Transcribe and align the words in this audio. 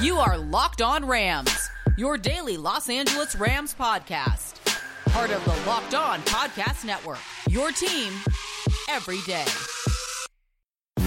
You 0.00 0.16
are 0.16 0.38
Locked 0.38 0.80
On 0.80 1.04
Rams, 1.04 1.68
your 1.98 2.16
daily 2.16 2.56
Los 2.56 2.88
Angeles 2.88 3.36
Rams 3.36 3.74
podcast. 3.78 4.54
Part 5.10 5.30
of 5.30 5.44
the 5.44 5.68
Locked 5.68 5.94
On 5.94 6.20
Podcast 6.20 6.86
Network. 6.86 7.18
Your 7.50 7.70
team 7.70 8.10
every 8.88 9.20
day. 9.26 9.44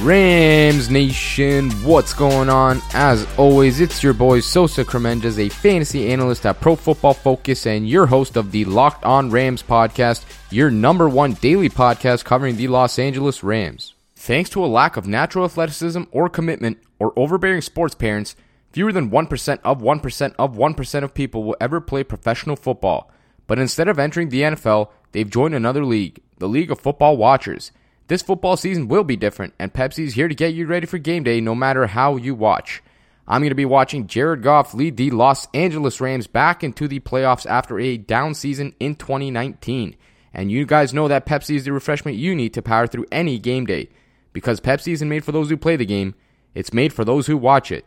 Rams 0.04 0.92
Nation, 0.92 1.72
what's 1.84 2.14
going 2.14 2.50
on? 2.50 2.82
As 2.94 3.26
always, 3.36 3.80
it's 3.80 4.04
your 4.04 4.14
boy 4.14 4.42
Sosa 4.42 4.86
Kremenjas, 4.86 5.40
a 5.40 5.50
fantasy 5.50 6.12
analyst 6.12 6.46
at 6.46 6.62
Pro 6.62 6.76
Football 6.76 7.16
Focus 7.16 7.66
and 7.66 7.90
your 7.90 8.06
host 8.06 8.38
of 8.38 8.52
the 8.52 8.64
Locked 8.66 9.06
On 9.06 9.32
Rams 9.32 9.64
podcast, 9.64 10.24
your 10.52 10.70
number 10.70 11.10
one 11.10 11.34
daily 11.34 11.70
podcast 11.70 12.26
covering 12.26 12.58
the 12.58 12.68
Los 12.68 13.00
Angeles 13.00 13.44
Rams. 13.44 13.96
Thanks 14.16 14.52
to 14.52 14.64
a 14.64 14.68
lack 14.68 14.98
of 14.98 15.08
natural 15.08 15.46
athleticism 15.46 16.04
or 16.12 16.30
commitment 16.30 16.78
or 17.00 17.12
overbearing 17.18 17.62
sports 17.62 17.96
parents, 17.96 18.36
fewer 18.74 18.92
than 18.92 19.10
1% 19.10 19.60
of 19.64 19.82
1% 19.82 20.36
of 20.38 20.56
1% 20.56 21.04
of 21.04 21.14
people 21.14 21.44
will 21.44 21.56
ever 21.62 21.80
play 21.80 22.04
professional 22.04 22.56
football. 22.56 23.10
But 23.48 23.60
instead 23.60 23.88
of 23.88 24.00
entering 24.00 24.30
the 24.30 24.42
NFL, 24.42 24.90
they've 25.12 25.30
joined 25.30 25.56
another 25.56 25.86
league, 25.86 26.22
the 26.40 26.50
League 26.50 26.72
of 26.72 26.80
Football 26.80 27.16
Watchers. 27.18 27.72
This 28.08 28.22
football 28.22 28.58
season 28.58 28.90
will 28.90 29.04
be 29.04 29.16
different, 29.16 29.54
and 29.58 29.72
Pepsi's 29.72 30.16
here 30.16 30.28
to 30.28 30.36
get 30.36 30.54
you 30.54 30.66
ready 30.66 30.86
for 30.86 30.98
game 30.98 31.24
day 31.24 31.40
no 31.40 31.56
matter 31.56 31.88
how 31.88 32.18
you 32.18 32.36
watch. 32.36 32.84
I'm 33.26 33.42
going 33.42 33.50
to 33.50 33.56
be 33.56 33.64
watching 33.64 34.08
Jared 34.08 34.42
Goff 34.42 34.74
lead 34.74 34.98
the 34.98 35.12
Los 35.12 35.48
Angeles 35.54 36.02
Rams 36.02 36.28
back 36.28 36.64
into 36.64 36.90
the 36.90 37.00
playoffs 37.00 37.46
after 37.46 37.80
a 37.80 37.96
down 37.96 38.34
season 38.34 38.76
in 38.80 38.96
2019. 38.96 39.96
And 40.34 40.52
you 40.52 40.66
guys 40.66 40.94
know 40.94 41.08
that 41.08 41.26
Pepsi 41.26 41.56
is 41.56 41.64
the 41.64 41.72
refreshment 41.72 42.18
you 42.18 42.36
need 42.36 42.54
to 42.56 42.62
power 42.62 42.88
through 42.88 43.06
any 43.12 43.40
game 43.40 43.66
day. 43.66 43.90
Because 44.34 44.60
Pepsi 44.60 44.92
isn't 44.94 45.08
made 45.08 45.24
for 45.24 45.32
those 45.32 45.50
who 45.50 45.56
play 45.56 45.76
the 45.76 45.86
game, 45.86 46.16
it's 46.54 46.74
made 46.74 46.92
for 46.92 47.06
those 47.06 47.28
who 47.28 47.38
watch 47.38 47.72
it. 47.72 47.86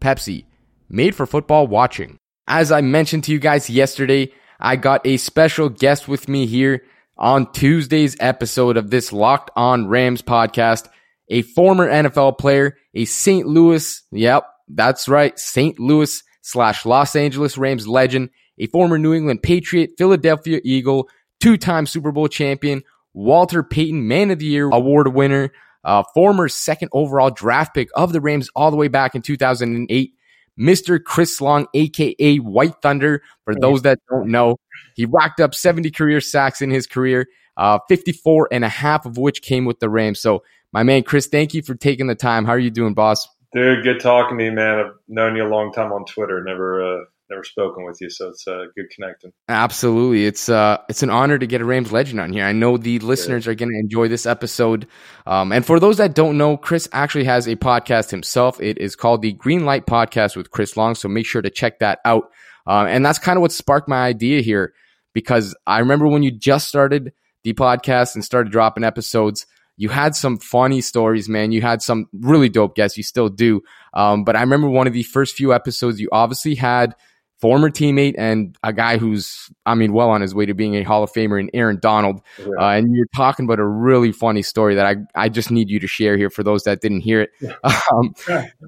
Pepsi, 0.00 0.44
made 0.88 1.14
for 1.14 1.26
football 1.26 1.66
watching. 1.66 2.18
As 2.46 2.72
I 2.72 2.80
mentioned 2.80 3.24
to 3.24 3.32
you 3.32 3.38
guys 3.38 3.68
yesterday, 3.68 4.32
I 4.58 4.76
got 4.76 5.06
a 5.06 5.16
special 5.16 5.68
guest 5.68 6.08
with 6.08 6.28
me 6.28 6.46
here 6.46 6.82
on 7.16 7.50
Tuesday's 7.52 8.16
episode 8.20 8.76
of 8.76 8.90
this 8.90 9.12
Locked 9.12 9.50
On 9.56 9.88
Rams 9.88 10.22
podcast, 10.22 10.88
a 11.28 11.42
former 11.42 11.88
NFL 11.88 12.38
player, 12.38 12.76
a 12.94 13.04
St. 13.04 13.46
Louis, 13.46 14.02
yep, 14.10 14.44
that's 14.68 15.08
right, 15.08 15.38
St. 15.38 15.78
Louis 15.78 16.22
slash 16.42 16.86
Los 16.86 17.16
Angeles 17.16 17.58
Rams 17.58 17.86
legend, 17.86 18.30
a 18.58 18.66
former 18.66 18.98
New 18.98 19.14
England 19.14 19.42
Patriot, 19.42 19.90
Philadelphia 19.98 20.60
Eagle, 20.64 21.08
two-time 21.40 21.86
Super 21.86 22.12
Bowl 22.12 22.28
champion, 22.28 22.82
Walter 23.14 23.62
Payton 23.62 24.06
Man 24.06 24.30
of 24.30 24.38
the 24.38 24.46
Year 24.46 24.68
award 24.70 25.08
winner, 25.14 25.52
uh, 25.84 26.02
former 26.14 26.48
second 26.48 26.88
overall 26.92 27.30
draft 27.30 27.74
pick 27.74 27.88
of 27.94 28.12
the 28.12 28.20
Rams 28.20 28.48
all 28.54 28.70
the 28.70 28.76
way 28.76 28.88
back 28.88 29.14
in 29.14 29.22
2008. 29.22 30.14
Mr. 30.58 31.02
Chris 31.02 31.40
Long, 31.40 31.66
aka 31.72 32.36
White 32.38 32.74
Thunder. 32.82 33.22
For 33.44 33.54
those 33.54 33.82
that 33.82 34.00
don't 34.10 34.28
know, 34.28 34.56
he 34.96 35.04
racked 35.04 35.40
up 35.40 35.54
70 35.54 35.90
career 35.92 36.20
sacks 36.20 36.60
in 36.60 36.70
his 36.70 36.86
career, 36.86 37.28
uh, 37.56 37.78
54 37.88 38.48
and 38.50 38.64
a 38.64 38.68
half 38.68 39.06
of 39.06 39.16
which 39.18 39.40
came 39.40 39.64
with 39.64 39.78
the 39.78 39.88
Rams. 39.88 40.20
So, 40.20 40.42
my 40.72 40.82
man, 40.82 41.04
Chris, 41.04 41.28
thank 41.28 41.54
you 41.54 41.62
for 41.62 41.74
taking 41.74 42.08
the 42.08 42.14
time. 42.14 42.44
How 42.44 42.52
are 42.52 42.58
you 42.58 42.70
doing, 42.70 42.94
boss? 42.94 43.28
Dude, 43.54 43.84
good 43.84 44.00
talking 44.00 44.36
to 44.36 44.44
you, 44.44 44.52
man. 44.52 44.78
I've 44.78 44.92
known 45.06 45.36
you 45.36 45.46
a 45.46 45.48
long 45.48 45.72
time 45.72 45.92
on 45.92 46.04
Twitter. 46.04 46.42
Never, 46.44 46.82
uh, 46.82 47.04
never 47.30 47.44
spoken 47.44 47.84
with 47.84 47.98
you, 48.00 48.10
so 48.10 48.28
it's 48.28 48.46
uh, 48.46 48.64
good 48.76 48.86
connecting. 48.94 49.32
Absolutely, 49.48 50.26
it's 50.26 50.48
uh, 50.48 50.78
it's 50.88 51.02
an 51.02 51.10
honor 51.10 51.38
to 51.38 51.46
get 51.46 51.60
a 51.60 51.64
Rams 51.64 51.92
legend 51.92 52.20
on 52.20 52.32
here. 52.32 52.44
I 52.44 52.52
know 52.52 52.76
the 52.76 52.98
listeners 53.00 53.46
are 53.46 53.54
going 53.54 53.70
to 53.70 53.78
enjoy 53.78 54.08
this 54.08 54.26
episode. 54.26 54.86
Um, 55.26 55.52
and 55.52 55.64
for 55.64 55.80
those 55.80 55.98
that 55.98 56.14
don't 56.14 56.38
know, 56.38 56.56
Chris 56.56 56.88
actually 56.92 57.24
has 57.24 57.46
a 57.46 57.56
podcast 57.56 58.10
himself. 58.10 58.60
It 58.60 58.78
is 58.78 58.96
called 58.96 59.22
the 59.22 59.32
Green 59.32 59.64
Light 59.64 59.86
Podcast 59.86 60.36
with 60.36 60.50
Chris 60.50 60.76
Long. 60.76 60.94
So 60.94 61.08
make 61.08 61.26
sure 61.26 61.42
to 61.42 61.50
check 61.50 61.78
that 61.80 62.00
out. 62.04 62.30
Uh, 62.66 62.86
and 62.88 63.04
that's 63.04 63.18
kind 63.18 63.36
of 63.36 63.42
what 63.42 63.52
sparked 63.52 63.88
my 63.88 64.04
idea 64.04 64.42
here, 64.42 64.74
because 65.14 65.56
I 65.66 65.78
remember 65.78 66.06
when 66.06 66.22
you 66.22 66.30
just 66.30 66.68
started 66.68 67.12
the 67.44 67.54
podcast 67.54 68.14
and 68.14 68.24
started 68.24 68.52
dropping 68.52 68.84
episodes. 68.84 69.46
You 69.80 69.88
had 69.88 70.16
some 70.16 70.38
funny 70.38 70.80
stories, 70.80 71.28
man. 71.28 71.52
You 71.52 71.62
had 71.62 71.82
some 71.82 72.08
really 72.12 72.48
dope 72.48 72.74
guests. 72.74 72.96
You 72.96 73.04
still 73.04 73.28
do. 73.28 73.62
Um, 73.94 74.24
but 74.24 74.34
I 74.34 74.40
remember 74.40 74.68
one 74.68 74.88
of 74.88 74.92
the 74.92 75.04
first 75.04 75.36
few 75.36 75.54
episodes, 75.54 76.00
you 76.00 76.08
obviously 76.10 76.56
had 76.56 76.96
former 77.40 77.70
teammate 77.70 78.14
and 78.18 78.56
a 78.62 78.72
guy 78.72 78.98
who's, 78.98 79.48
I 79.64 79.74
mean, 79.74 79.92
well 79.92 80.10
on 80.10 80.20
his 80.20 80.34
way 80.34 80.46
to 80.46 80.54
being 80.54 80.74
a 80.74 80.82
Hall 80.82 81.02
of 81.02 81.12
Famer 81.12 81.38
in 81.38 81.50
Aaron 81.54 81.78
Donald. 81.80 82.20
Uh, 82.38 82.68
and 82.70 82.94
you're 82.94 83.06
talking 83.14 83.44
about 83.44 83.60
a 83.60 83.66
really 83.66 84.12
funny 84.12 84.42
story 84.42 84.74
that 84.74 84.86
I, 84.86 84.96
I 85.14 85.28
just 85.28 85.50
need 85.50 85.70
you 85.70 85.78
to 85.80 85.86
share 85.86 86.16
here 86.16 86.30
for 86.30 86.42
those 86.42 86.64
that 86.64 86.80
didn't 86.80 87.00
hear 87.00 87.22
it. 87.22 87.30
Um, 87.90 88.14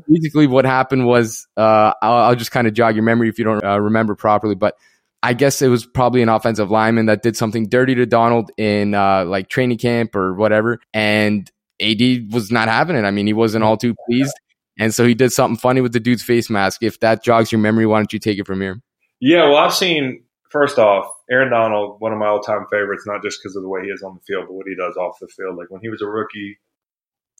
basically, 0.08 0.46
what 0.46 0.64
happened 0.64 1.06
was, 1.06 1.46
uh, 1.56 1.92
I'll, 2.00 2.12
I'll, 2.12 2.34
just 2.34 2.50
kind 2.52 2.66
of 2.66 2.72
jog 2.72 2.94
your 2.94 3.04
memory 3.04 3.28
if 3.28 3.38
you 3.38 3.44
don't 3.44 3.62
uh, 3.62 3.78
remember 3.78 4.14
properly, 4.14 4.54
but 4.54 4.76
I 5.22 5.34
guess 5.34 5.60
it 5.60 5.68
was 5.68 5.84
probably 5.84 6.22
an 6.22 6.28
offensive 6.28 6.70
lineman 6.70 7.06
that 7.06 7.22
did 7.22 7.36
something 7.36 7.68
dirty 7.68 7.94
to 7.96 8.06
Donald 8.06 8.50
in 8.56 8.94
uh, 8.94 9.24
like 9.26 9.48
training 9.48 9.78
camp 9.78 10.16
or 10.16 10.34
whatever. 10.34 10.80
And 10.94 11.50
AD 11.80 12.32
was 12.32 12.50
not 12.50 12.68
having 12.68 12.96
it. 12.96 13.04
I 13.04 13.10
mean, 13.10 13.26
he 13.26 13.32
wasn't 13.32 13.64
all 13.64 13.76
too 13.76 13.94
pleased. 14.06 14.34
And 14.78 14.94
so 14.94 15.06
he 15.06 15.14
did 15.14 15.32
something 15.32 15.58
funny 15.58 15.80
with 15.80 15.92
the 15.92 16.00
dude's 16.00 16.22
face 16.22 16.48
mask. 16.48 16.82
If 16.82 17.00
that 17.00 17.22
jogs 17.22 17.52
your 17.52 17.60
memory, 17.60 17.86
why 17.86 17.98
don't 17.98 18.12
you 18.12 18.18
take 18.18 18.38
it 18.38 18.46
from 18.46 18.60
here? 18.60 18.80
Yeah, 19.20 19.48
well, 19.48 19.58
I've 19.58 19.74
seen, 19.74 20.24
first 20.50 20.78
off, 20.78 21.10
Aaron 21.30 21.50
Donald, 21.50 21.96
one 22.00 22.12
of 22.12 22.18
my 22.18 22.26
all 22.26 22.40
time 22.40 22.66
favorites, 22.70 23.04
not 23.06 23.22
just 23.22 23.38
because 23.42 23.56
of 23.56 23.62
the 23.62 23.68
way 23.68 23.82
he 23.82 23.88
is 23.88 24.02
on 24.02 24.14
the 24.14 24.20
field, 24.26 24.46
but 24.46 24.54
what 24.54 24.66
he 24.66 24.74
does 24.74 24.96
off 24.96 25.18
the 25.20 25.28
field. 25.28 25.56
Like 25.56 25.70
when 25.70 25.82
he 25.82 25.90
was 25.90 26.02
a 26.02 26.06
rookie, 26.06 26.58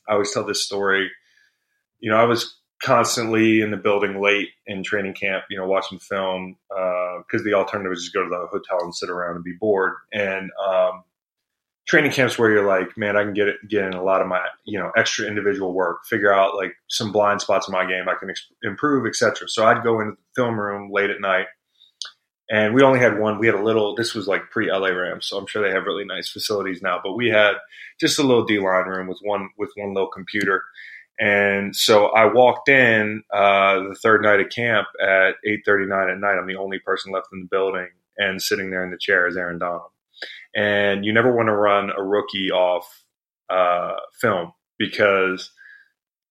I 0.09 0.13
always 0.15 0.33
tell 0.33 0.45
this 0.45 0.65
story. 0.65 1.11
You 2.01 2.11
know, 2.11 2.17
I 2.17 2.25
was 2.25 2.61
constantly 2.83 3.61
in 3.61 3.71
the 3.71 3.77
building 3.77 4.21
late 4.21 4.49
in 4.67 4.83
training 4.83 5.15
camp, 5.15 5.45
you 5.51 5.59
know, 5.59 5.67
watching 5.67 5.99
film 5.99 6.57
because 6.69 7.41
uh, 7.41 7.45
the 7.45 7.55
alternative 7.55 7.93
is 7.93 8.03
just 8.03 8.15
go 8.15 8.23
to 8.23 8.29
the 8.29 8.47
hotel 8.51 8.83
and 8.83 8.95
sit 8.95 9.11
around 9.11 9.37
and 9.37 9.45
be 9.45 9.57
bored. 9.59 9.95
And 10.13 10.51
um, 10.67 11.05
training 11.91 12.13
camps 12.13 12.39
where 12.39 12.53
you're 12.53 12.69
like, 12.69 12.97
man, 12.97 13.17
I 13.17 13.25
can 13.25 13.35
get 13.35 13.49
it, 13.49 13.57
get 13.69 13.83
in 13.85 13.95
a 13.95 14.03
lot 14.03 14.23
of 14.23 14.29
my, 14.29 14.41
you 14.65 14.79
know, 14.79 14.93
extra 14.97 15.27
individual 15.27 15.75
work, 15.75 16.07
figure 16.07 16.33
out 16.33 16.55
like 16.55 16.77
some 16.89 17.11
blind 17.11 17.41
spots 17.41 17.67
in 17.67 17.73
my 17.73 17.85
game 17.85 18.09
I 18.09 18.15
can 18.15 18.31
ex- 18.31 18.47
improve, 18.63 19.09
etc. 19.09 19.49
So 19.49 19.67
I'd 19.67 19.83
go 19.83 20.01
into 20.01 20.13
the 20.13 20.41
film 20.41 20.59
room 20.59 20.93
late 20.93 21.11
at 21.11 21.21
night, 21.21 21.47
and 22.49 22.75
we 22.75 22.83
only 22.83 23.01
had 23.01 23.19
one. 23.19 23.41
We 23.41 23.47
had 23.49 23.57
a 23.57 23.65
little. 23.65 23.97
This 23.97 24.15
was 24.15 24.29
like 24.29 24.51
pre 24.51 24.71
LA 24.71 24.91
Rams, 24.91 25.27
so 25.27 25.37
I'm 25.37 25.49
sure 25.49 25.67
they 25.67 25.75
have 25.75 25.85
really 25.85 26.05
nice 26.05 26.29
facilities 26.29 26.81
now. 26.81 27.01
But 27.03 27.17
we 27.17 27.29
had 27.29 27.55
just 27.99 28.21
a 28.21 28.23
little 28.23 28.45
D 28.45 28.61
line 28.61 28.87
room 28.87 29.09
with 29.09 29.19
one 29.23 29.49
with 29.59 29.73
one 29.75 29.93
little 29.93 30.11
computer. 30.11 30.63
And 31.19 31.75
so 31.75 32.07
I 32.07 32.33
walked 32.33 32.69
in 32.69 33.25
uh, 33.35 33.81
the 33.81 33.97
third 34.01 34.23
night 34.23 34.41
of 34.41 34.49
camp 34.51 34.87
at 35.03 35.35
8:39 35.45 36.13
at 36.13 36.19
night. 36.19 36.39
I'm 36.39 36.47
the 36.47 36.55
only 36.55 36.79
person 36.79 37.11
left 37.11 37.29
in 37.33 37.41
the 37.41 37.49
building, 37.51 37.89
and 38.17 38.41
sitting 38.41 38.71
there 38.71 38.85
in 38.85 38.93
the 38.93 38.97
chair 38.97 39.27
is 39.27 39.37
Aaron 39.37 39.59
Donald 39.59 39.91
and 40.55 41.05
you 41.05 41.13
never 41.13 41.35
want 41.35 41.49
to 41.49 41.55
run 41.55 41.91
a 41.97 42.03
rookie 42.03 42.51
off 42.51 43.05
uh, 43.49 43.97
film 44.21 44.53
because 44.79 45.51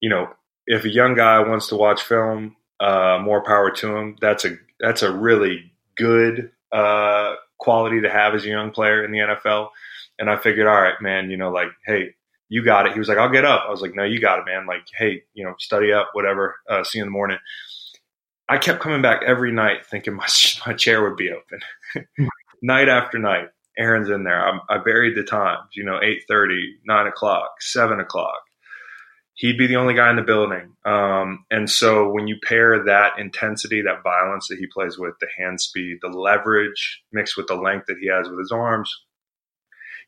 you 0.02 0.09
know 0.09 0.30
if 0.68 0.85
a 0.85 0.90
young 0.90 1.16
guy 1.16 1.40
wants 1.40 1.68
to 1.69 1.75
watch 1.75 2.03
film, 2.03 2.56
uh, 2.79 3.19
more 3.22 3.44
power 3.44 3.72
to 3.72 3.96
him. 3.96 4.16
That's 4.22 4.46
a 4.46 4.58
that's 4.79 5.02
a 5.02 5.12
really 5.12 5.72
good 5.97 6.52
uh, 6.72 7.35
quality 7.58 8.02
to 8.02 8.09
have 8.09 8.34
as 8.35 8.46
a 8.46 8.50
young 8.50 8.72
player 8.72 9.03
in 9.03 9.12
the 9.12 9.18
NFL. 9.18 9.69
And 10.18 10.29
I 10.29 10.38
figured, 10.38 10.68
all 10.68 10.81
right, 10.81 11.00
man, 11.02 11.29
you 11.29 11.38
know, 11.38 11.52
like, 11.52 11.69
hey, 11.85 12.16
you 12.50 12.63
got 12.63 12.88
it. 12.88 12.94
He 12.94 13.00
was 13.00 13.08
like, 13.08 13.18
I'll 13.18 13.31
get 13.31 13.46
up. 13.46 13.63
I 13.68 13.72
was 13.72 13.81
like, 13.81 13.96
no, 13.96 14.03
you 14.03 14.19
got 14.19 14.40
it, 14.40 14.46
man. 14.46 14.66
Like, 14.66 14.84
hey, 14.96 15.24
you 15.34 15.44
know, 15.44 15.53
study 15.59 15.91
up, 15.91 16.09
whatever. 16.13 16.56
Uh, 16.69 16.84
see 16.84 17.00
you 17.00 17.03
in 17.03 17.08
the 17.08 17.12
morning. 17.12 17.38
I 18.47 18.58
kept 18.58 18.79
coming 18.79 19.02
back 19.02 19.22
every 19.25 19.52
night 19.52 19.85
thinking 19.85 20.16
my, 20.16 20.28
my 20.68 20.74
chair 20.74 21.03
would 21.03 21.18
be 21.18 21.31
open 21.31 22.29
night 22.62 22.90
after 22.90 23.18
night. 23.19 23.50
Aaron's 23.79 24.09
in 24.09 24.23
there. 24.23 24.45
I, 24.45 24.59
I 24.69 24.78
buried 24.78 25.16
the 25.16 25.23
times, 25.23 25.69
you 25.73 25.84
know, 25.84 26.00
8.30, 26.03 26.57
9 26.85 27.07
o'clock, 27.07 27.62
7 27.62 28.00
o'clock. 28.00 28.41
He'd 29.35 29.57
be 29.57 29.67
the 29.67 29.78
only 29.78 29.94
guy 29.94 30.09
in 30.09 30.17
the 30.17 30.22
building. 30.22 30.75
Um, 30.85 31.45
and 31.50 31.69
so 31.69 32.12
when 32.12 32.28
you 32.28 32.38
pair 32.44 32.84
that 32.84 33.17
intensity, 33.17 33.81
that 33.81 34.03
violence 34.03 34.49
that 34.49 34.59
he 34.59 34.67
plays 34.67 34.99
with, 34.99 35.14
the 35.22 35.28
hand 35.37 35.61
speed, 35.61 35.99
the 36.02 36.09
leverage 36.09 37.02
mixed 37.14 37.37
with 37.37 37.47
the 37.47 37.55
length 37.55 37.85
that 37.87 37.99
he 38.02 38.09
has 38.09 38.28
with 38.28 38.37
his 38.37 38.52
arms, 38.52 38.93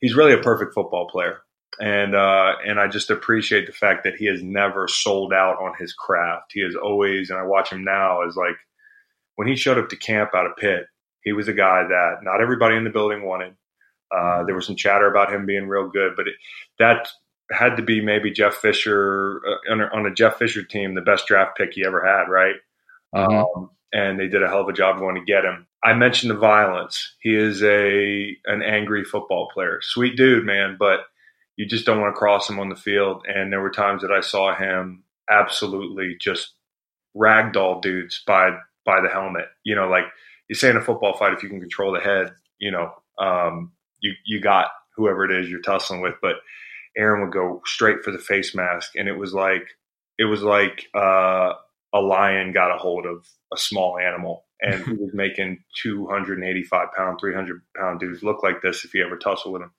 he's 0.02 0.16
really 0.16 0.34
a 0.34 0.42
perfect 0.42 0.74
football 0.74 1.08
player. 1.10 1.44
And 1.80 2.14
uh, 2.14 2.56
and 2.68 2.82
I 2.82 2.90
just 2.90 3.10
appreciate 3.10 3.66
the 3.66 3.72
fact 3.72 4.04
that 4.04 4.16
he 4.16 4.26
has 4.26 4.44
never 4.44 4.90
sold 4.90 5.32
out 5.32 5.56
on 5.62 5.72
his 5.80 5.94
craft. 5.94 6.52
He 6.52 6.60
is 6.60 6.76
always, 6.76 7.30
and 7.30 7.40
I 7.40 7.44
watch 7.44 7.72
him 7.72 7.86
now, 7.86 8.28
as 8.28 8.36
like 8.36 8.58
when 9.38 9.48
he 9.48 9.56
showed 9.56 9.78
up 9.78 9.88
to 9.90 9.96
camp 9.96 10.32
out 10.36 10.46
of 10.46 10.58
Pitt, 10.58 10.84
he 11.24 11.32
was 11.32 11.48
a 11.48 11.54
guy 11.54 11.84
that 11.88 12.18
not 12.24 12.42
everybody 12.42 12.76
in 12.76 12.84
the 12.84 12.90
building 12.90 13.26
wanted. 13.26 13.56
Uh, 14.16 14.44
there 14.44 14.56
was 14.56 14.66
some 14.66 14.76
chatter 14.76 15.10
about 15.10 15.34
him 15.34 15.46
being 15.46 15.68
real 15.68 15.88
good, 15.88 16.14
but 16.16 16.28
it, 16.28 16.36
that 16.80 17.08
had 17.52 17.78
to 17.78 17.84
be 17.84 18.02
maybe 18.02 18.32
Jeff 18.32 18.56
Fisher 18.56 19.42
uh, 19.46 19.72
on, 19.72 19.82
a, 19.82 19.86
on, 19.94 20.06
a, 20.06 20.14
Jeff 20.14 20.38
Fisher 20.38 20.64
team, 20.64 20.96
the 20.96 21.02
best 21.02 21.28
draft 21.28 21.58
pick 21.58 21.74
he 21.74 21.86
ever 21.86 22.06
had, 22.06 22.30
right? 22.30 22.56
Mm-hmm. 23.16 23.60
Um, 23.60 23.70
and 23.94 24.20
they 24.20 24.28
did 24.28 24.44
a 24.44 24.48
hell 24.48 24.62
of 24.62 24.70
a 24.70 24.74
job 24.74 25.00
going 25.00 25.16
to 25.16 25.24
get 25.24 25.44
him. 25.44 25.68
I 25.84 25.94
mentioned 25.94 26.32
the 26.32 26.38
violence. 26.38 27.16
He 27.22 27.36
is 27.36 27.64
a 27.64 28.38
an 28.46 28.62
angry 28.62 29.04
football 29.04 29.50
player, 29.54 29.80
sweet 29.82 30.16
dude, 30.16 30.46
man, 30.46 30.78
but 30.80 31.02
you 31.58 31.66
just 31.66 31.86
don't 31.86 32.00
want 32.00 32.14
to 32.14 32.20
cross 32.20 32.50
him 32.50 32.60
on 32.60 32.70
the 32.70 32.76
field. 32.76 33.26
And 33.28 33.52
there 33.52 33.62
were 33.62 33.72
times 33.72 34.02
that 34.02 34.12
I 34.12 34.22
saw 34.22 34.56
him 34.56 35.04
absolutely 35.30 36.16
just 36.20 36.54
ragdoll 37.16 37.82
dudes 37.82 38.24
by 38.26 38.52
by 38.86 39.02
the 39.02 39.10
helmet. 39.10 39.46
You 39.64 39.76
know, 39.76 39.90
like 39.90 40.06
you 40.48 40.56
say 40.56 40.70
in 40.70 40.78
a 40.78 40.82
football 40.82 41.18
fight, 41.18 41.34
if 41.34 41.44
you 41.44 41.50
can 41.50 41.60
control 41.60 41.94
the 41.94 42.00
head, 42.00 42.32
you 42.60 42.72
know, 42.72 42.94
um, 43.20 43.72
you 44.02 44.14
you 44.26 44.42
got 44.42 44.68
whoever 44.96 45.26
it 45.26 45.32
is 45.32 45.50
you're 45.50 45.62
tussling 45.62 46.02
with. 46.02 46.16
But 46.22 46.36
Aaron 46.98 47.22
would 47.22 47.34
go 47.34 47.62
straight 47.66 48.04
for 48.04 48.12
the 48.12 48.20
face 48.20 48.54
mask, 48.54 48.92
and 48.96 49.08
it 49.08 49.18
was 49.18 49.34
like 49.34 49.68
it 50.18 50.26
was 50.26 50.42
like 50.42 50.88
uh, 50.96 51.54
a 51.94 52.00
lion 52.00 52.52
got 52.52 52.76
a 52.76 52.78
hold 52.78 53.06
of 53.06 53.26
a 53.54 53.58
small 53.58 53.98
animal, 53.98 54.46
and 54.60 54.84
he 54.84 54.94
was 54.94 55.12
making 55.14 55.64
285 55.82 56.88
pound, 56.96 57.20
300 57.20 57.62
pound 57.76 58.00
dudes 58.00 58.24
look 58.24 58.44
like 58.44 58.62
this 58.62 58.86
if 58.86 58.94
you 58.94 59.06
ever 59.06 59.18
tussle 59.18 59.54
with 59.54 59.62
him. 59.62 59.72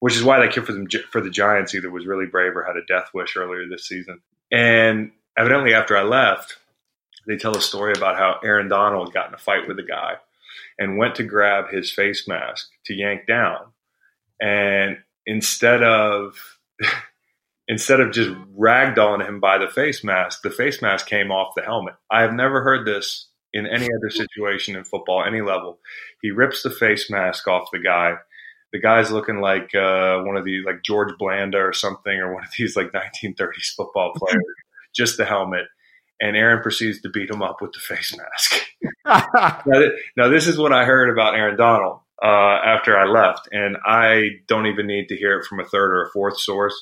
Which 0.00 0.16
is 0.16 0.24
why 0.24 0.40
that 0.40 0.52
kid 0.52 0.64
for 0.64 0.72
the 0.72 0.86
for 1.10 1.20
the 1.20 1.30
Giants 1.30 1.74
either 1.74 1.90
was 1.90 2.06
really 2.06 2.26
brave 2.26 2.56
or 2.56 2.64
had 2.64 2.76
a 2.76 2.86
death 2.86 3.10
wish 3.12 3.36
earlier 3.36 3.68
this 3.68 3.86
season. 3.86 4.20
And 4.50 5.12
evidently, 5.38 5.74
after 5.74 5.96
I 5.96 6.02
left, 6.02 6.56
they 7.26 7.36
tell 7.36 7.54
a 7.54 7.60
story 7.60 7.92
about 7.94 8.16
how 8.16 8.40
Aaron 8.42 8.68
Donald 8.68 9.12
got 9.12 9.28
in 9.28 9.34
a 9.34 9.38
fight 9.38 9.68
with 9.68 9.78
a 9.78 9.82
guy 9.82 10.14
and 10.80 10.96
went 10.96 11.14
to 11.16 11.22
grab 11.22 11.70
his 11.70 11.92
face 11.92 12.26
mask 12.26 12.70
to 12.86 12.94
yank 12.94 13.26
down. 13.28 13.58
And 14.40 14.96
instead 15.26 15.82
of 15.84 16.34
instead 17.68 18.00
of 18.00 18.12
just 18.12 18.30
ragdolling 18.58 19.28
him 19.28 19.38
by 19.38 19.58
the 19.58 19.68
face 19.68 20.02
mask, 20.02 20.42
the 20.42 20.50
face 20.50 20.82
mask 20.82 21.06
came 21.06 21.30
off 21.30 21.54
the 21.54 21.62
helmet. 21.62 21.94
I 22.10 22.22
have 22.22 22.32
never 22.32 22.62
heard 22.62 22.86
this 22.86 23.28
in 23.52 23.66
any 23.66 23.84
other 23.84 24.10
situation 24.10 24.74
in 24.74 24.84
football, 24.84 25.22
any 25.24 25.42
level. 25.42 25.78
He 26.22 26.30
rips 26.30 26.62
the 26.62 26.70
face 26.70 27.10
mask 27.10 27.46
off 27.46 27.68
the 27.72 27.78
guy. 27.78 28.14
The 28.72 28.80
guy's 28.80 29.10
looking 29.10 29.40
like 29.40 29.74
uh, 29.74 30.20
one 30.20 30.36
of 30.36 30.44
these, 30.44 30.64
like 30.64 30.82
George 30.82 31.12
Blanda 31.18 31.58
or 31.58 31.72
something, 31.72 32.18
or 32.18 32.32
one 32.32 32.44
of 32.44 32.50
these 32.56 32.76
like 32.76 32.92
1930s 33.24 33.74
football 33.76 34.12
players. 34.14 34.42
just 34.94 35.16
the 35.18 35.24
helmet 35.24 35.66
and 36.20 36.36
Aaron 36.36 36.62
proceeds 36.62 37.00
to 37.00 37.08
beat 37.08 37.30
him 37.30 37.42
up 37.42 37.60
with 37.60 37.72
the 37.72 37.80
face 37.80 38.16
mask. 38.16 38.66
now, 39.66 39.82
now, 40.16 40.28
this 40.28 40.46
is 40.46 40.58
what 40.58 40.72
I 40.72 40.84
heard 40.84 41.10
about 41.10 41.34
Aaron 41.34 41.56
Donald 41.56 42.00
uh, 42.22 42.58
after 42.64 42.96
I 42.96 43.06
left, 43.06 43.48
and 43.52 43.76
I 43.84 44.40
don't 44.46 44.66
even 44.66 44.86
need 44.86 45.08
to 45.08 45.16
hear 45.16 45.38
it 45.38 45.46
from 45.46 45.60
a 45.60 45.64
third 45.64 45.92
or 45.92 46.04
a 46.04 46.10
fourth 46.10 46.38
source. 46.38 46.74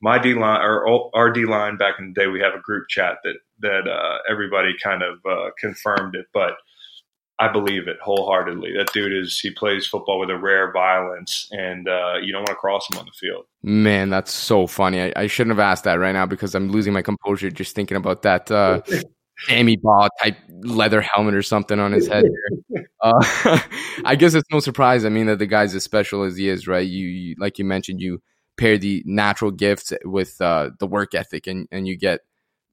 My 0.00 0.18
D 0.18 0.34
line 0.34 0.60
or 0.62 1.10
our 1.14 1.30
D 1.30 1.46
line 1.46 1.76
back 1.76 1.94
in 1.98 2.12
the 2.12 2.20
day, 2.20 2.26
we 2.26 2.40
have 2.40 2.54
a 2.54 2.60
group 2.60 2.88
chat 2.88 3.18
that 3.22 3.36
that 3.60 3.88
uh, 3.88 4.18
everybody 4.28 4.72
kind 4.82 5.02
of 5.02 5.18
uh, 5.24 5.50
confirmed 5.60 6.16
it, 6.16 6.26
but 6.34 6.54
I 7.42 7.48
believe 7.48 7.88
it 7.88 7.96
wholeheartedly. 8.00 8.72
That 8.76 8.92
dude 8.92 9.12
is 9.12 9.40
he 9.40 9.50
plays 9.50 9.84
football 9.84 10.20
with 10.20 10.30
a 10.30 10.38
rare 10.38 10.70
violence, 10.70 11.48
and 11.50 11.88
uh, 11.88 12.14
you 12.22 12.32
don't 12.32 12.42
want 12.42 12.50
to 12.50 12.54
cross 12.54 12.86
him 12.88 13.00
on 13.00 13.06
the 13.06 13.12
field. 13.18 13.46
Man, 13.64 14.10
that's 14.10 14.30
so 14.30 14.68
funny. 14.68 15.02
I, 15.02 15.12
I, 15.16 15.26
shouldn't 15.26 15.56
have 15.56 15.58
asked 15.58 15.82
that 15.82 15.94
right 15.94 16.12
now 16.12 16.24
because 16.24 16.54
I'm 16.54 16.70
losing 16.70 16.92
my 16.92 17.02
composure 17.02 17.50
just 17.50 17.74
thinking 17.74 17.96
about 17.96 18.22
that 18.22 18.48
uh, 18.48 18.80
Sammy 19.46 19.76
Baugh 19.76 20.08
type 20.22 20.36
leather 20.60 21.00
helmet 21.00 21.34
or 21.34 21.42
something 21.42 21.80
on 21.80 21.90
his 21.90 22.06
head. 22.06 22.26
uh, 23.00 23.12
I 24.04 24.14
guess 24.14 24.34
it's 24.34 24.48
no 24.52 24.60
surprise. 24.60 25.04
I 25.04 25.08
mean 25.08 25.26
that 25.26 25.40
the 25.40 25.46
guy's 25.46 25.74
as 25.74 25.82
special 25.82 26.22
as 26.22 26.36
he 26.36 26.48
is, 26.48 26.68
right? 26.68 26.86
You, 26.86 27.08
you 27.08 27.34
like 27.40 27.58
you 27.58 27.64
mentioned, 27.64 28.00
you 28.00 28.22
pair 28.56 28.78
the 28.78 29.02
natural 29.04 29.50
gifts 29.50 29.92
with 30.04 30.40
uh, 30.40 30.70
the 30.78 30.86
work 30.86 31.12
ethic, 31.12 31.48
and 31.48 31.66
and 31.72 31.88
you 31.88 31.96
get 31.96 32.20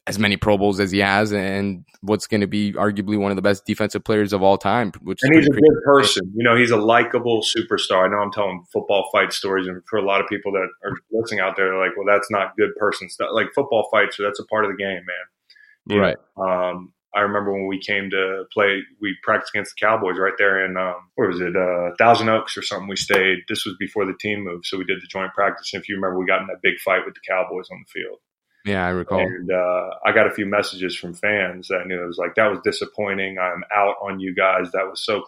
as 0.10 0.18
many 0.18 0.38
Pro 0.38 0.58
Bowls 0.58 0.80
as 0.80 0.90
he 0.90 1.00
has, 1.00 1.32
and 1.32 1.86
what's 2.02 2.26
going 2.26 2.42
to 2.42 2.48
be 2.48 2.74
arguably 2.74 3.18
one 3.18 3.32
of 3.32 3.36
the 3.36 3.44
best 3.44 3.64
defensive 3.66 4.04
players 4.04 4.34
of 4.34 4.42
all 4.42 4.58
time. 4.58 4.92
Which 5.04 5.20
and 5.22 5.36
he's 5.36 5.48
a 5.48 5.52
good 5.52 5.84
person. 5.86 6.34
You 6.36 6.44
know, 6.44 6.56
he's 6.56 6.72
a 6.72 6.78
likable 6.78 7.44
superstar. 7.44 8.06
I 8.06 8.08
know 8.10 8.18
I'm 8.18 8.32
telling 8.32 8.66
football 8.74 9.08
fight 9.12 9.32
stories, 9.32 9.68
and 9.68 9.84
for 9.88 10.00
a 10.00 10.02
lot 10.02 10.20
of 10.20 10.28
people 10.28 10.52
that 10.54 10.68
are 10.84 10.94
listening 11.12 11.42
out 11.42 11.56
there, 11.56 11.68
they're 11.68 11.80
like, 11.80 11.96
"Well, 11.96 12.08
that's 12.08 12.30
not 12.32 12.58
good 12.58 12.76
person 12.76 13.08
stuff." 13.08 13.30
Like 13.32 13.48
football 13.54 13.88
fights, 13.92 14.18
so 14.18 14.24
that's 14.24 14.40
a 14.40 14.46
part 14.46 14.66
of 14.66 14.72
the 14.72 14.78
game, 14.78 15.04
man. 15.06 15.96
You 15.96 16.02
right. 16.02 16.18
Know, 16.36 16.44
um, 16.44 16.94
I 17.16 17.22
remember 17.22 17.54
when 17.54 17.68
we 17.68 17.80
came 17.80 18.10
to 18.10 18.46
play, 18.54 18.82
we 19.02 19.16
practiced 19.24 19.54
against 19.54 19.76
the 19.76 19.86
Cowboys 19.86 20.18
right 20.20 20.34
there 20.38 20.66
in 20.66 20.78
um, 20.78 21.10
where 21.16 21.28
was 21.28 21.42
it, 21.42 21.56
uh, 21.56 21.96
Thousand 21.98 22.30
Oaks 22.30 22.58
or 22.58 22.62
something. 22.62 22.88
We 22.88 22.96
stayed. 22.96 23.40
This 23.48 23.66
was 23.66 23.76
before 23.80 24.06
the 24.06 24.18
team 24.20 24.44
moved, 24.44 24.66
so 24.66 24.78
we 24.78 24.86
did 24.86 25.02
the 25.02 25.08
joint 25.08 25.34
practice. 25.34 25.72
And 25.74 25.82
if 25.82 25.90
you 25.90 25.96
remember, 25.96 26.20
we 26.20 26.26
got 26.26 26.42
in 26.42 26.48
that 26.48 26.62
big 26.62 26.80
fight 26.80 27.06
with 27.06 27.16
the 27.16 27.22
Cowboys 27.28 27.68
on 27.72 27.84
the 27.86 28.00
field. 28.02 28.20
Yeah, 28.66 28.86
I 28.86 28.90
recall. 28.90 29.20
And 29.20 29.52
uh, 29.52 29.90
I 30.06 30.12
got 30.12 30.28
a 30.28 30.34
few 30.34 30.46
messages 30.46 30.96
from 30.96 31.14
fans 31.14 31.70
that 31.70 31.88
knew 31.88 32.02
it 32.02 32.08
was 32.08 32.18
like 32.18 32.36
that 32.36 32.52
was 32.52 32.60
disappointing. 32.64 33.38
I'm 33.40 33.64
out 33.74 33.96
on 34.02 34.20
you 34.20 34.36
guys. 34.36 34.72
That 34.72 34.88
was 34.90 35.04
so. 35.04 35.24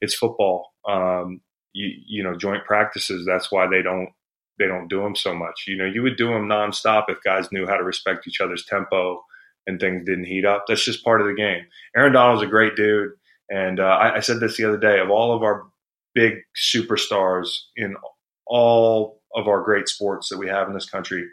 It's 0.00 0.14
football. 0.14 0.72
Um, 0.88 1.42
you 1.72 1.90
you 2.06 2.22
know 2.22 2.36
joint 2.36 2.64
practices. 2.64 3.26
That's 3.26 3.52
why 3.52 3.66
they 3.66 3.82
don't 3.82 4.10
they 4.58 4.66
don't 4.66 4.88
do 4.88 5.02
them 5.02 5.16
so 5.16 5.34
much. 5.34 5.64
You 5.66 5.76
know, 5.76 5.86
you 5.86 6.02
would 6.02 6.16
do 6.16 6.28
them 6.28 6.48
nonstop 6.48 7.04
if 7.08 7.22
guys 7.24 7.50
knew 7.52 7.66
how 7.66 7.76
to 7.76 7.84
respect 7.84 8.26
each 8.28 8.40
other's 8.40 8.64
tempo 8.64 9.22
and 9.66 9.80
things 9.80 10.04
didn't 10.04 10.24
heat 10.24 10.44
up. 10.44 10.64
That's 10.68 10.84
just 10.84 11.04
part 11.04 11.20
of 11.20 11.26
the 11.26 11.34
game. 11.34 11.64
Aaron 11.96 12.12
Donald's 12.12 12.42
a 12.42 12.46
great 12.46 12.76
dude, 12.76 13.12
and 13.48 13.80
uh, 13.80 13.84
I, 13.84 14.16
I 14.16 14.20
said 14.20 14.40
this 14.40 14.56
the 14.56 14.64
other 14.64 14.78
day. 14.78 15.00
Of 15.00 15.10
all 15.10 15.34
of 15.34 15.42
our 15.42 15.64
big 16.14 16.34
superstars 16.56 17.48
in 17.76 17.96
all 18.46 19.20
of 19.34 19.46
our 19.46 19.62
great 19.62 19.88
sports 19.88 20.28
that 20.28 20.38
we 20.38 20.48
have 20.48 20.68
in 20.68 20.74
this 20.74 20.90
country, 20.90 21.24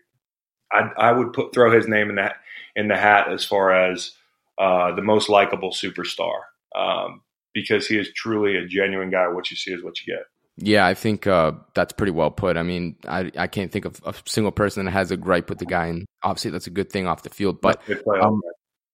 I, 0.71 0.91
I 0.97 1.11
would 1.11 1.33
put 1.33 1.53
throw 1.53 1.71
his 1.71 1.87
name 1.87 2.09
in 2.09 2.15
that 2.15 2.37
in 2.75 2.87
the 2.87 2.97
hat 2.97 3.31
as 3.31 3.45
far 3.45 3.71
as 3.71 4.11
uh, 4.57 4.93
the 4.95 5.01
most 5.01 5.29
likable 5.29 5.71
superstar 5.71 6.41
um, 6.75 7.21
because 7.53 7.87
he 7.87 7.97
is 7.97 8.11
truly 8.13 8.55
a 8.57 8.65
genuine 8.65 9.09
guy. 9.09 9.27
What 9.27 9.49
you 9.49 9.57
see 9.57 9.71
is 9.71 9.83
what 9.83 9.99
you 10.01 10.13
get. 10.13 10.25
Yeah, 10.59 10.87
I 10.87 10.95
think 10.95 11.27
uh, 11.27 11.51
that's 11.75 11.93
pretty 11.93 12.11
well 12.11 12.31
put. 12.31 12.57
I 12.57 12.63
mean, 12.63 12.95
I, 13.07 13.31
I 13.37 13.45
can't 13.45 13.71
think 13.71 13.85
of 13.85 14.01
a 14.05 14.13
single 14.25 14.51
person 14.51 14.85
that 14.85 14.91
has 14.91 15.11
a 15.11 15.17
gripe 15.17 15.49
with 15.49 15.59
the 15.59 15.67
guy, 15.67 15.85
and 15.87 16.07
obviously 16.23 16.49
that's 16.51 16.65
a 16.65 16.71
good 16.71 16.91
thing 16.91 17.05
off 17.05 17.21
the 17.21 17.29
field. 17.29 17.61
But 17.61 17.79
um, 18.19 18.41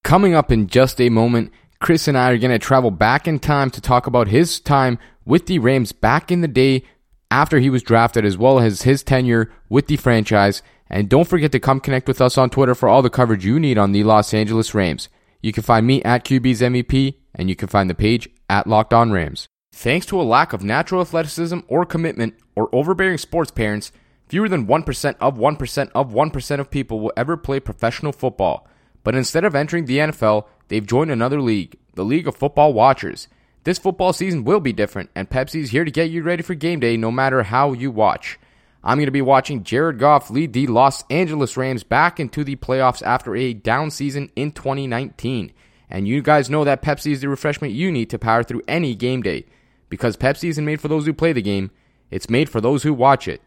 coming 0.02 0.34
up 0.34 0.52
in 0.52 0.66
just 0.66 1.00
a 1.00 1.08
moment, 1.08 1.52
Chris 1.80 2.06
and 2.06 2.18
I 2.18 2.30
are 2.30 2.38
going 2.38 2.50
to 2.50 2.58
travel 2.58 2.90
back 2.90 3.26
in 3.26 3.38
time 3.38 3.70
to 3.70 3.80
talk 3.80 4.06
about 4.06 4.28
his 4.28 4.60
time 4.60 4.98
with 5.24 5.46
the 5.46 5.58
Rams 5.58 5.92
back 5.92 6.30
in 6.30 6.42
the 6.42 6.48
day 6.48 6.84
after 7.30 7.58
he 7.58 7.70
was 7.70 7.82
drafted, 7.82 8.26
as 8.26 8.36
well 8.36 8.60
as 8.60 8.82
his 8.82 9.02
tenure 9.02 9.50
with 9.70 9.86
the 9.86 9.96
franchise. 9.96 10.62
And 10.88 11.08
don't 11.08 11.28
forget 11.28 11.52
to 11.52 11.60
come 11.60 11.80
connect 11.80 12.08
with 12.08 12.20
us 12.20 12.36
on 12.36 12.50
Twitter 12.50 12.74
for 12.74 12.88
all 12.88 13.02
the 13.02 13.10
coverage 13.10 13.44
you 13.44 13.58
need 13.58 13.78
on 13.78 13.92
the 13.92 14.04
Los 14.04 14.34
Angeles 14.34 14.74
Rams. 14.74 15.08
You 15.42 15.52
can 15.52 15.62
find 15.62 15.86
me 15.86 16.02
at 16.02 16.24
QB's 16.24 16.60
MVP, 16.60 17.16
and 17.34 17.48
you 17.48 17.56
can 17.56 17.68
find 17.68 17.90
the 17.90 17.94
page 17.94 18.28
at 18.48 18.66
Locked 18.66 18.94
On 18.94 19.10
Rams. 19.10 19.48
Thanks 19.72 20.06
to 20.06 20.20
a 20.20 20.22
lack 20.22 20.52
of 20.52 20.62
natural 20.62 21.00
athleticism 21.00 21.58
or 21.66 21.84
commitment 21.84 22.34
or 22.54 22.72
overbearing 22.72 23.18
sports 23.18 23.50
parents, 23.50 23.92
fewer 24.28 24.48
than 24.48 24.66
1% 24.66 25.16
of 25.20 25.36
1% 25.36 25.90
of 25.94 26.12
1% 26.12 26.60
of 26.60 26.70
people 26.70 27.00
will 27.00 27.12
ever 27.16 27.36
play 27.36 27.60
professional 27.60 28.12
football. 28.12 28.66
But 29.02 29.14
instead 29.14 29.44
of 29.44 29.54
entering 29.54 29.84
the 29.84 29.98
NFL, 29.98 30.46
they've 30.68 30.86
joined 30.86 31.10
another 31.10 31.40
league, 31.40 31.78
the 31.94 32.04
League 32.04 32.28
of 32.28 32.36
Football 32.36 32.72
Watchers. 32.72 33.28
This 33.64 33.78
football 33.78 34.12
season 34.12 34.44
will 34.44 34.60
be 34.60 34.72
different, 34.72 35.10
and 35.14 35.28
Pepsi's 35.28 35.70
here 35.70 35.84
to 35.84 35.90
get 35.90 36.10
you 36.10 36.22
ready 36.22 36.42
for 36.42 36.54
game 36.54 36.80
day 36.80 36.96
no 36.96 37.10
matter 37.10 37.42
how 37.42 37.72
you 37.72 37.90
watch. 37.90 38.38
I'm 38.86 38.98
going 38.98 39.06
to 39.06 39.12
be 39.12 39.22
watching 39.22 39.64
Jared 39.64 39.98
Goff 39.98 40.28
lead 40.28 40.52
the 40.52 40.66
Los 40.66 41.04
Angeles 41.08 41.56
Rams 41.56 41.82
back 41.82 42.20
into 42.20 42.44
the 42.44 42.56
playoffs 42.56 43.02
after 43.02 43.34
a 43.34 43.54
down 43.54 43.90
season 43.90 44.30
in 44.36 44.52
2019. 44.52 45.52
And 45.88 46.06
you 46.06 46.20
guys 46.20 46.50
know 46.50 46.64
that 46.64 46.82
Pepsi 46.82 47.12
is 47.12 47.22
the 47.22 47.30
refreshment 47.30 47.72
you 47.72 47.90
need 47.90 48.10
to 48.10 48.18
power 48.18 48.42
through 48.42 48.62
any 48.68 48.94
game 48.94 49.22
day. 49.22 49.46
Because 49.88 50.18
Pepsi 50.18 50.50
isn't 50.50 50.64
made 50.64 50.82
for 50.82 50.88
those 50.88 51.06
who 51.06 51.14
play 51.14 51.32
the 51.32 51.40
game, 51.40 51.70
it's 52.10 52.28
made 52.28 52.50
for 52.50 52.60
those 52.60 52.82
who 52.82 52.92
watch 52.92 53.26
it. 53.26 53.40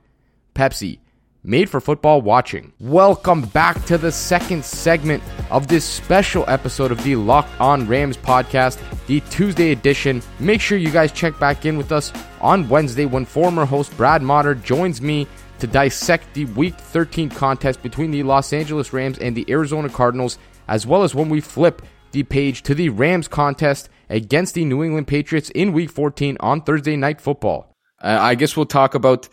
Pepsi, 0.56 0.98
made 1.44 1.70
for 1.70 1.79
football 1.79 2.22
watching. 2.22 2.74
Welcome 2.79 3.41
back 3.44 3.84
to 3.86 3.98
the 3.98 4.12
second 4.12 4.65
segment 4.65 5.24
of 5.50 5.67
this 5.67 5.86
special 5.86 6.44
episode 6.48 6.91
of 6.91 7.03
the 7.03 7.15
Locked 7.15 7.60
On 7.60 7.88
Rams 7.88 8.17
podcast, 8.17 8.79
the 9.08 9.22
Tuesday 9.29 9.72
edition. 9.72 10.22
Make 10.39 10.62
sure 10.62 10.77
you 10.77 10.91
guys 10.91 11.12
check 11.12 11.39
back 11.39 11.65
in 11.65 11.77
with 11.77 11.91
us 11.91 12.12
on 12.41 12.67
Wednesday 12.70 13.06
when 13.06 13.25
former 13.25 13.65
host 13.65 13.96
Brad 13.98 14.22
Motter 14.22 14.56
joins 14.56 15.01
me 15.01 15.27
to 15.60 15.67
dissect 15.67 16.34
the 16.34 16.46
Week 16.46 16.75
13 16.75 17.29
contest 17.29 17.82
between 17.82 18.12
the 18.12 18.24
Los 18.24 18.53
Angeles 18.53 18.94
Rams 18.94 19.17
and 19.17 19.36
the 19.36 19.46
Arizona 19.50 19.89
Cardinals, 19.89 20.38
as 20.67 20.86
well 20.86 21.03
as 21.03 21.15
when 21.15 21.29
we 21.29 21.41
flip 21.41 21.82
the 22.12 22.24
page 22.24 22.63
to 22.63 22.75
the 22.75 22.89
Rams 22.89 23.27
contest 23.27 23.89
against 24.10 24.53
the 24.53 24.65
New 24.65 24.84
England 24.84 25.08
Patriots 25.08 25.50
in 25.51 25.74
Week 25.74 25.89
14 25.89 26.38
on 26.39 26.62
Thursday 26.62 26.96
Night 26.96 27.20
Football. 27.20 27.74
Uh, 28.01 28.17
I 28.20 28.36
guess 28.36 28.56
we'll 28.56 28.65
talk 28.65 28.94
about 28.96 29.27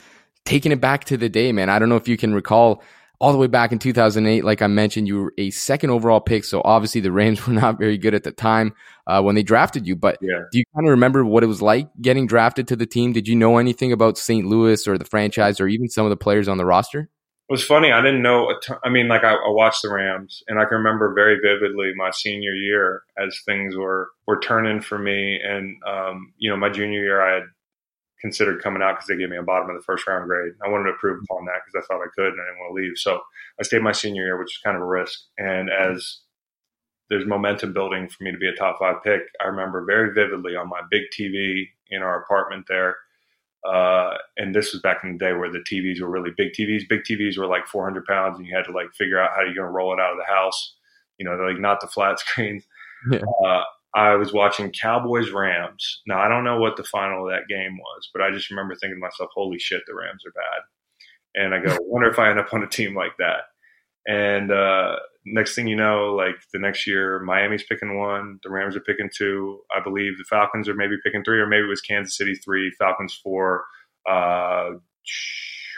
taking 0.44 0.72
it 0.72 0.80
back 0.80 1.04
to 1.04 1.16
the 1.16 1.28
day, 1.28 1.52
man. 1.52 1.70
I 1.70 1.78
don't 1.78 1.88
know 1.88 1.96
if 1.96 2.08
you 2.08 2.16
can 2.16 2.34
recall 2.34 2.82
all 3.20 3.32
the 3.32 3.38
way 3.38 3.46
back 3.46 3.72
in 3.72 3.78
2008. 3.78 4.44
Like 4.44 4.60
I 4.60 4.66
mentioned, 4.66 5.08
you 5.08 5.22
were 5.22 5.34
a 5.38 5.50
second 5.50 5.90
overall 5.90 6.20
pick. 6.20 6.44
So 6.44 6.60
obviously 6.64 7.00
the 7.00 7.12
Rams 7.12 7.46
were 7.46 7.54
not 7.54 7.78
very 7.78 7.98
good 7.98 8.14
at 8.14 8.24
the 8.24 8.32
time 8.32 8.74
uh, 9.06 9.22
when 9.22 9.34
they 9.34 9.42
drafted 9.42 9.86
you. 9.86 9.96
But 9.96 10.18
yeah. 10.20 10.42
do 10.52 10.58
you 10.58 10.64
kind 10.74 10.86
of 10.86 10.90
remember 10.90 11.24
what 11.24 11.42
it 11.42 11.46
was 11.46 11.62
like 11.62 11.88
getting 12.00 12.26
drafted 12.26 12.68
to 12.68 12.76
the 12.76 12.86
team? 12.86 13.12
Did 13.12 13.28
you 13.28 13.36
know 13.36 13.58
anything 13.58 13.92
about 13.92 14.18
St. 14.18 14.46
Louis 14.46 14.86
or 14.86 14.98
the 14.98 15.04
franchise 15.04 15.60
or 15.60 15.68
even 15.68 15.88
some 15.88 16.04
of 16.04 16.10
the 16.10 16.16
players 16.16 16.48
on 16.48 16.58
the 16.58 16.66
roster? 16.66 17.08
It 17.46 17.52
was 17.52 17.64
funny. 17.64 17.92
I 17.92 18.00
didn't 18.00 18.22
know. 18.22 18.54
I 18.82 18.88
mean, 18.88 19.06
like 19.06 19.22
I, 19.22 19.34
I, 19.34 19.50
watched 19.50 19.82
the 19.82 19.90
Rams, 19.92 20.42
and 20.48 20.58
I 20.58 20.64
can 20.64 20.78
remember 20.78 21.12
very 21.12 21.38
vividly 21.42 21.92
my 21.94 22.10
senior 22.10 22.54
year 22.54 23.02
as 23.18 23.38
things 23.44 23.76
were 23.76 24.08
were 24.26 24.40
turning 24.40 24.80
for 24.80 24.98
me. 24.98 25.38
And 25.46 25.76
um, 25.86 26.32
you 26.38 26.48
know, 26.48 26.56
my 26.56 26.70
junior 26.70 27.00
year, 27.00 27.20
I 27.20 27.34
had 27.34 27.42
considered 28.24 28.62
coming 28.62 28.82
out 28.82 28.96
because 28.96 29.06
they 29.06 29.18
gave 29.18 29.28
me 29.28 29.36
a 29.36 29.42
bottom 29.42 29.68
of 29.68 29.76
the 29.76 29.82
first 29.82 30.06
round 30.06 30.26
grade. 30.26 30.52
I 30.64 30.68
wanted 30.70 30.84
to 30.84 30.92
improve 30.92 31.22
upon 31.22 31.44
that 31.44 31.60
because 31.60 31.76
I 31.76 31.86
thought 31.86 32.02
I 32.02 32.08
could 32.16 32.32
and 32.32 32.40
I 32.40 32.44
didn't 32.46 32.60
want 32.60 32.70
to 32.74 32.82
leave. 32.82 32.96
So 32.96 33.20
I 33.60 33.64
stayed 33.64 33.82
my 33.82 33.92
senior 33.92 34.24
year, 34.24 34.38
which 34.38 34.56
is 34.56 34.60
kind 34.64 34.76
of 34.76 34.82
a 34.82 34.86
risk. 34.86 35.20
And 35.36 35.68
as 35.68 36.20
there's 37.10 37.26
momentum 37.26 37.72
building 37.72 38.08
for 38.08 38.24
me 38.24 38.32
to 38.32 38.38
be 38.38 38.48
a 38.48 38.54
top 38.54 38.78
five 38.78 39.02
pick. 39.02 39.22
I 39.42 39.48
remember 39.48 39.84
very 39.84 40.14
vividly 40.14 40.56
on 40.56 40.68
my 40.68 40.80
big 40.90 41.02
TV 41.12 41.68
in 41.90 42.02
our 42.02 42.22
apartment 42.22 42.66
there. 42.68 42.96
Uh, 43.68 44.14
and 44.36 44.54
this 44.54 44.72
was 44.72 44.82
back 44.82 45.04
in 45.04 45.12
the 45.12 45.18
day 45.18 45.32
where 45.32 45.50
the 45.50 45.64
TVs 45.70 46.00
were 46.00 46.10
really 46.10 46.30
big 46.36 46.52
TVs. 46.52 46.88
Big 46.88 47.02
TVs 47.02 47.38
were 47.38 47.46
like 47.46 47.66
400 47.66 48.04
pounds, 48.04 48.38
and 48.38 48.46
you 48.46 48.54
had 48.56 48.64
to 48.64 48.72
like 48.72 48.94
figure 48.94 49.18
out 49.18 49.30
how 49.34 49.42
you're 49.42 49.54
going 49.54 49.66
to 49.66 49.72
roll 49.72 49.92
it 49.92 50.00
out 50.00 50.12
of 50.12 50.18
the 50.18 50.32
house. 50.32 50.74
You 51.18 51.24
know, 51.24 51.36
like 51.36 51.60
not 51.60 51.80
the 51.80 51.86
flat 51.86 52.18
screens. 52.24 52.64
Yeah. 53.10 53.20
Uh, 53.44 53.62
I 53.94 54.16
was 54.16 54.32
watching 54.32 54.72
Cowboys 54.72 55.30
Rams. 55.30 56.02
Now 56.06 56.20
I 56.20 56.28
don't 56.28 56.44
know 56.44 56.58
what 56.58 56.76
the 56.76 56.84
final 56.84 57.26
of 57.26 57.32
that 57.32 57.48
game 57.48 57.78
was, 57.78 58.10
but 58.12 58.22
I 58.22 58.30
just 58.30 58.50
remember 58.50 58.74
thinking 58.74 58.96
to 58.96 59.00
myself, 59.00 59.30
"Holy 59.34 59.58
shit, 59.58 59.82
the 59.86 59.94
Rams 59.94 60.22
are 60.26 60.32
bad." 60.32 60.62
And 61.34 61.54
I 61.54 61.64
go, 61.64 61.78
"Wonder 61.86 62.08
if 62.08 62.18
I 62.18 62.30
end 62.30 62.38
up 62.38 62.52
on 62.52 62.62
a 62.62 62.68
team 62.68 62.94
like 62.94 63.16
that." 63.18 63.44
And 64.06 64.50
uh, 64.50 64.96
next 65.24 65.54
thing 65.54 65.66
you 65.66 65.76
know, 65.76 66.14
like 66.14 66.36
the 66.52 66.58
next 66.58 66.86
year, 66.86 67.20
Miami's 67.20 67.62
picking 67.62 67.98
one, 67.98 68.38
the 68.42 68.50
Rams 68.50 68.76
are 68.76 68.80
picking 68.80 69.08
two. 69.16 69.60
I 69.74 69.82
believe 69.82 70.18
the 70.18 70.24
Falcons 70.28 70.68
are 70.68 70.74
maybe 70.74 70.96
picking 71.04 71.24
three, 71.24 71.38
or 71.38 71.46
maybe 71.46 71.64
it 71.64 71.70
was 71.70 71.80
Kansas 71.80 72.16
City 72.16 72.34
three, 72.34 72.70
Falcons 72.78 73.18
four. 73.22 73.64
Uh, 74.08 74.70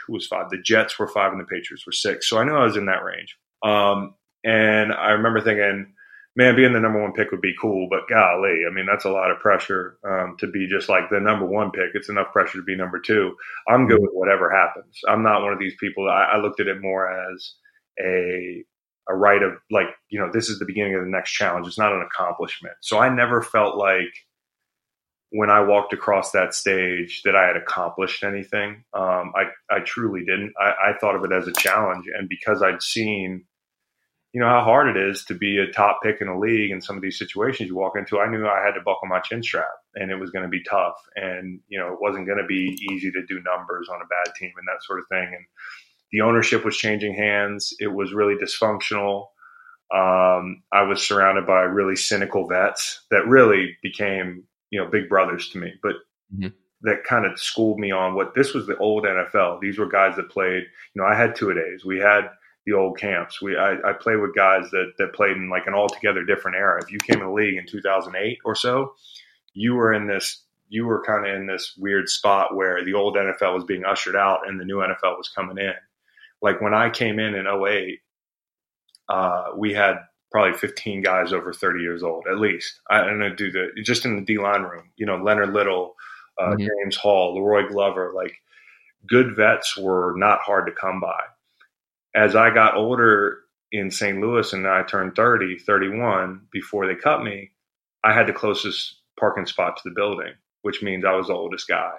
who 0.07 0.13
was 0.13 0.27
five? 0.27 0.51
The 0.51 0.59
Jets 0.59 0.99
were 0.99 1.09
five, 1.09 1.33
and 1.33 1.41
the 1.41 1.45
Patriots 1.45 1.87
were 1.87 1.93
six. 1.93 2.29
So 2.29 2.39
I 2.39 2.45
knew 2.45 2.55
I 2.55 2.65
was 2.65 2.77
in 2.77 2.87
that 2.87 3.05
range. 3.05 3.37
Um, 3.63 4.15
and 4.45 4.93
I 4.93 5.11
remember 5.11 5.41
thinking, 5.41 5.93
man, 6.37 6.55
being 6.55 6.75
the 6.75 6.81
number 6.81 7.01
one 7.01 7.13
pick 7.13 7.31
would 7.31 7.41
be 7.41 7.55
cool, 7.61 7.89
but 7.91 8.09
golly, 8.09 8.61
I 8.69 8.73
mean, 8.73 8.87
that's 8.87 9.07
a 9.07 9.11
lot 9.11 9.31
of 9.31 9.41
pressure 9.41 9.99
um, 10.05 10.37
to 10.39 10.47
be 10.47 10.69
just 10.69 10.89
like 10.89 11.09
the 11.11 11.19
number 11.19 11.47
one 11.47 11.71
pick. 11.71 11.91
It's 11.95 12.11
enough 12.11 12.33
pressure 12.33 12.59
to 12.59 12.65
be 12.65 12.77
number 12.77 13.01
two. 13.01 13.35
I'm 13.69 13.89
good 13.89 14.01
with 14.01 14.11
whatever 14.13 14.51
happens. 14.51 15.01
I'm 15.09 15.23
not 15.23 15.43
one 15.43 15.53
of 15.53 15.59
these 15.59 15.75
people. 15.81 16.09
I, 16.09 16.33
I 16.35 16.37
looked 16.39 16.61
at 16.61 16.69
it 16.69 16.83
more 16.83 17.11
as 17.11 17.55
a 17.99 18.65
a 19.09 19.15
right 19.15 19.43
of 19.43 19.53
like 19.71 19.87
you 20.09 20.19
know 20.19 20.31
this 20.33 20.49
is 20.49 20.59
the 20.59 20.65
beginning 20.65 20.95
of 20.95 21.03
the 21.03 21.11
next 21.11 21.31
challenge 21.33 21.67
it's 21.67 21.79
not 21.79 21.93
an 21.93 22.03
accomplishment 22.03 22.75
so 22.81 22.99
i 22.99 23.09
never 23.09 23.41
felt 23.41 23.77
like 23.77 24.13
when 25.31 25.49
i 25.51 25.61
walked 25.61 25.93
across 25.93 26.33
that 26.33 26.55
stage 26.55 27.23
that 27.25 27.37
i 27.37 27.47
had 27.47 27.57
accomplished 27.57 28.25
anything 28.25 28.83
um, 28.95 29.33
I, 29.37 29.45
I 29.71 29.81
truly 29.81 30.25
didn't 30.25 30.55
I, 30.61 30.91
I 30.91 30.99
thought 31.01 31.15
of 31.15 31.25
it 31.25 31.33
as 31.33 31.47
a 31.47 31.53
challenge 31.53 32.07
and 32.19 32.29
because 32.29 32.63
i'd 32.63 32.83
seen 32.83 33.45
you 34.37 34.43
know 34.43 34.49
how 34.49 34.63
hard 34.63 34.95
it 34.95 35.01
is 35.01 35.25
to 35.25 35.35
be 35.35 35.57
a 35.57 35.73
top 35.73 36.01
pick 36.03 36.21
in 36.21 36.29
a 36.29 36.39
league 36.39 36.71
in 36.71 36.83
some 36.83 36.95
of 36.95 37.01
these 37.01 37.19
situations 37.19 37.71
you 37.71 37.77
walk 37.77 37.95
into 37.97 38.21
i 38.21 38.29
knew 38.29 38.47
i 38.47 38.63
had 38.63 38.73
to 38.73 38.83
buckle 38.85 39.09
my 39.09 39.21
chin 39.21 39.43
strap 39.43 39.65
and 39.95 40.11
it 40.11 40.17
was 40.17 40.31
going 40.31 40.43
to 40.43 40.49
be 40.49 40.63
tough 40.69 40.97
and 41.15 41.59
you 41.69 41.79
know 41.79 41.89
it 41.89 42.01
wasn't 42.01 42.27
going 42.27 42.39
to 42.39 42.47
be 42.47 42.77
easy 42.93 43.11
to 43.11 43.25
do 43.27 43.41
numbers 43.43 43.89
on 43.89 44.03
a 44.03 44.07
bad 44.07 44.35
team 44.35 44.53
and 44.59 44.69
that 44.69 44.85
sort 44.85 44.99
of 44.99 45.07
thing 45.09 45.25
and 45.25 45.47
the 46.13 46.21
ownership 46.21 46.65
was 46.65 46.77
changing 46.77 47.15
hands. 47.15 47.75
It 47.79 47.89
was 47.89 48.13
really 48.13 48.37
dysfunctional. 48.37 49.27
Um, 49.95 50.63
I 50.73 50.83
was 50.83 51.07
surrounded 51.07 51.47
by 51.47 51.61
really 51.61 51.97
cynical 51.97 52.47
vets 52.47 53.05
that 53.11 53.27
really 53.27 53.77
became, 53.83 54.45
you 54.71 54.81
know, 54.81 54.89
big 54.89 55.09
brothers 55.09 55.49
to 55.51 55.59
me, 55.59 55.75
but 55.83 55.93
mm-hmm. 56.35 56.49
that 56.83 57.05
kind 57.05 57.25
of 57.25 57.39
schooled 57.39 57.79
me 57.79 57.93
on 57.93 58.15
what 58.15 58.35
this 58.35 58.53
was 58.53 58.67
the 58.67 58.77
old 58.79 59.05
NFL. 59.05 59.61
These 59.61 59.79
were 59.79 59.89
guys 59.89 60.17
that 60.17 60.31
played, 60.31 60.65
you 60.95 61.03
know, 61.03 61.05
I 61.05 61.15
had 61.15 61.37
two 61.37 61.51
a 61.51 61.55
days. 61.55 61.85
We 61.85 61.99
had 61.99 62.31
the 62.67 62.73
old 62.73 62.99
camps. 62.99 63.41
We, 63.41 63.57
I, 63.57 63.75
I 63.85 63.93
played 63.93 64.21
with 64.21 64.35
guys 64.35 64.69
that, 64.73 64.93
that 64.99 65.15
played 65.15 65.37
in 65.37 65.49
like 65.49 65.67
an 65.67 65.75
altogether 65.75 66.25
different 66.25 66.57
era. 66.57 66.83
If 66.83 66.91
you 66.91 66.99
came 66.99 67.21
in 67.21 67.27
the 67.27 67.33
league 67.33 67.57
in 67.57 67.67
2008 67.67 68.39
or 68.45 68.55
so, 68.55 68.95
you 69.55 69.75
were 69.75 69.93
in 69.93 70.07
this 70.07 70.43
you 70.69 70.85
were 70.85 71.05
kind 71.05 71.25
of 71.25 71.33
in 71.33 71.47
this 71.47 71.75
weird 71.79 72.09
spot 72.09 72.57
where 72.57 72.85
the 72.85 72.93
old 72.93 73.15
NFL 73.15 73.55
was 73.55 73.63
being 73.63 73.85
ushered 73.85 74.17
out 74.17 74.49
and 74.49 74.59
the 74.59 74.65
new 74.65 74.79
NFL 74.79 75.17
was 75.17 75.29
coming 75.29 75.59
in 75.59 75.75
like 76.43 76.61
when 76.61 76.75
I 76.75 76.91
came 76.91 77.19
in 77.19 77.35
in 77.35 77.47
08, 77.47 78.01
uh, 79.09 79.45
we 79.57 79.73
had 79.73 79.97
probably 80.31 80.59
15 80.59 81.03
guys 81.03 81.33
over 81.33 81.53
30 81.53 81.81
years 81.81 82.03
old, 82.03 82.27
at 82.31 82.39
least. 82.39 82.81
I 82.91 83.01
don't 83.05 83.19
know, 83.19 83.35
do 83.35 83.51
the 83.51 83.69
just 83.83 84.05
in 84.05 84.17
the 84.17 84.23
D 84.23 84.39
line 84.39 84.63
room, 84.63 84.91
you 84.97 85.07
know, 85.07 85.17
Leonard 85.17 85.53
Little, 85.53 85.95
uh, 86.39 86.51
mm-hmm. 86.51 86.67
James 86.67 86.97
Hall, 86.97 87.37
La'Roi 87.37 87.69
Glover, 87.69 88.13
like 88.15 88.35
good 89.09 89.37
vets 89.37 89.77
were 89.77 90.15
not 90.17 90.41
hard 90.41 90.67
to 90.67 90.73
come 90.73 91.01
by. 91.01 91.21
As 92.17 92.35
I 92.35 92.53
got 92.53 92.77
older 92.77 93.39
in 93.71 93.91
St. 93.91 94.21
Louis 94.21 94.53
and 94.53 94.67
I 94.67 94.83
turned 94.83 95.15
30, 95.15 95.59
31 95.59 96.47
before 96.51 96.87
they 96.87 96.95
cut 96.95 97.23
me, 97.23 97.51
I 98.03 98.15
had 98.15 98.27
the 98.27 98.33
closest 98.33 98.97
parking 99.21 99.47
spot 99.47 99.77
to 99.77 99.83
the 99.85 99.95
building, 99.95 100.33
which 100.63 100.83
means 100.83 101.05
I 101.05 101.15
was 101.15 101.29
the 101.29 101.35
oldest 101.35 101.69
guy 101.69 101.93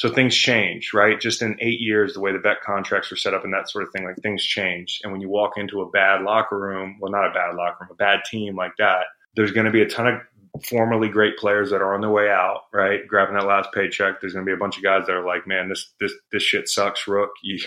so 0.00 0.08
things 0.08 0.34
change, 0.34 0.92
right? 0.94 1.20
Just 1.20 1.42
in 1.42 1.58
eight 1.60 1.78
years, 1.78 2.14
the 2.14 2.20
way 2.20 2.32
the 2.32 2.38
vet 2.38 2.62
contracts 2.62 3.10
were 3.10 3.18
set 3.18 3.34
up 3.34 3.44
and 3.44 3.52
that 3.52 3.68
sort 3.68 3.84
of 3.84 3.92
thing, 3.92 4.06
like 4.06 4.16
things 4.22 4.42
change. 4.42 4.98
And 5.02 5.12
when 5.12 5.20
you 5.20 5.28
walk 5.28 5.58
into 5.58 5.82
a 5.82 5.90
bad 5.90 6.22
locker 6.22 6.58
room, 6.58 6.96
well, 7.00 7.12
not 7.12 7.26
a 7.26 7.34
bad 7.34 7.54
locker 7.54 7.78
room, 7.82 7.90
a 7.92 7.94
bad 7.96 8.20
team 8.30 8.56
like 8.56 8.72
that, 8.78 9.04
there's 9.36 9.52
going 9.52 9.66
to 9.66 9.70
be 9.70 9.82
a 9.82 9.88
ton 9.88 10.06
of 10.06 10.64
formerly 10.64 11.10
great 11.10 11.36
players 11.36 11.68
that 11.68 11.82
are 11.82 11.94
on 11.94 12.00
their 12.00 12.08
way 12.08 12.30
out, 12.30 12.62
right? 12.72 13.06
Grabbing 13.06 13.34
that 13.34 13.44
last 13.44 13.68
paycheck. 13.74 14.20
There's 14.20 14.32
going 14.32 14.44
to 14.44 14.48
be 14.48 14.54
a 14.54 14.58
bunch 14.58 14.78
of 14.78 14.82
guys 14.82 15.06
that 15.06 15.14
are 15.14 15.26
like, 15.26 15.46
man, 15.46 15.68
this, 15.68 15.92
this, 16.00 16.12
this 16.32 16.42
shit 16.42 16.66
sucks, 16.66 17.06
Rook. 17.06 17.32
You, 17.42 17.58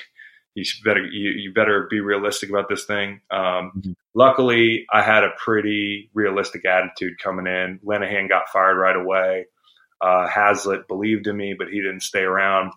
you 0.55 0.63
better, 0.83 1.03
you, 1.03 1.31
you 1.31 1.53
better 1.53 1.87
be 1.89 1.99
realistic 1.99 2.49
about 2.49 2.69
this 2.69 2.85
thing. 2.85 3.21
Um, 3.31 3.71
mm-hmm. 3.77 3.91
Luckily, 4.13 4.85
I 4.91 5.01
had 5.01 5.23
a 5.23 5.31
pretty 5.37 6.09
realistic 6.13 6.65
attitude 6.65 7.19
coming 7.21 7.47
in. 7.47 7.79
Linehan 7.83 8.29
got 8.29 8.49
fired 8.49 8.77
right 8.77 8.95
away. 8.95 9.45
Uh, 9.99 10.27
Haslett 10.27 10.87
believed 10.87 11.27
in 11.27 11.37
me, 11.37 11.55
but 11.57 11.69
he 11.69 11.81
didn't 11.81 12.01
stay 12.01 12.21
around. 12.21 12.71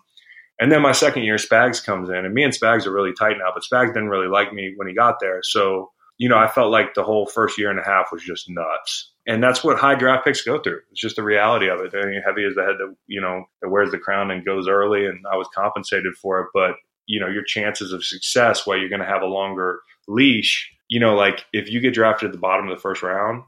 And 0.59 0.71
then 0.71 0.81
my 0.81 0.93
second 0.93 1.23
year, 1.23 1.35
Spags 1.35 1.85
comes 1.85 2.09
in, 2.09 2.15
and 2.15 2.33
me 2.33 2.43
and 2.43 2.53
Spags 2.53 2.87
are 2.87 2.91
really 2.91 3.13
tight 3.13 3.37
now, 3.37 3.51
but 3.53 3.63
Spags 3.63 3.93
didn't 3.93 4.09
really 4.09 4.27
like 4.27 4.53
me 4.53 4.73
when 4.75 4.87
he 4.87 4.95
got 4.95 5.19
there. 5.19 5.41
So, 5.43 5.91
you 6.17 6.29
know, 6.29 6.37
I 6.37 6.47
felt 6.47 6.71
like 6.71 6.95
the 6.95 7.03
whole 7.03 7.27
first 7.27 7.59
year 7.59 7.69
and 7.69 7.79
a 7.79 7.83
half 7.83 8.07
was 8.11 8.23
just 8.23 8.49
nuts. 8.49 9.11
And 9.27 9.43
that's 9.43 9.63
what 9.63 9.77
high 9.77 9.93
draft 9.93 10.25
picks 10.25 10.41
go 10.41 10.57
through. 10.57 10.79
It's 10.91 11.01
just 11.01 11.17
the 11.17 11.23
reality 11.23 11.69
of 11.69 11.81
it. 11.81 11.93
I 11.93 12.07
mean, 12.07 12.23
heavy 12.25 12.45
as 12.45 12.55
the 12.55 12.63
head 12.63 12.77
that, 12.79 12.95
you 13.05 13.21
know, 13.21 13.43
that 13.61 13.69
wears 13.69 13.91
the 13.91 13.99
crown 13.99 14.31
and 14.31 14.43
goes 14.43 14.67
early, 14.67 15.05
and 15.05 15.23
I 15.31 15.35
was 15.35 15.47
compensated 15.53 16.15
for 16.15 16.39
it. 16.39 16.47
But, 16.53 16.71
you 17.07 17.19
know, 17.19 17.27
your 17.27 17.43
chances 17.43 17.91
of 17.91 18.03
success 18.03 18.67
while 18.67 18.77
you're 18.77 18.89
going 18.89 19.01
to 19.01 19.07
have 19.07 19.21
a 19.21 19.27
longer 19.27 19.79
leash, 20.07 20.71
you 20.87 20.99
know, 20.99 21.15
like 21.15 21.45
if 21.53 21.69
you 21.69 21.79
get 21.79 21.93
drafted 21.93 22.27
at 22.27 22.31
the 22.33 22.39
bottom 22.39 22.67
of 22.67 22.75
the 22.75 22.81
first 22.81 23.01
round, 23.01 23.43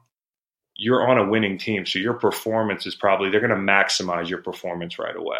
you're 0.75 1.07
on 1.07 1.17
a 1.17 1.29
winning 1.29 1.57
team, 1.57 1.85
so 1.85 1.99
your 1.99 2.13
performance 2.13 2.85
is 2.85 2.95
probably 2.95 3.29
they're 3.29 3.45
going 3.45 3.49
to 3.49 3.55
maximize 3.55 4.29
your 4.29 4.41
performance 4.41 4.97
right 4.97 5.15
away. 5.15 5.39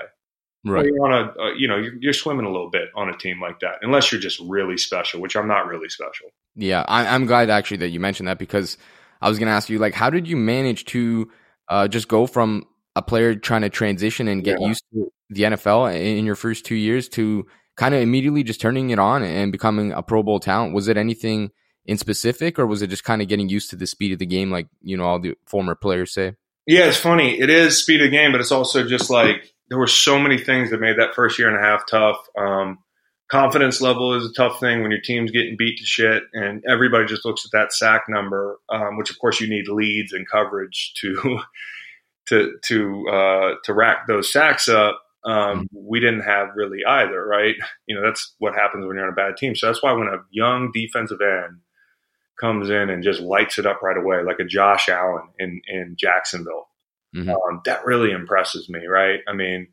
Right. 0.66 0.86
you 0.86 0.96
want 0.98 1.34
to, 1.34 1.42
uh, 1.42 1.54
you 1.54 1.70
know, 1.70 1.78
you're, 1.78 1.94
you're, 2.02 2.14
swimming 2.14 2.46
a 2.46 2.52
little 2.52 2.70
bit 2.70 2.90
on 2.94 3.08
a 3.08 3.16
team 3.16 3.42
like 3.42 3.62
that, 3.62 3.76
unless 3.82 4.12
you're 4.12 4.20
just 4.20 4.42
really 4.42 4.78
special, 4.78 5.22
which 5.22 5.38
I'm 5.38 5.48
not 5.48 5.68
really 5.68 5.88
special. 5.88 6.32
Yeah, 6.56 6.84
I, 6.86 7.16
am 7.16 7.26
glad 7.26 7.50
actually 7.50 7.78
that 7.78 7.90
you 7.90 8.02
mentioned 8.02 8.28
that 8.28 8.38
because 8.38 8.78
I 9.22 9.30
was 9.30 9.40
going 9.40 9.48
to 9.48 9.54
ask 9.54 9.70
you, 9.70 9.80
like, 9.80 9.94
how 9.94 10.10
did 10.10 10.28
you 10.28 10.36
manage 10.36 10.84
to 10.86 11.32
uh, 11.70 11.88
just 11.88 12.10
go 12.10 12.28
from 12.28 12.66
a 12.98 13.02
player 13.02 13.36
trying 13.36 13.62
to 13.62 13.70
transition 13.70 14.28
and 14.28 14.44
get 14.44 14.60
yeah. 14.60 14.68
used 14.68 14.84
to 14.94 15.10
the 15.30 15.44
NFL 15.44 15.96
in 15.96 16.26
your 16.26 16.36
first 16.36 16.66
two 16.66 16.76
years 16.76 17.08
to 17.10 17.46
kind 17.80 17.96
of 17.96 18.02
immediately 18.02 18.44
just 18.44 18.60
turning 18.60 18.90
it 18.90 19.00
on 19.00 19.24
and 19.24 19.54
becoming 19.54 19.94
a 19.94 20.04
Pro 20.04 20.22
Bowl 20.22 20.42
talent? 20.42 20.74
Was 20.74 20.90
it 20.90 20.98
anything 20.98 21.50
in 21.86 21.98
specific, 21.98 22.60
or 22.60 22.68
was 22.68 22.82
it 22.82 22.88
just 22.88 23.06
kind 23.06 23.22
of 23.22 23.30
getting 23.30 23.48
used 23.48 23.70
to 23.70 23.78
the 23.78 23.88
speed 23.88 24.12
of 24.12 24.20
the 24.20 24.26
game, 24.26 24.52
like 24.52 24.68
you 24.82 24.98
know 24.98 25.06
all 25.06 25.18
the 25.18 25.36
former 25.48 25.76
players 25.76 26.14
say? 26.14 26.36
Yeah, 26.68 26.86
it's 26.86 26.98
funny. 26.98 27.40
It 27.40 27.50
is 27.50 27.82
speed 27.82 28.02
of 28.02 28.12
the 28.12 28.16
game, 28.16 28.34
but 28.34 28.42
it's 28.42 28.52
also 28.52 28.86
just 28.86 29.10
like 29.10 29.38
there 29.70 29.80
were 29.80 29.88
so 29.88 30.20
many 30.20 30.38
things 30.38 30.70
that 30.70 30.82
made 30.82 31.00
that 31.00 31.16
first 31.16 31.40
year 31.40 31.48
and 31.48 31.58
a 31.58 31.66
half 31.66 31.84
tough. 31.90 32.18
Um, 32.38 32.80
confidence 33.32 33.80
level 33.80 34.14
is 34.14 34.26
a 34.26 34.34
tough 34.34 34.60
thing 34.60 34.82
when 34.82 34.92
your 34.92 35.00
team's 35.02 35.32
getting 35.32 35.56
beat 35.58 35.78
to 35.78 35.86
shit, 35.86 36.24
and 36.34 36.62
everybody 36.68 37.06
just 37.06 37.24
looks 37.24 37.46
at 37.46 37.58
that 37.58 37.72
sack 37.72 38.04
number, 38.10 38.60
um, 38.68 38.98
which 38.98 39.10
of 39.10 39.18
course 39.20 39.40
you 39.40 39.50
need 39.50 39.70
leads 39.70 40.12
and 40.12 40.30
coverage 40.30 40.94
to 40.98 41.40
to 42.28 42.58
to 42.66 43.08
uh, 43.10 43.54
to 43.64 43.74
rack 43.74 44.06
those 44.06 44.34
sacks 44.34 44.68
up. 44.68 45.02
Um, 45.26 45.34
mm-hmm. 45.34 45.66
we 45.72 46.00
didn't 46.00 46.22
have 46.22 46.50
really 46.56 46.80
either, 46.88 47.26
right? 47.26 47.56
You 47.88 47.96
know, 47.96 48.02
that's 48.02 48.36
what 48.40 48.56
happens 48.56 48.86
when 48.86 48.96
you're 48.96 49.06
on 49.06 49.12
a 49.12 49.16
bad 49.16 49.38
team. 49.38 49.56
So 49.56 49.68
that's 49.68 49.84
why 49.84 49.92
when 49.92 50.08
a 50.08 50.24
young 50.32 50.72
defensive 50.74 51.20
end 51.22 51.60
comes 52.40 52.70
in 52.70 52.90
and 52.90 53.04
just 53.04 53.20
lights 53.20 53.60
it 53.60 53.66
up 53.66 53.82
right 53.82 53.98
away, 53.98 54.24
like 54.24 54.40
a 54.40 54.46
Josh 54.46 54.88
Allen 54.90 55.28
in 55.38 55.62
in 55.68 55.96
Jacksonville. 55.98 56.68
Mm-hmm. 57.16 57.30
Um, 57.30 57.62
that 57.66 57.86
really 57.86 58.12
impresses 58.12 58.70
me, 58.70 58.86
right? 58.86 59.20
I 59.28 59.34
mean, 59.34 59.68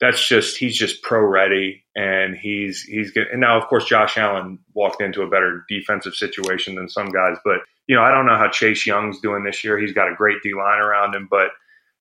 that's 0.00 0.26
just 0.26 0.56
he's 0.56 0.76
just 0.76 1.02
pro 1.02 1.20
ready, 1.20 1.84
and 1.94 2.36
he's 2.36 2.82
he's 2.82 3.10
good. 3.10 3.28
And 3.28 3.40
now, 3.40 3.58
of 3.58 3.68
course, 3.68 3.84
Josh 3.84 4.18
Allen 4.18 4.58
walked 4.74 5.00
into 5.00 5.22
a 5.22 5.30
better 5.30 5.64
defensive 5.68 6.14
situation 6.14 6.74
than 6.74 6.88
some 6.88 7.10
guys, 7.10 7.36
but 7.44 7.60
you 7.86 7.96
know, 7.96 8.02
I 8.02 8.12
don't 8.12 8.26
know 8.26 8.36
how 8.36 8.48
Chase 8.48 8.86
Young's 8.86 9.20
doing 9.20 9.44
this 9.44 9.64
year. 9.64 9.78
He's 9.78 9.92
got 9.92 10.10
a 10.10 10.14
great 10.14 10.38
D 10.42 10.54
line 10.54 10.80
around 10.80 11.14
him, 11.14 11.26
but 11.30 11.50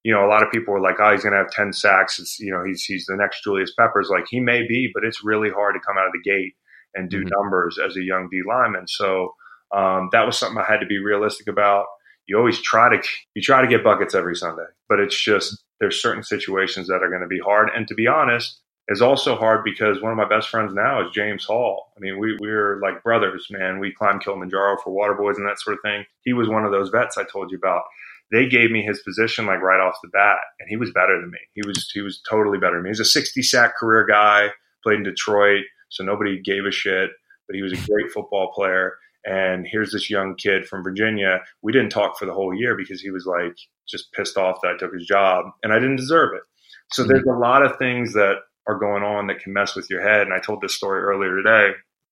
you 0.03 0.13
know, 0.13 0.25
a 0.25 0.29
lot 0.29 0.43
of 0.43 0.51
people 0.51 0.73
were 0.73 0.81
like, 0.81 0.95
"Oh, 0.99 1.11
he's 1.11 1.23
going 1.23 1.33
to 1.33 1.39
have 1.39 1.51
ten 1.51 1.73
sacks." 1.73 2.19
It's, 2.19 2.39
you 2.39 2.51
know, 2.51 2.63
he's 2.63 2.83
he's 2.83 3.05
the 3.05 3.15
next 3.15 3.43
Julius 3.43 3.73
Peppers. 3.77 4.09
Like 4.09 4.25
he 4.29 4.39
may 4.39 4.65
be, 4.67 4.89
but 4.93 5.03
it's 5.03 5.23
really 5.23 5.49
hard 5.49 5.75
to 5.75 5.79
come 5.79 5.97
out 5.97 6.07
of 6.07 6.13
the 6.13 6.29
gate 6.29 6.53
and 6.95 7.09
do 7.09 7.19
mm-hmm. 7.19 7.29
numbers 7.29 7.77
as 7.83 7.95
a 7.95 8.01
young 8.01 8.29
D 8.29 8.41
lineman. 8.47 8.87
So 8.87 9.33
um, 9.75 10.09
that 10.11 10.25
was 10.25 10.37
something 10.37 10.57
I 10.57 10.71
had 10.71 10.79
to 10.79 10.85
be 10.85 10.99
realistic 10.99 11.47
about. 11.47 11.85
You 12.27 12.37
always 12.37 12.61
try 12.61 12.89
to 12.95 13.07
you 13.35 13.41
try 13.41 13.61
to 13.61 13.67
get 13.67 13.83
buckets 13.83 14.15
every 14.15 14.35
Sunday, 14.35 14.67
but 14.87 14.99
it's 14.99 15.19
just 15.19 15.63
there's 15.79 16.01
certain 16.01 16.23
situations 16.23 16.87
that 16.87 17.03
are 17.03 17.09
going 17.09 17.21
to 17.21 17.27
be 17.27 17.39
hard. 17.39 17.69
And 17.75 17.87
to 17.87 17.95
be 17.95 18.07
honest, 18.07 18.59
is 18.89 19.01
also 19.01 19.35
hard 19.35 19.63
because 19.63 20.01
one 20.01 20.11
of 20.11 20.17
my 20.17 20.27
best 20.27 20.49
friends 20.49 20.73
now 20.73 21.05
is 21.05 21.13
James 21.13 21.45
Hall. 21.45 21.93
I 21.95 21.99
mean, 21.99 22.19
we, 22.19 22.35
we're 22.41 22.79
like 22.81 23.03
brothers, 23.03 23.47
man. 23.51 23.79
We 23.79 23.93
climbed 23.93 24.23
Kilimanjaro 24.23 24.77
for 24.83 24.91
water 24.91 25.13
boys 25.13 25.37
and 25.37 25.47
that 25.47 25.59
sort 25.59 25.75
of 25.75 25.81
thing. 25.83 26.05
He 26.23 26.33
was 26.33 26.49
one 26.49 26.65
of 26.65 26.71
those 26.71 26.89
vets 26.89 27.17
I 27.17 27.23
told 27.23 27.51
you 27.51 27.57
about. 27.57 27.83
They 28.31 28.47
gave 28.47 28.71
me 28.71 28.83
his 28.83 29.01
position 29.01 29.45
like 29.45 29.61
right 29.61 29.79
off 29.79 29.95
the 30.03 30.09
bat, 30.09 30.37
and 30.59 30.69
he 30.69 30.77
was 30.77 30.91
better 30.91 31.19
than 31.19 31.31
me. 31.31 31.39
He 31.53 31.61
was 31.65 31.89
he 31.93 32.01
was 32.01 32.21
totally 32.29 32.57
better 32.57 32.75
than 32.75 32.83
me. 32.83 32.89
He's 32.89 32.99
a 32.99 33.05
60 33.05 33.41
sack 33.41 33.77
career 33.77 34.05
guy, 34.05 34.49
played 34.83 34.97
in 34.97 35.03
Detroit, 35.03 35.63
so 35.89 36.03
nobody 36.03 36.41
gave 36.41 36.65
a 36.65 36.71
shit. 36.71 37.09
But 37.47 37.55
he 37.55 37.61
was 37.61 37.73
a 37.73 37.87
great 37.87 38.11
football 38.13 38.51
player. 38.53 38.93
And 39.25 39.67
here's 39.69 39.91
this 39.91 40.09
young 40.09 40.35
kid 40.35 40.65
from 40.65 40.83
Virginia. 40.83 41.41
We 41.61 41.73
didn't 41.73 41.89
talk 41.89 42.17
for 42.17 42.25
the 42.25 42.33
whole 42.33 42.53
year 42.53 42.77
because 42.77 43.01
he 43.01 43.09
was 43.09 43.25
like 43.25 43.55
just 43.87 44.13
pissed 44.13 44.37
off 44.37 44.59
that 44.61 44.73
I 44.75 44.77
took 44.77 44.93
his 44.93 45.05
job, 45.05 45.45
and 45.63 45.73
I 45.73 45.79
didn't 45.79 45.97
deserve 45.97 46.35
it. 46.35 46.43
So 46.91 47.03
there's 47.03 47.25
a 47.25 47.37
lot 47.37 47.63
of 47.63 47.77
things 47.77 48.13
that 48.13 48.35
are 48.67 48.77
going 48.77 49.03
on 49.03 49.27
that 49.27 49.39
can 49.39 49.53
mess 49.53 49.75
with 49.75 49.89
your 49.89 50.01
head. 50.01 50.21
And 50.21 50.33
I 50.33 50.39
told 50.39 50.61
this 50.61 50.75
story 50.75 51.01
earlier 51.01 51.35
today. 51.35 51.71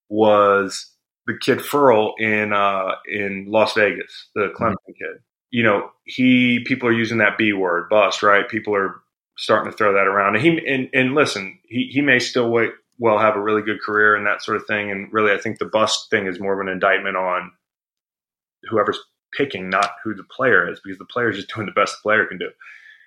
Was 0.09 0.93
the 1.25 1.38
kid 1.39 1.62
Ferrell 1.62 2.15
in 2.17 2.53
uh, 2.53 2.95
in 3.07 3.45
Las 3.50 3.74
Vegas, 3.74 4.29
the 4.33 4.53
Clemson 4.57 4.71
mm-hmm. 4.71 4.93
kid? 4.93 5.21
You 5.49 5.63
know, 5.63 5.91
he 6.03 6.63
people 6.65 6.89
are 6.89 6.93
using 6.93 7.19
that 7.19 7.37
B 7.37 7.53
word, 7.53 7.89
bust, 7.89 8.23
right? 8.23 8.47
People 8.47 8.75
are 8.75 9.01
starting 9.37 9.71
to 9.71 9.77
throw 9.77 9.93
that 9.93 10.07
around. 10.07 10.35
And 10.35 10.43
he 10.43 10.67
and, 10.67 10.89
and 10.93 11.15
listen, 11.15 11.59
he 11.67 11.89
he 11.91 12.01
may 12.01 12.19
still 12.19 12.49
wait, 12.49 12.71
well 12.99 13.19
have 13.19 13.35
a 13.35 13.41
really 13.41 13.61
good 13.61 13.81
career 13.81 14.15
and 14.15 14.25
that 14.25 14.43
sort 14.43 14.57
of 14.57 14.65
thing. 14.65 14.91
And 14.91 15.11
really, 15.13 15.31
I 15.31 15.37
think 15.37 15.59
the 15.59 15.65
bust 15.65 16.09
thing 16.09 16.27
is 16.27 16.39
more 16.39 16.53
of 16.53 16.65
an 16.65 16.71
indictment 16.71 17.15
on 17.15 17.51
whoever's 18.69 18.99
picking, 19.35 19.69
not 19.69 19.91
who 20.03 20.13
the 20.13 20.23
player 20.23 20.69
is, 20.69 20.79
because 20.83 20.97
the 20.97 21.05
player 21.05 21.29
is 21.29 21.37
just 21.37 21.49
doing 21.55 21.67
the 21.67 21.71
best 21.71 21.97
the 21.97 22.03
player 22.03 22.25
can 22.25 22.37
do. 22.37 22.49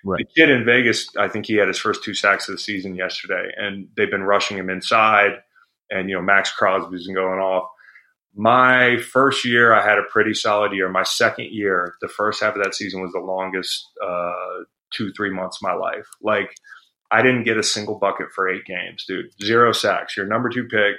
Right. 0.03 0.25
The 0.27 0.41
kid 0.41 0.49
in 0.49 0.65
Vegas, 0.65 1.07
I 1.15 1.27
think 1.27 1.45
he 1.45 1.55
had 1.55 1.67
his 1.67 1.77
first 1.77 2.03
two 2.03 2.15
sacks 2.15 2.49
of 2.49 2.55
the 2.55 2.61
season 2.61 2.95
yesterday, 2.95 3.51
and 3.55 3.87
they've 3.95 4.09
been 4.09 4.23
rushing 4.23 4.57
him 4.57 4.69
inside. 4.69 5.43
And 5.91 6.09
you 6.09 6.15
know, 6.15 6.21
Maxx 6.21 6.51
Crosby's 6.51 7.05
been 7.05 7.15
going 7.15 7.39
off. 7.39 7.69
My 8.33 8.97
first 8.97 9.43
year, 9.43 9.73
I 9.73 9.83
had 9.83 9.97
a 9.97 10.09
pretty 10.09 10.33
solid 10.33 10.71
year. 10.71 10.89
My 10.89 11.03
second 11.03 11.49
year, 11.51 11.95
the 12.01 12.07
first 12.07 12.41
half 12.41 12.55
of 12.55 12.63
that 12.63 12.75
season 12.75 13.01
was 13.01 13.11
the 13.11 13.19
longest 13.19 13.85
uh, 14.03 14.63
two 14.93 15.11
three 15.13 15.31
months 15.31 15.57
of 15.57 15.67
my 15.67 15.73
life. 15.73 16.07
Like 16.21 16.55
I 17.11 17.21
didn't 17.21 17.43
get 17.43 17.57
a 17.57 17.63
single 17.63 17.99
bucket 17.99 18.31
for 18.33 18.49
eight 18.49 18.65
games, 18.65 19.05
dude. 19.05 19.25
Zero 19.43 19.73
sacks. 19.73 20.15
Your 20.15 20.25
number 20.25 20.49
two 20.49 20.63
pick. 20.63 20.95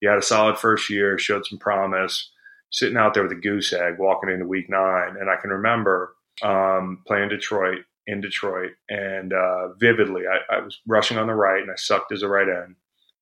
You 0.00 0.08
had 0.08 0.18
a 0.18 0.22
solid 0.22 0.58
first 0.58 0.88
year, 0.88 1.18
showed 1.18 1.44
some 1.44 1.58
promise. 1.58 2.30
Sitting 2.72 2.96
out 2.96 3.14
there 3.14 3.24
with 3.24 3.32
a 3.32 3.40
goose 3.40 3.72
egg, 3.72 3.96
walking 3.98 4.30
into 4.30 4.46
week 4.46 4.70
nine, 4.70 5.16
and 5.20 5.28
I 5.28 5.36
can 5.36 5.50
remember 5.50 6.14
um, 6.42 7.02
playing 7.06 7.28
Detroit 7.28 7.80
in 8.06 8.20
Detroit, 8.20 8.72
and 8.88 9.32
uh, 9.32 9.72
vividly, 9.74 10.22
I, 10.26 10.56
I, 10.56 10.60
was 10.60 10.78
rushing 10.86 11.18
on 11.18 11.26
the 11.26 11.34
right, 11.34 11.60
and 11.60 11.70
I 11.70 11.74
sucked 11.76 12.12
as 12.12 12.22
a 12.22 12.28
right 12.28 12.48
end, 12.48 12.76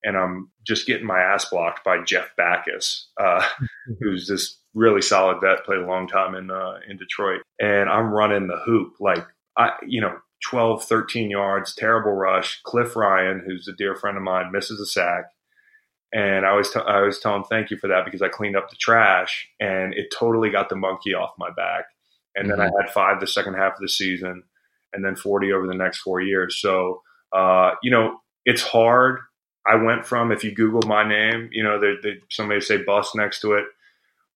and 0.05 0.17
I'm 0.17 0.51
just 0.67 0.87
getting 0.87 1.07
my 1.07 1.21
ass 1.21 1.47
blocked 1.47 1.85
by 1.85 2.03
Jeff 2.03 2.31
Backus, 2.37 3.09
uh, 3.21 3.47
who's 4.01 4.29
this 4.29 4.59
really 4.75 5.03
solid 5.03 5.41
vet, 5.41 5.65
played 5.65 5.81
a 5.81 5.87
long 5.87 6.07
time 6.07 6.35
in 6.35 6.51
uh, 6.51 6.79
in 6.89 6.97
Detroit, 6.97 7.43
and 7.61 7.89
I'm 7.89 8.13
running 8.13 8.47
the 8.47 8.61
hoop 8.65 8.95
like 9.01 9.27
I, 9.59 9.73
you 9.87 10.01
know, 10.01 10.17
12, 10.49 10.85
13 10.85 11.31
yards, 11.31 11.75
terrible 11.75 12.13
rush. 12.13 12.61
Cliff 12.63 12.95
Ryan, 12.95 13.43
who's 13.45 13.67
a 13.69 13.73
dear 13.73 13.97
friend 13.97 14.17
of 14.17 14.23
mine, 14.23 14.53
misses 14.53 14.81
a 14.81 14.87
sack. 14.87 15.25
And 16.13 16.47
I 16.47 16.51
always, 16.51 16.71
t- 16.71 16.81
I 16.81 16.99
always 16.99 17.19
tell 17.19 17.35
him 17.35 17.45
thank 17.45 17.71
you 17.71 17.77
for 17.77 17.89
that 17.89 18.05
because 18.05 18.23
I 18.23 18.29
cleaned 18.29 18.57
up 18.57 18.71
the 18.71 18.77
trash 18.77 19.49
and 19.61 19.93
it 19.95 20.15
totally 20.17 20.49
got 20.49 20.69
the 20.69 20.77
monkey 20.77 21.13
off 21.13 21.33
my 21.39 21.51
back. 21.51 21.87
And 22.35 22.49
mm-hmm. 22.49 22.51
then 22.51 22.61
I 22.61 22.69
mm-hmm. 22.71 22.81
had 22.81 22.95
five 22.95 23.21
the 23.21 23.27
second 23.27 23.55
half 23.55 23.75
of 23.75 23.81
the 23.81 23.89
season 23.89 24.45
and 24.93 25.05
then 25.05 25.17
40 25.17 25.53
over 25.53 25.67
the 25.67 25.75
next 25.75 25.99
four 25.99 26.21
years. 26.21 26.59
So, 26.61 27.03
uh, 27.37 27.73
you 27.83 27.91
know, 27.91 28.21
it's 28.47 28.63
hard. 28.63 29.19
I 29.69 29.77
went 29.77 30.07
from, 30.07 30.33
if 30.33 30.45
you 30.45 30.55
Google 30.55 30.83
my 30.87 31.07
name, 31.07 31.51
you 31.53 31.63
know, 31.63 31.79
they, 31.79 32.21
somebody 32.31 32.61
say 32.61 32.83
bus 32.83 33.15
next 33.15 33.41
to 33.41 33.53
it, 33.55 33.65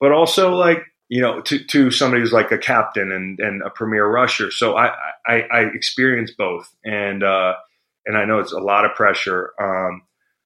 but 0.00 0.12
also 0.12 0.54
like, 0.54 0.84
you 1.08 1.20
know, 1.20 1.40
to, 1.42 1.62
to 1.64 1.90
somebody 1.90 2.20
who's 2.20 2.32
like 2.32 2.52
a 2.52 2.58
captain 2.58 3.12
and, 3.12 3.38
and 3.40 3.62
a 3.62 3.70
premier 3.70 4.06
rusher. 4.06 4.50
So 4.50 4.76
I, 4.76 4.94
I, 5.26 5.42
I 5.52 5.60
experienced 5.74 6.36
both 6.36 6.68
and, 6.84 7.23
uh, 7.23 7.54
and 8.06 8.16
I 8.16 8.25
know 8.25 8.38
it's 8.38 8.52
a 8.52 8.58
lot 8.58 8.84
of 8.84 8.95
pressure. 8.95 9.52
Um, 9.60 10.02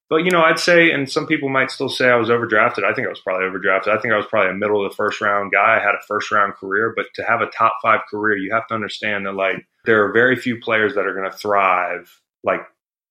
but 0.09 0.25
you 0.25 0.31
know, 0.31 0.43
I'd 0.43 0.59
say, 0.59 0.93
and 0.93 1.11
some 1.11 1.27
people 1.27 1.49
might 1.49 1.71
still 1.71 1.89
say 1.89 2.09
I 2.09 2.17
was 2.17 2.29
overdrafted. 2.29 2.85
I 2.85 2.95
think 2.95 3.07
I 3.07 3.11
was 3.11 3.21
probably 3.21 3.47
overdrafted. 3.47 3.89
I 3.89 4.01
think 4.01 4.15
I 4.15 4.17
was 4.17 4.27
probably 4.27 4.51
a 4.51 4.55
middle 4.55 4.85
of 4.85 4.91
the 4.91 4.97
first 4.97 5.21
round 5.21 5.51
guy. 5.51 5.77
I 5.77 5.85
had 5.85 5.95
a 5.95 6.07
first 6.07 6.31
round 6.31 6.55
career, 6.55 6.93
but 6.95 7.07
to 7.15 7.25
have 7.25 7.41
a 7.41 7.47
top 7.47 7.75
five 7.83 8.03
career, 8.09 8.37
you 8.37 8.53
have 8.53 8.69
to 8.69 8.75
understand 8.75 9.27
that 9.27 9.35
like 9.35 9.67
there 9.85 10.05
are 10.05 10.13
very 10.13 10.37
few 10.37 10.61
players 10.61 10.95
that 10.95 11.07
are 11.07 11.15
going 11.15 11.31
to 11.31 11.37
thrive 11.37 12.21
like 12.45 12.61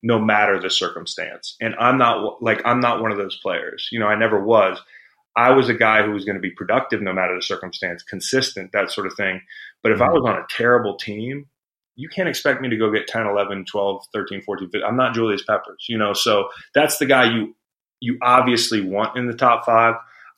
no 0.04 0.20
matter 0.20 0.60
the 0.60 0.70
circumstance. 0.70 1.56
And 1.60 1.76
I'm 1.80 1.98
not 1.98 2.42
like 2.42 2.62
I'm 2.66 2.80
not 2.80 3.02
one 3.02 3.12
of 3.12 3.18
those 3.18 3.38
players. 3.38 3.90
You 3.92 4.00
know, 4.00 4.08
I 4.08 4.16
never 4.16 4.44
was. 4.44 4.80
I 5.38 5.52
was 5.52 5.68
a 5.68 5.74
guy 5.74 6.04
who 6.04 6.12
was 6.12 6.24
going 6.24 6.36
to 6.36 6.42
be 6.42 6.52
productive 6.52 7.02
no 7.02 7.12
matter 7.12 7.36
the 7.36 7.42
circumstance, 7.42 8.04
consistent, 8.04 8.72
that 8.72 8.92
sort 8.92 9.08
of 9.08 9.16
thing. 9.16 9.42
But 9.84 9.92
if 9.92 10.02
I 10.02 10.06
mm-hmm. 10.06 10.14
was 10.14 10.24
on 10.26 10.38
a 10.38 10.46
terrible 10.50 10.96
team, 10.96 11.48
you 11.96 12.08
can't 12.10 12.30
expect 12.30 12.62
me 12.62 12.70
to 12.70 12.78
go 12.78 12.92
get 12.92 13.08
10, 13.08 13.28
11, 13.28 13.66
12, 13.66 14.06
13, 14.14 14.42
14, 14.42 14.70
15. 14.70 14.88
I'm 14.88 14.98
not 14.98 15.14
Julius 15.14 15.44
Peppers, 15.44 15.86
you 15.90 15.98
know. 15.98 16.14
So 16.14 16.50
that's 16.74 16.98
the 16.98 17.06
guy 17.06 17.34
you 17.34 17.56
you 18.00 18.18
obviously 18.22 18.82
want 18.82 19.18
in 19.18 19.28
the 19.28 19.34
top 19.34 19.66
5. 19.66 19.96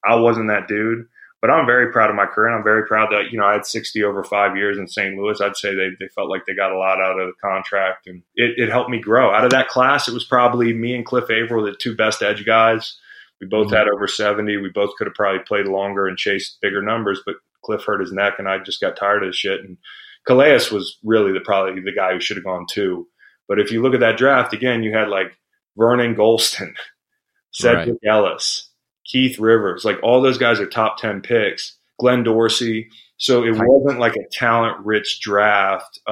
I 0.08 0.16
wasn't 0.16 0.50
that 0.50 0.68
dude. 0.68 1.08
But 1.40 1.52
I'm 1.52 1.68
very 1.68 1.92
proud 1.92 2.10
of 2.10 2.16
my 2.16 2.26
career, 2.26 2.48
and 2.48 2.58
I'm 2.58 2.64
very 2.64 2.88
proud 2.88 3.12
that 3.12 3.32
you 3.32 3.38
know 3.38 3.46
I 3.46 3.54
had 3.54 3.66
60 3.66 4.04
over 4.04 4.24
five 4.24 4.58
years 4.58 4.78
in 4.78 4.88
St. 4.88 5.16
Louis. 5.16 5.40
I'd 5.40 5.56
say 5.56 5.76
they, 5.76 5.90
they 6.00 6.08
felt 6.16 6.30
like 6.30 6.46
they 6.48 6.56
got 6.56 6.72
a 6.72 6.78
lot 6.78 7.00
out 7.00 7.20
of 7.20 7.28
the 7.28 7.34
contract, 7.40 8.08
and 8.08 8.24
it, 8.36 8.58
it 8.58 8.70
helped 8.70 8.90
me 8.90 9.00
grow. 9.00 9.32
Out 9.32 9.46
of 9.46 9.52
that 9.52 9.68
class, 9.68 10.08
it 10.08 10.14
was 10.14 10.26
probably 10.26 10.74
me 10.74 10.96
and 10.96 11.06
Cliff 11.06 11.30
Avril, 11.30 11.64
the 11.64 11.74
two 11.74 11.96
best 11.96 12.24
edge 12.24 12.46
guys. 12.46 12.98
We 13.40 13.48
both 13.48 13.68
mm-hmm. 13.68 13.76
had 13.76 13.88
over 13.88 14.08
70. 14.08 14.58
We 14.58 14.70
both 14.70 14.96
could 14.98 15.06
have 15.06 15.14
probably 15.14 15.44
played 15.48 15.68
longer 15.68 16.08
and 16.08 16.18
chased 16.18 16.58
bigger 16.60 16.82
numbers, 16.82 17.22
but 17.24 17.36
Cliff 17.64 17.84
hurt 17.86 18.02
his 18.02 18.12
neck, 18.12 18.36
and 18.40 18.48
I 18.48 18.58
just 18.58 18.82
got 18.82 18.98
tired 18.98 19.24
of 19.24 19.36
shit. 19.36 19.60
And 19.60 19.78
Calais 20.26 20.72
was 20.72 20.98
really 21.04 21.34
the 21.34 21.40
probably 21.40 21.82
the 21.82 21.94
guy 21.94 22.14
who 22.14 22.20
should 22.20 22.38
have 22.38 22.46
gone 22.46 22.66
too. 22.70 23.08
But 23.48 23.60
if 23.60 23.72
you 23.72 23.82
look 23.82 23.94
at 23.94 24.02
that 24.02 24.18
draft 24.18 24.54
again, 24.54 24.84
you 24.84 24.92
had 24.92 25.08
like 25.08 25.38
Vernon 25.78 26.16
Gholston, 26.16 26.74
Sedrick 27.54 27.88
right. 27.88 28.10
Ellis, 28.10 28.70
Keith 29.08 29.40
Rivers, 29.40 29.86
like 29.86 29.98
all 30.04 30.22
those 30.22 30.38
guys 30.38 30.60
are 30.60 30.68
top 30.68 31.00
10 31.00 31.22
picks, 31.22 31.78
Glenn 32.00 32.24
Dorsey. 32.24 32.90
So 33.18 33.44
it 33.44 33.56
wasn't 33.56 34.00
like 34.00 34.16
a 34.16 34.28
talent 34.32 34.86
rich 34.86 35.22
draft 35.22 36.00
uh, 36.08 36.12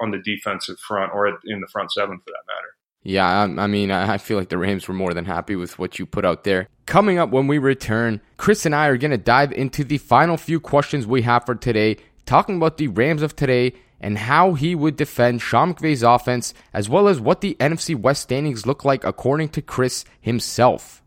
on 0.00 0.12
the 0.12 0.18
defensive 0.18 0.78
front 0.78 1.12
or 1.12 1.26
in 1.44 1.60
the 1.60 1.66
front 1.66 1.92
seven 1.92 2.18
for 2.18 2.30
that 2.30 2.52
matter. 2.52 2.68
Yeah, 3.02 3.26
I, 3.26 3.64
I 3.64 3.66
mean, 3.66 3.90
I 3.90 4.16
feel 4.16 4.38
like 4.38 4.48
the 4.48 4.58
Rams 4.58 4.86
were 4.86 4.94
more 4.94 5.12
than 5.12 5.24
happy 5.24 5.56
with 5.56 5.78
what 5.78 5.98
you 5.98 6.06
put 6.06 6.24
out 6.24 6.44
there. 6.44 6.68
Coming 6.86 7.18
up 7.18 7.30
when 7.30 7.48
we 7.48 7.58
return, 7.58 8.20
Chris 8.36 8.64
and 8.64 8.74
I 8.74 8.86
are 8.86 8.96
going 8.96 9.10
to 9.10 9.18
dive 9.18 9.52
into 9.52 9.84
the 9.84 9.98
final 9.98 10.36
few 10.36 10.60
questions 10.60 11.06
we 11.06 11.22
have 11.22 11.44
for 11.44 11.54
today, 11.54 11.96
talking 12.24 12.56
about 12.56 12.78
the 12.78 12.88
Rams 12.88 13.22
of 13.22 13.34
today 13.34 13.74
and 14.00 14.18
how 14.18 14.54
he 14.54 14.74
would 14.74 14.96
defend 14.96 15.42
Sean 15.42 15.74
McVay's 15.74 16.02
offense, 16.02 16.54
as 16.72 16.88
well 16.88 17.08
as 17.08 17.20
what 17.20 17.40
the 17.40 17.56
NFC 17.60 17.94
West 17.96 18.22
standings 18.22 18.66
look 18.66 18.84
like 18.84 19.04
according 19.04 19.48
to 19.50 19.62
Chris 19.62 20.04
himself. 20.20 21.01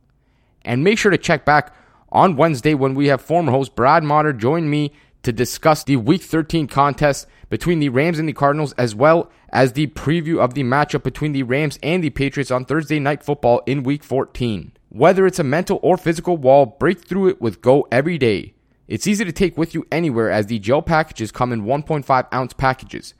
And 0.66 0.84
make 0.84 0.98
sure 0.98 1.12
to 1.12 1.18
check 1.18 1.46
back 1.46 1.74
on 2.10 2.36
Wednesday 2.36 2.74
when 2.74 2.96
we 2.96 3.08
have 3.08 3.22
former 3.22 3.52
host 3.52 3.76
Brad 3.76 4.04
Motter 4.04 4.34
join 4.34 4.70
me 4.70 4.92
to 5.24 5.32
discuss 5.32 5.84
the 5.84 5.96
Week 5.96 6.22
13 6.22 6.68
contest 6.68 7.28
between 7.50 7.80
the 7.80 7.90
Rams 7.90 8.20
and 8.20 8.28
the 8.28 8.34
Cardinals, 8.34 8.74
as 8.74 8.94
well 8.94 9.32
as 9.50 9.74
the 9.74 9.88
preview 9.88 10.40
of 10.40 10.54
the 10.54 10.64
matchup 10.64 11.04
between 11.04 11.32
the 11.32 11.44
Rams 11.44 11.80
and 11.82 12.04
the 12.04 12.10
Patriots 12.10 12.52
on 12.52 12.66
Thursday 12.66 13.00
Night 13.00 13.24
Football 13.24 13.62
in 13.66 13.84
Week 13.84 14.04
14. 14.04 14.72
Whether 14.90 15.26
it's 15.26 15.40
a 15.40 15.44
mental 15.44 15.80
or 15.82 15.98
physical 15.98 16.38
wall, 16.38 16.66
break 16.66 17.00
through 17.00 17.30
it 17.30 17.42
with 17.42 17.62
Go 17.62 17.88
every 17.92 18.18
day. 18.18 18.54
It's 18.88 19.08
easy 19.08 19.26
to 19.26 19.32
take 19.32 19.58
with 19.58 19.74
you 19.74 19.86
anywhere 19.92 20.30
as 20.30 20.46
the 20.46 20.60
gel 20.60 20.82
packages 20.82 21.32
come 21.32 21.52
in 21.52 21.64
1.5 21.64 22.34
ounce 22.34 22.54
packages. 22.54 23.14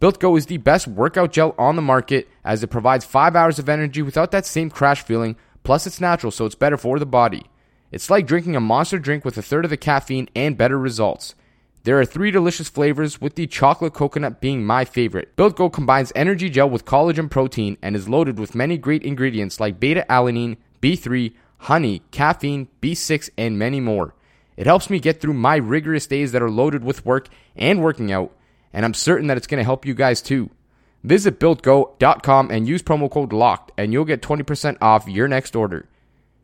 Built 0.00 0.18
Go 0.18 0.34
is 0.34 0.46
the 0.46 0.56
best 0.56 0.88
workout 0.88 1.30
gel 1.30 1.54
on 1.56 1.76
the 1.76 1.82
market 1.82 2.28
as 2.44 2.64
it 2.64 2.68
provides 2.68 3.04
5 3.04 3.36
hours 3.36 3.60
of 3.60 3.68
energy 3.68 4.02
without 4.02 4.32
that 4.32 4.46
same 4.46 4.68
crash 4.68 5.04
feeling 5.04 5.36
Plus, 5.62 5.86
it's 5.86 6.00
natural, 6.00 6.30
so 6.30 6.44
it's 6.44 6.54
better 6.54 6.76
for 6.76 6.98
the 6.98 7.06
body. 7.06 7.46
It's 7.90 8.10
like 8.10 8.26
drinking 8.26 8.56
a 8.56 8.60
monster 8.60 8.98
drink 8.98 9.24
with 9.24 9.36
a 9.36 9.42
third 9.42 9.64
of 9.64 9.70
the 9.70 9.76
caffeine 9.76 10.28
and 10.34 10.56
better 10.56 10.78
results. 10.78 11.34
There 11.84 11.98
are 11.98 12.04
three 12.04 12.30
delicious 12.30 12.68
flavors, 12.68 13.20
with 13.20 13.34
the 13.34 13.46
chocolate 13.46 13.92
coconut 13.92 14.40
being 14.40 14.64
my 14.64 14.84
favorite. 14.84 15.34
Built 15.34 15.56
Go 15.56 15.68
combines 15.68 16.12
energy 16.14 16.48
gel 16.48 16.70
with 16.70 16.84
collagen 16.84 17.28
protein 17.28 17.76
and 17.82 17.96
is 17.96 18.08
loaded 18.08 18.38
with 18.38 18.54
many 18.54 18.78
great 18.78 19.02
ingredients 19.02 19.58
like 19.58 19.80
beta 19.80 20.06
alanine, 20.08 20.58
B3, 20.80 21.34
honey, 21.58 22.02
caffeine, 22.10 22.68
B6, 22.80 23.30
and 23.36 23.58
many 23.58 23.80
more. 23.80 24.14
It 24.56 24.66
helps 24.66 24.90
me 24.90 25.00
get 25.00 25.20
through 25.20 25.34
my 25.34 25.56
rigorous 25.56 26.06
days 26.06 26.32
that 26.32 26.42
are 26.42 26.50
loaded 26.50 26.84
with 26.84 27.04
work 27.04 27.28
and 27.56 27.82
working 27.82 28.12
out, 28.12 28.32
and 28.72 28.84
I'm 28.84 28.94
certain 28.94 29.26
that 29.26 29.36
it's 29.36 29.46
going 29.46 29.58
to 29.58 29.64
help 29.64 29.84
you 29.84 29.94
guys 29.94 30.22
too. 30.22 30.50
Visit 31.04 31.40
builtgo.com 31.40 32.50
and 32.50 32.68
use 32.68 32.82
promo 32.82 33.10
code 33.10 33.32
LOCKED 33.32 33.72
and 33.76 33.92
you'll 33.92 34.04
get 34.04 34.22
20% 34.22 34.78
off 34.80 35.08
your 35.08 35.28
next 35.28 35.56
order. 35.56 35.88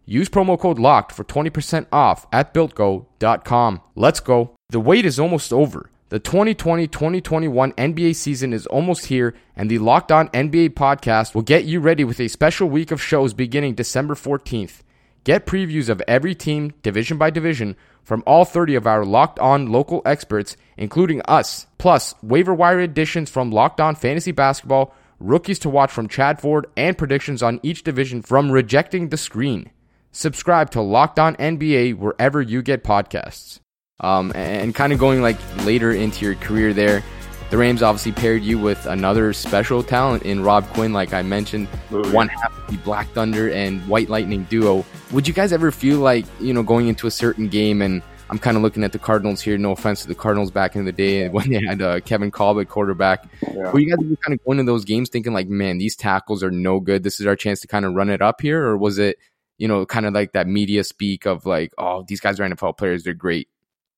Use 0.05 0.29
promo 0.29 0.59
code 0.59 0.79
LOCKED 0.79 1.13
for 1.13 1.25
20% 1.25 1.87
off 1.93 2.27
at 2.33 2.55
builtgo.com. 2.55 3.81
Let's 3.95 4.21
go. 4.21 4.55
The 4.71 4.81
wait 4.81 5.05
is 5.05 5.21
almost 5.21 5.53
over. 5.53 5.91
The 6.11 6.19
2020 6.19 6.89
2021 6.89 7.73
NBA 7.73 8.17
season 8.17 8.55
is 8.55 8.67
almost 8.67 9.07
here, 9.07 9.35
and 9.55 9.71
the 9.71 9.79
Locked 9.79 10.11
On 10.11 10.29
NBA 10.29 10.71
podcast 10.71 11.35
will 11.35 11.43
get 11.43 11.65
you 11.65 11.81
ready 11.81 12.03
with 12.03 12.19
a 12.19 12.29
special 12.29 12.71
week 12.71 12.91
of 12.91 13.03
shows 13.03 13.35
beginning 13.35 13.75
December 13.75 14.15
14th. 14.15 14.81
Get 15.25 15.47
previews 15.47 15.89
of 15.89 16.03
every 16.09 16.35
team, 16.35 16.73
division 16.83 17.19
by 17.19 17.31
division, 17.31 17.77
from 18.03 18.23
all 18.27 18.45
30 18.45 18.75
of 18.75 18.87
our 18.87 19.05
Locked 19.05 19.39
On 19.39 19.71
local 19.71 20.01
experts, 20.07 20.57
including 20.77 21.21
us, 21.29 21.67
plus 21.77 22.15
waiver 22.23 22.55
wire 22.55 22.81
additions 22.81 23.29
from 23.29 23.51
Locked 23.51 23.81
On 23.81 23.95
Fantasy 23.95 24.33
Basketball, 24.33 24.95
rookies 25.21 25.59
to 25.61 25.69
watch 25.69 25.91
from 25.91 26.09
Chad 26.09 26.41
Ford, 26.41 26.67
and 26.77 26.97
predictions 26.97 27.43
on 27.43 27.61
each 27.63 27.85
division 27.85 28.23
from 28.23 28.51
Rejecting 28.51 29.11
the 29.11 29.17
Screen. 29.17 29.71
Subscribe 30.13 30.71
to 30.71 30.81
Locked 30.81 31.19
On 31.19 31.37
NBA 31.37 31.99
wherever 31.99 32.41
you 32.41 32.63
get 32.63 32.83
podcasts. 32.83 33.61
Um, 34.01 34.33
and 34.35 34.75
kind 34.75 34.93
of 34.93 34.99
going 34.99 35.23
like 35.23 35.37
later 35.65 35.91
into 35.91 36.25
your 36.25 36.37
career 36.37 36.73
there, 36.73 37.03
the 37.51 37.57
Rams 37.57 37.83
obviously 37.83 38.13
paired 38.13 38.43
you 38.43 38.59
with 38.59 38.85
another 38.87 39.33
special 39.33 39.83
talent 39.83 40.25
in 40.25 40.43
Rob 40.43 40.67
Quinn, 40.75 40.93
like 40.93 41.15
I 41.15 41.23
mentioned, 41.23 41.69
Ooh, 41.93 42.03
one 42.13 42.29
half 42.29 42.57
of 42.57 42.67
the 42.71 42.77
Black 42.79 43.09
Thunder 43.09 43.51
and 43.51 43.87
White 43.89 44.09
Lightning 44.09 44.45
duo. 44.45 44.85
Would 45.13 45.27
you 45.27 45.33
guys 45.33 45.53
ever 45.53 45.71
feel 45.71 45.99
like, 45.99 46.27
you 46.41 46.53
know, 46.53 46.63
going 46.63 46.89
into 46.89 47.07
a 47.07 47.11
certain 47.11 47.49
game 47.49 47.81
and 47.81 48.03
I'm 48.31 48.39
kind 48.39 48.57
of 48.57 48.63
looking 48.63 48.85
at 48.85 48.93
the 48.93 48.99
Cardinals 48.99 49.41
here. 49.41 49.57
No 49.57 49.73
offense 49.73 50.03
to 50.03 50.09
the 50.09 50.15
Cardinals 50.15 50.51
back 50.51 50.77
in 50.77 50.85
the 50.85 50.93
day 50.93 51.29
when 51.31 51.51
they 51.51 51.65
had 51.65 51.81
uh, 51.81 52.01
Kevin 52.01 52.31
Kolb 52.31 52.61
at 52.61 52.69
quarterback. 52.69 53.27
Yeah. 53.43 53.73
Were 53.73 53.79
you 53.79 53.89
guys 53.89 54.05
kind 54.25 54.39
of 54.39 54.45
going 54.45 54.59
to 54.59 54.65
those 54.65 54.85
games 54.85 55.09
thinking 55.09 55.33
like, 55.33 55.49
man, 55.49 55.79
these 55.79 55.97
tackles 55.97 56.43
are 56.43 56.51
no 56.51 56.81
good. 56.81 57.03
This 57.03 57.21
is 57.21 57.27
our 57.27 57.37
chance 57.37 57.61
to 57.61 57.69
kind 57.69 57.85
of 57.85 57.95
run 57.95 58.11
it 58.11 58.21
up 58.21 58.41
here, 58.41 58.63
or 58.65 58.77
was 58.77 58.99
it, 58.99 59.19
you 59.57 59.67
know, 59.67 59.87
kind 59.87 60.07
of 60.07 60.13
like 60.13 60.33
that 60.33 60.47
media 60.47 60.85
speak 60.85 61.27
of 61.27 61.47
like, 61.47 61.73
oh, 61.79 62.05
these 62.07 62.21
guys 62.21 62.39
are 62.39 62.49
NFL 62.49 62.77
players, 62.77 63.05
they're 63.05 63.15
great. 63.15 63.49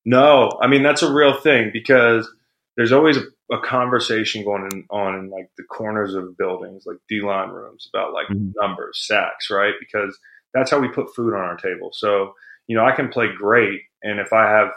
No, 0.05 0.57
I 0.61 0.67
mean 0.67 0.81
that's 0.81 1.03
a 1.03 1.13
real 1.13 1.33
thing 1.33 1.69
because 1.71 2.27
there's 2.77 2.91
always 2.91 3.17
a, 3.17 3.23
a 3.53 3.59
conversation 3.61 4.43
going 4.43 4.69
in, 4.71 4.85
on 4.89 5.15
in 5.15 5.29
like 5.29 5.49
the 5.57 5.63
corners 5.63 6.13
of 6.13 6.37
buildings, 6.37 6.83
like 6.85 6.97
D 7.09 7.21
line 7.21 7.49
rooms, 7.49 7.87
about 7.93 8.13
like 8.13 8.27
Mhm. 8.27 8.53
numbers, 8.55 9.05
sacks, 9.05 9.49
right? 9.49 9.73
Because 9.79 10.17
that's 10.53 10.71
how 10.71 10.79
we 10.79 10.87
put 10.89 11.13
food 11.15 11.33
on 11.33 11.41
our 11.41 11.57
table. 11.57 11.91
So 11.93 12.33
you 12.67 12.77
know, 12.77 12.85
I 12.85 12.95
can 12.95 13.09
play 13.09 13.27
great, 13.35 13.81
and 14.03 14.19
if 14.19 14.31
I 14.33 14.49
have 14.49 14.69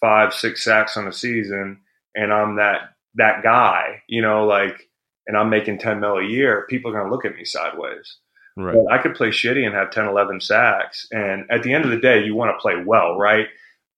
five, 0.00 0.32
six 0.32 0.64
sacks 0.64 0.96
on 0.96 1.06
a 1.06 1.12
season, 1.12 1.80
and 2.14 2.32
I'm 2.32 2.56
that 2.56 2.90
that 3.16 3.42
guy, 3.42 4.02
you 4.08 4.22
know, 4.22 4.46
like, 4.46 4.88
and 5.26 5.36
I'm 5.36 5.50
making 5.50 5.78
ten 5.78 6.00
mil 6.00 6.16
a 6.18 6.24
year, 6.24 6.66
people 6.70 6.90
are 6.90 6.94
going 6.94 7.06
to 7.06 7.10
look 7.12 7.24
at 7.24 7.36
me 7.36 7.44
sideways. 7.44 8.18
Right. 8.56 8.74
But 8.76 8.92
I 8.92 8.98
could 9.02 9.14
play 9.16 9.28
shitty 9.30 9.66
and 9.66 9.74
have 9.74 9.90
10, 9.90 10.06
11 10.06 10.40
sacks. 10.40 11.08
And 11.10 11.44
at 11.50 11.64
the 11.64 11.72
end 11.72 11.84
of 11.84 11.90
the 11.90 11.98
day, 11.98 12.22
you 12.24 12.36
want 12.36 12.56
to 12.56 12.60
play 12.60 12.74
well, 12.86 13.16
right? 13.18 13.48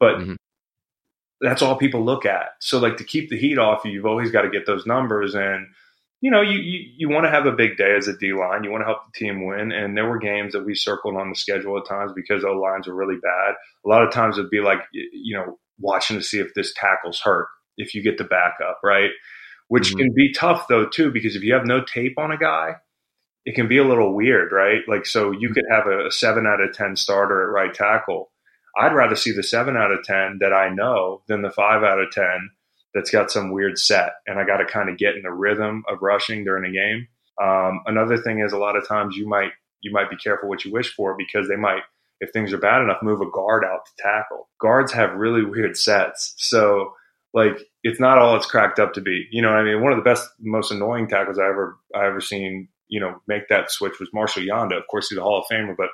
But 0.00 0.16
Mhm. 0.16 0.36
That's 1.40 1.62
all 1.62 1.76
people 1.76 2.04
look 2.04 2.24
at. 2.26 2.50
So, 2.60 2.78
like, 2.78 2.96
to 2.98 3.04
keep 3.04 3.30
the 3.30 3.38
heat 3.38 3.58
off 3.58 3.84
you, 3.84 3.90
you've 3.92 4.06
always 4.06 4.30
got 4.30 4.42
to 4.42 4.50
get 4.50 4.66
those 4.66 4.86
numbers. 4.86 5.34
And, 5.34 5.66
you 6.20 6.30
know, 6.30 6.40
you, 6.40 6.58
you, 6.58 6.80
you 6.96 7.08
want 7.08 7.24
to 7.26 7.30
have 7.30 7.46
a 7.46 7.52
big 7.52 7.76
day 7.76 7.94
as 7.96 8.08
a 8.08 8.16
D 8.16 8.32
line. 8.32 8.64
You 8.64 8.70
want 8.70 8.82
to 8.82 8.86
help 8.86 9.00
the 9.04 9.18
team 9.18 9.44
win. 9.46 9.70
And 9.72 9.96
there 9.96 10.08
were 10.08 10.18
games 10.18 10.52
that 10.54 10.64
we 10.64 10.74
circled 10.74 11.16
on 11.16 11.28
the 11.28 11.34
schedule 11.36 11.76
at 11.78 11.86
times 11.86 12.12
because 12.14 12.42
O 12.44 12.52
lines 12.52 12.86
were 12.86 12.94
really 12.94 13.18
bad. 13.22 13.54
A 13.84 13.88
lot 13.88 14.02
of 14.02 14.12
times 14.12 14.38
it'd 14.38 14.50
be 14.50 14.60
like, 14.60 14.78
you 14.92 15.36
know, 15.36 15.58
watching 15.78 16.16
to 16.16 16.22
see 16.22 16.38
if 16.38 16.54
this 16.54 16.72
tackle's 16.74 17.20
hurt, 17.20 17.48
if 17.76 17.94
you 17.94 18.02
get 18.02 18.16
the 18.18 18.24
backup, 18.24 18.80
right? 18.82 19.10
Which 19.68 19.92
Mhm. 19.92 19.98
can 19.98 20.14
be 20.14 20.32
tough, 20.32 20.68
though, 20.68 20.86
too, 20.86 21.10
because 21.10 21.36
if 21.36 21.42
you 21.42 21.52
have 21.52 21.66
no 21.66 21.84
tape 21.84 22.18
on 22.18 22.32
a 22.32 22.38
guy, 22.38 22.76
it 23.44 23.54
can 23.54 23.68
be 23.68 23.78
a 23.78 23.84
little 23.84 24.14
weird, 24.14 24.52
right? 24.52 24.80
Like, 24.88 25.06
so 25.06 25.32
you 25.32 25.50
could 25.52 25.64
have 25.70 25.86
a, 25.86 26.06
a 26.06 26.10
seven 26.10 26.46
out 26.46 26.60
of 26.60 26.72
10 26.72 26.96
starter 26.96 27.42
at 27.42 27.52
right 27.52 27.74
tackle. 27.74 28.30
I'd 28.78 28.94
rather 28.94 29.16
see 29.16 29.32
the 29.32 29.42
seven 29.42 29.76
out 29.76 29.92
of 29.92 30.04
10 30.04 30.38
that 30.40 30.52
I 30.52 30.68
know 30.68 31.22
than 31.28 31.42
the 31.42 31.50
five 31.50 31.82
out 31.82 32.00
of 32.00 32.10
10 32.10 32.50
that's 32.94 33.10
got 33.10 33.30
some 33.30 33.52
weird 33.52 33.78
set. 33.78 34.14
And 34.26 34.38
I 34.38 34.46
got 34.46 34.56
to 34.56 34.64
kind 34.64 34.88
of 34.88 34.98
get 34.98 35.16
in 35.16 35.22
the 35.22 35.30
rhythm 35.30 35.84
of 35.88 36.02
rushing 36.02 36.44
during 36.44 36.64
a 36.64 36.72
game. 36.72 37.08
Um, 37.40 37.82
another 37.86 38.16
thing 38.16 38.40
is 38.40 38.52
a 38.52 38.58
lot 38.58 38.76
of 38.76 38.88
times 38.88 39.16
you 39.16 39.28
might, 39.28 39.52
you 39.82 39.92
might 39.92 40.10
be 40.10 40.16
careful 40.16 40.48
what 40.48 40.64
you 40.64 40.72
wish 40.72 40.94
for 40.94 41.14
because 41.16 41.48
they 41.48 41.56
might, 41.56 41.82
if 42.20 42.30
things 42.32 42.52
are 42.52 42.58
bad 42.58 42.82
enough, 42.82 43.02
move 43.02 43.20
a 43.20 43.30
guard 43.30 43.64
out 43.64 43.84
to 43.84 44.02
tackle. 44.02 44.48
Guards 44.58 44.92
have 44.92 45.14
really 45.14 45.44
weird 45.44 45.76
sets. 45.76 46.34
So, 46.38 46.94
like, 47.34 47.58
it's 47.82 48.00
not 48.00 48.16
all 48.16 48.34
it's 48.36 48.46
cracked 48.46 48.78
up 48.78 48.94
to 48.94 49.02
be. 49.02 49.26
You 49.30 49.42
know 49.42 49.50
I 49.50 49.62
mean? 49.62 49.82
One 49.82 49.92
of 49.92 49.98
the 49.98 50.02
best, 50.02 50.26
most 50.40 50.70
annoying 50.70 51.08
tackles 51.08 51.38
I 51.38 51.48
ever, 51.48 51.76
I 51.94 52.06
ever 52.06 52.22
seen, 52.22 52.68
you 52.88 53.00
know, 53.00 53.20
make 53.28 53.48
that 53.48 53.70
switch 53.70 54.00
was 54.00 54.08
Marshal 54.14 54.42
Yanda. 54.42 54.78
Of 54.78 54.86
course, 54.90 55.10
he's 55.10 55.18
a 55.18 55.22
Hall 55.22 55.40
of 55.40 55.44
Famer, 55.52 55.76
but 55.76 55.90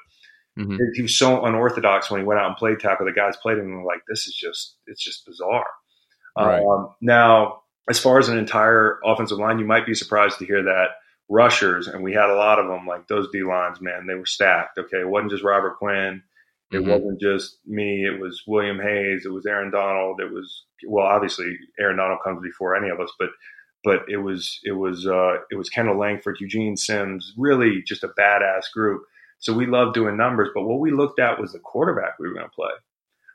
Mhm. 0.58 0.78
he 0.94 1.02
was 1.02 1.16
so 1.16 1.44
unorthodox 1.44 2.10
when 2.10 2.20
he 2.20 2.26
went 2.26 2.38
out 2.40 2.48
and 2.48 2.56
played 2.56 2.78
tackle. 2.80 3.06
The 3.06 3.12
guys 3.12 3.36
played 3.38 3.58
him 3.58 3.66
and 3.66 3.78
were 3.82 3.86
like, 3.90 4.02
this 4.08 4.26
is 4.26 4.34
just, 4.34 4.76
it's 4.86 5.02
just 5.02 5.24
bizarre. 5.26 5.66
Right. 6.36 6.62
Um, 6.62 6.94
now, 7.00 7.62
as 7.88 7.98
far 7.98 8.18
as 8.18 8.28
an 8.28 8.38
entire 8.38 8.98
offensive 9.04 9.38
line, 9.38 9.58
you 9.58 9.64
might 9.66 9.86
be 9.86 9.94
surprised 9.94 10.38
to 10.38 10.46
hear 10.46 10.62
that 10.64 10.88
rushers, 11.28 11.88
and 11.88 12.02
we 12.02 12.12
had 12.12 12.28
a 12.30 12.34
lot 12.36 12.58
of 12.58 12.66
them, 12.68 12.86
like 12.86 13.08
those 13.08 13.28
D 13.32 13.42
lines, 13.42 13.80
man, 13.80 14.06
they 14.06 14.14
were 14.14 14.26
stacked. 14.26 14.78
Okay. 14.78 15.00
It 15.00 15.08
wasn't 15.08 15.30
just 15.30 15.42
Robert 15.44 15.76
Quinn. 15.78 16.22
It 16.70 16.78
Mhm. 16.82 16.88
wasn't 16.88 17.20
just 17.20 17.58
me. 17.66 18.04
It 18.06 18.18
was 18.20 18.42
William 18.46 18.78
Hayes. 18.80 19.24
It 19.26 19.32
was 19.32 19.44
Aaron 19.46 19.70
Donald. 19.70 20.20
It 20.20 20.30
was, 20.32 20.64
well, 20.86 21.06
obviously 21.06 21.58
Aaron 21.78 21.96
Donald 21.98 22.20
comes 22.24 22.40
before 22.42 22.76
any 22.76 22.88
of 22.90 23.00
us, 23.00 23.12
but 23.18 23.30
but 23.84 24.08
it 24.08 24.18
was 24.18 24.60
it 24.64 24.72
was 24.72 25.06
uh, 25.08 25.38
it 25.50 25.56
was 25.56 25.68
Kendall 25.68 25.98
Langford, 25.98 26.38
Eugene 26.40 26.76
Sims, 26.76 27.34
really 27.36 27.82
just 27.82 28.04
a 28.04 28.08
badass 28.08 28.70
group. 28.72 29.02
So 29.42 29.52
we 29.52 29.66
loved 29.66 29.94
doing 29.94 30.16
numbers, 30.16 30.50
but 30.54 30.62
what 30.62 30.78
we 30.78 30.92
looked 30.92 31.18
at 31.18 31.40
was 31.40 31.52
the 31.52 31.58
quarterback 31.58 32.18
we 32.18 32.28
were 32.28 32.34
going 32.34 32.46
to 32.46 32.54
play. 32.54 32.70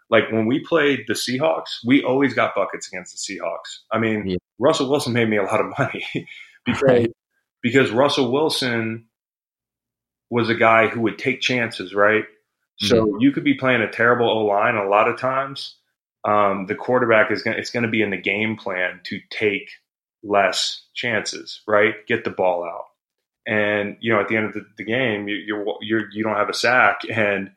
Like 0.10 0.32
when 0.32 0.46
we 0.46 0.62
played 0.66 1.04
the 1.06 1.14
Seahawks, 1.14 1.80
we 1.86 2.02
always 2.02 2.34
got 2.34 2.56
buckets 2.56 2.88
against 2.88 3.14
the 3.14 3.36
Seahawks. 3.36 3.80
I 3.92 4.00
mean, 4.00 4.26
Yeah. 4.26 4.38
Russell 4.58 4.90
Wilson 4.90 5.12
made 5.12 5.30
me 5.30 5.36
a 5.38 5.44
lot 5.44 5.60
of 5.60 5.74
money 5.78 6.06
because 6.66 6.82
Right. 6.82 7.12
because 7.62 7.92
Russell 7.92 8.32
Wilson 8.32 9.08
was 10.30 10.50
a 10.50 10.56
guy 10.56 10.88
who 10.88 11.02
would 11.02 11.18
take 11.20 11.42
chances, 11.42 11.94
right? 11.94 12.24
So 12.80 13.18
you 13.20 13.32
could 13.32 13.44
be 13.44 13.56
playing 13.56 13.82
a 13.82 13.92
terrible 13.92 14.30
O 14.30 14.46
line 14.46 14.76
a 14.76 14.88
lot 14.88 15.10
of 15.10 15.20
times. 15.20 15.76
Um, 16.24 16.68
the 16.68 16.76
quarterback 16.76 17.32
is 17.32 17.42
going 17.44 17.58
it's 17.58 17.72
going 17.72 17.84
to 17.84 17.90
be 17.90 18.02
in 18.02 18.12
the 18.12 18.18
game 18.18 18.56
plan 18.56 19.02
to 19.06 19.20
take 19.30 19.70
less 20.24 20.84
chances, 20.94 21.62
right? 21.68 21.96
Get 22.08 22.24
the 22.24 22.30
ball 22.30 22.64
out, 22.64 22.86
and 23.48 23.98
you 24.00 24.14
know 24.14 24.20
at 24.20 24.28
the 24.28 24.36
end 24.36 24.46
of 24.48 24.54
the, 24.54 24.66
the 24.78 24.84
game, 24.84 25.28
you, 25.28 25.36
you're 25.38 25.66
you're 25.82 26.12
you 26.12 26.24
don't 26.24 26.36
have 26.36 26.50
a 26.50 26.54
sack, 26.54 27.02
and 27.10 27.50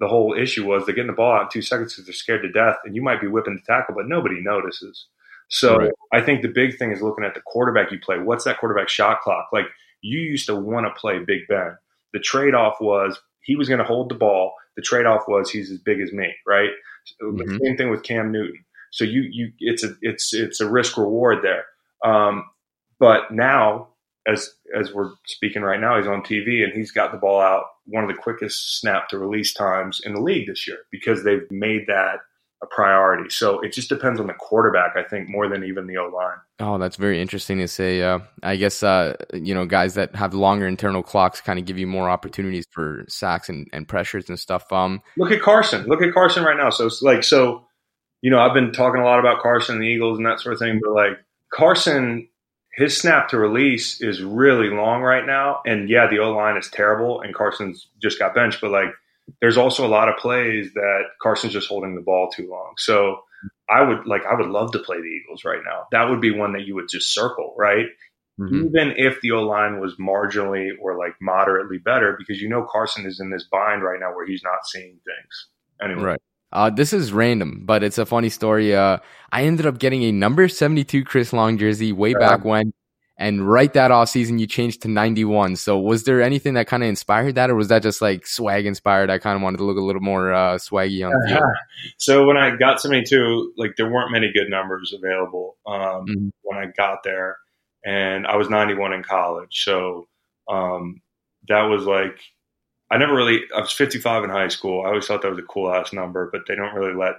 the 0.00 0.08
whole 0.08 0.34
issue 0.34 0.66
was 0.66 0.86
they're 0.86 0.94
getting 0.94 1.10
the 1.10 1.16
ball 1.16 1.34
out 1.34 1.42
in 1.42 1.48
two 1.50 1.62
seconds 1.62 1.92
because 1.92 2.06
they're 2.06 2.14
scared 2.14 2.42
to 2.42 2.50
death, 2.50 2.76
and 2.84 2.94
you 2.96 3.02
might 3.02 3.20
be 3.20 3.26
whipping 3.26 3.54
the 3.56 3.62
tackle, 3.72 3.94
but 3.94 4.08
nobody 4.08 4.40
notices. 4.40 5.06
So 5.48 5.76
Right. 5.78 5.92
I 6.12 6.20
think 6.20 6.42
the 6.42 6.48
big 6.48 6.78
thing 6.78 6.92
is 6.92 7.02
looking 7.02 7.24
at 7.24 7.34
the 7.34 7.40
quarterback 7.40 7.90
you 7.90 7.98
play. 7.98 8.18
What's 8.18 8.44
that 8.44 8.58
quarterback 8.58 8.88
shot 8.88 9.20
clock? 9.22 9.48
Like 9.52 9.66
you 10.02 10.20
used 10.20 10.46
to 10.46 10.54
want 10.54 10.86
to 10.86 11.00
play 11.00 11.18
Big 11.18 11.48
Ben. 11.48 11.76
The 12.12 12.20
trade 12.20 12.54
off 12.54 12.76
was 12.80 13.20
he 13.42 13.56
was 13.56 13.68
going 13.68 13.78
to 13.78 13.84
hold 13.84 14.10
the 14.10 14.14
ball. 14.14 14.54
The 14.76 14.82
trade 14.82 15.06
off 15.06 15.22
was 15.26 15.50
he's 15.50 15.70
as 15.70 15.78
big 15.78 16.00
as 16.00 16.12
me, 16.12 16.32
right? 16.46 16.70
Mhm. 17.22 17.58
Same 17.64 17.76
thing 17.76 17.90
with 17.90 18.02
Cam 18.02 18.30
Newton. 18.30 18.62
So 18.92 19.04
you 19.04 19.22
you 19.22 19.52
it's 19.58 19.82
a 19.82 19.94
it's 20.02 20.32
it's 20.34 20.60
a 20.60 20.68
risk 20.68 20.96
reward 20.96 21.38
there. 21.42 21.64
Um, 22.04 22.44
but 23.00 23.30
now, 23.32 23.88
as 24.28 24.50
as 24.78 24.92
we're 24.92 25.12
speaking 25.26 25.62
right 25.62 25.80
now, 25.80 25.96
he's 25.96 26.06
on 26.06 26.22
TV 26.22 26.62
and 26.62 26.72
he's 26.72 26.92
got 26.92 27.12
the 27.12 27.18
ball 27.18 27.40
out 27.40 27.64
one 27.86 28.04
of 28.04 28.08
the 28.08 28.20
quickest 28.20 28.78
snap 28.78 29.08
to 29.08 29.18
release 29.18 29.54
times 29.54 30.00
in 30.04 30.14
the 30.14 30.20
league 30.20 30.46
this 30.46 30.66
year 30.68 30.78
because 30.92 31.24
they've 31.24 31.50
made 31.50 31.86
that 31.86 32.18
a 32.62 32.66
priority. 32.66 33.30
So 33.30 33.60
it 33.60 33.72
just 33.72 33.88
depends 33.88 34.18
on 34.18 34.26
the 34.26 34.34
quarterback, 34.34 34.96
I 34.96 35.04
think, 35.04 35.28
more 35.28 35.48
than 35.48 35.64
even 35.64 35.86
the 35.86 35.96
O 35.98 36.08
line. 36.08 36.38
Oh, 36.58 36.76
that's 36.76 36.96
very 36.96 37.20
interesting 37.20 37.58
to 37.58 37.68
say. 37.68 38.02
Uh, 38.02 38.18
I 38.42 38.56
guess 38.56 38.82
uh, 38.82 39.16
you 39.32 39.54
know 39.54 39.64
guys 39.64 39.94
that 39.94 40.14
have 40.16 40.34
longer 40.34 40.66
internal 40.66 41.02
clocks 41.02 41.40
kind 41.40 41.58
of 41.58 41.64
give 41.64 41.78
you 41.78 41.86
more 41.86 42.10
opportunities 42.10 42.66
for 42.70 43.04
sacks 43.08 43.48
and, 43.48 43.68
and 43.72 43.86
pressures 43.86 44.28
and 44.28 44.38
stuff. 44.38 44.70
Um, 44.72 45.00
Look 45.16 45.30
at 45.30 45.40
Carson. 45.40 45.86
Look 45.86 46.02
at 46.02 46.12
Carson 46.12 46.44
right 46.44 46.56
now. 46.56 46.70
So 46.70 46.86
it's 46.86 47.00
like 47.00 47.22
so, 47.22 47.64
you 48.22 48.30
know, 48.30 48.40
I've 48.40 48.54
been 48.54 48.72
talking 48.72 49.00
a 49.00 49.04
lot 49.04 49.20
about 49.20 49.40
Carson 49.40 49.76
and 49.76 49.82
the 49.82 49.88
Eagles 49.88 50.18
and 50.18 50.26
that 50.26 50.40
sort 50.40 50.54
of 50.54 50.58
thing, 50.58 50.80
but 50.82 50.92
like 50.92 51.12
Carson, 51.52 52.28
his 52.78 52.96
snap 52.96 53.28
to 53.30 53.38
release 53.38 54.00
is 54.00 54.22
really 54.22 54.70
long 54.70 55.02
right 55.02 55.26
now. 55.26 55.62
And 55.66 55.90
yeah, 55.90 56.06
the 56.08 56.20
O 56.20 56.30
line 56.30 56.56
is 56.56 56.70
terrible, 56.70 57.20
and 57.20 57.34
Carson's 57.34 57.88
just 58.00 58.18
got 58.18 58.34
benched. 58.34 58.60
But 58.60 58.70
like, 58.70 58.94
there's 59.40 59.56
also 59.56 59.84
a 59.84 59.88
lot 59.88 60.08
of 60.08 60.16
plays 60.16 60.72
that 60.74 61.02
Carson's 61.20 61.52
just 61.52 61.68
holding 61.68 61.96
the 61.96 62.00
ball 62.00 62.30
too 62.30 62.48
long. 62.48 62.74
So 62.76 63.20
I 63.68 63.82
would 63.82 64.06
like, 64.06 64.22
I 64.24 64.34
would 64.34 64.48
love 64.48 64.72
to 64.72 64.78
play 64.78 64.98
the 64.98 65.08
Eagles 65.08 65.44
right 65.44 65.60
now. 65.64 65.86
That 65.90 66.08
would 66.08 66.20
be 66.20 66.30
one 66.30 66.52
that 66.52 66.66
you 66.66 66.76
would 66.76 66.88
just 66.88 67.12
circle, 67.12 67.54
right? 67.58 67.86
Mm-hmm. 68.40 68.66
even 68.66 68.94
if 68.96 69.20
the 69.20 69.32
O 69.32 69.42
line 69.42 69.80
was 69.80 69.96
marginally 69.96 70.70
or 70.80 70.96
like 70.96 71.14
moderately 71.20 71.78
better, 71.78 72.14
because 72.16 72.40
you 72.40 72.48
know 72.48 72.64
Carson 72.70 73.04
is 73.04 73.18
in 73.18 73.30
this 73.30 73.42
bind 73.50 73.82
right 73.82 73.98
now 73.98 74.14
where 74.14 74.24
he's 74.24 74.44
not 74.44 74.60
seeing 74.64 74.92
things. 74.92 75.48
Anyway, 75.82 76.02
Right. 76.02 76.20
Uh, 76.52 76.70
this 76.70 76.92
is 76.92 77.12
random, 77.12 77.62
but 77.64 77.82
it's 77.82 77.98
a 77.98 78.06
funny 78.06 78.28
story. 78.28 78.74
Uh, 78.74 78.98
I 79.30 79.44
ended 79.44 79.66
up 79.66 79.78
getting 79.78 80.02
a 80.04 80.12
number 80.12 80.48
72 80.48 81.04
Chris 81.04 81.32
Long 81.32 81.58
jersey 81.58 81.92
way 81.92 82.14
back 82.14 82.44
when. 82.44 82.72
And 83.20 83.50
right 83.50 83.72
that 83.72 83.90
off 83.90 84.10
season, 84.10 84.38
you 84.38 84.46
changed 84.46 84.82
to 84.82 84.88
91. 84.88 85.56
So 85.56 85.76
was 85.76 86.04
there 86.04 86.22
anything 86.22 86.54
that 86.54 86.68
kind 86.68 86.84
of 86.84 86.88
inspired 86.88 87.34
that, 87.34 87.50
or 87.50 87.56
was 87.56 87.66
that 87.66 87.82
just 87.82 88.00
like 88.00 88.28
swag 88.28 88.64
inspired? 88.64 89.10
I 89.10 89.18
kind 89.18 89.34
of 89.34 89.42
wanted 89.42 89.56
to 89.56 89.64
look 89.64 89.76
a 89.76 89.82
little 89.82 90.00
more 90.00 90.32
uh, 90.32 90.54
swaggy 90.54 91.04
on 91.04 91.12
the 91.12 91.28
field. 91.28 91.42
so 91.98 92.26
when 92.26 92.36
I 92.36 92.54
got 92.54 92.80
72, 92.80 93.54
like 93.56 93.72
there 93.76 93.90
weren't 93.90 94.12
many 94.12 94.32
good 94.32 94.48
numbers 94.48 94.94
available 94.96 95.56
um, 95.66 96.06
mm-hmm. 96.06 96.28
when 96.42 96.58
I 96.58 96.66
got 96.76 97.02
there, 97.02 97.38
and 97.84 98.24
I 98.24 98.36
was 98.36 98.48
91 98.48 98.92
in 98.92 99.02
college. 99.02 99.64
So 99.64 100.06
um, 100.48 101.02
that 101.48 101.62
was 101.62 101.86
like 101.86 102.20
I 102.90 102.96
never 102.96 103.14
really. 103.14 103.42
I 103.54 103.60
was 103.60 103.72
55 103.72 104.24
in 104.24 104.30
high 104.30 104.48
school. 104.48 104.82
I 104.82 104.88
always 104.88 105.06
thought 105.06 105.22
that 105.22 105.30
was 105.30 105.38
a 105.38 105.42
cool 105.42 105.72
ass 105.72 105.92
number, 105.92 106.28
but 106.32 106.42
they 106.48 106.54
don't 106.54 106.74
really 106.74 106.94
let 106.94 107.16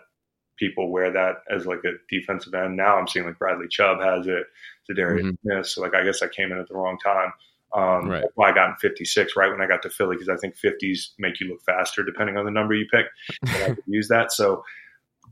people 0.57 0.91
wear 0.91 1.11
that 1.11 1.37
as 1.49 1.65
like 1.65 1.83
a 1.85 1.93
defensive 2.09 2.53
end. 2.53 2.75
Now 2.75 2.97
I'm 2.97 3.07
seeing 3.07 3.25
like 3.25 3.39
Bradley 3.39 3.67
Chubb 3.69 4.01
has 4.01 4.27
it, 4.27 4.45
Za'Darius 4.89 5.21
mm-hmm. 5.21 5.29
Smith. 5.41 5.67
So 5.67 5.81
like 5.81 5.95
I 5.95 6.03
guess 6.03 6.21
I 6.21 6.27
came 6.27 6.51
in 6.51 6.59
at 6.59 6.67
the 6.67 6.75
wrong 6.75 6.97
time. 7.03 7.31
Um, 7.73 8.09
right. 8.09 8.21
That's 8.21 8.33
why 8.35 8.49
I 8.49 8.53
got 8.53 8.69
in 8.69 8.75
56 8.77 9.35
right 9.35 9.51
when 9.51 9.61
I 9.61 9.67
got 9.67 9.83
to 9.83 9.89
Philly 9.89 10.15
because 10.15 10.29
I 10.29 10.37
think 10.37 10.55
50s 10.55 11.09
make 11.19 11.39
you 11.39 11.47
look 11.47 11.61
faster 11.61 12.03
depending 12.03 12.35
on 12.35 12.45
the 12.45 12.51
number 12.51 12.73
you 12.73 12.87
pick. 12.91 13.05
But 13.41 13.61
I 13.61 13.65
could 13.75 13.83
use 13.85 14.07
that. 14.07 14.31
So 14.31 14.63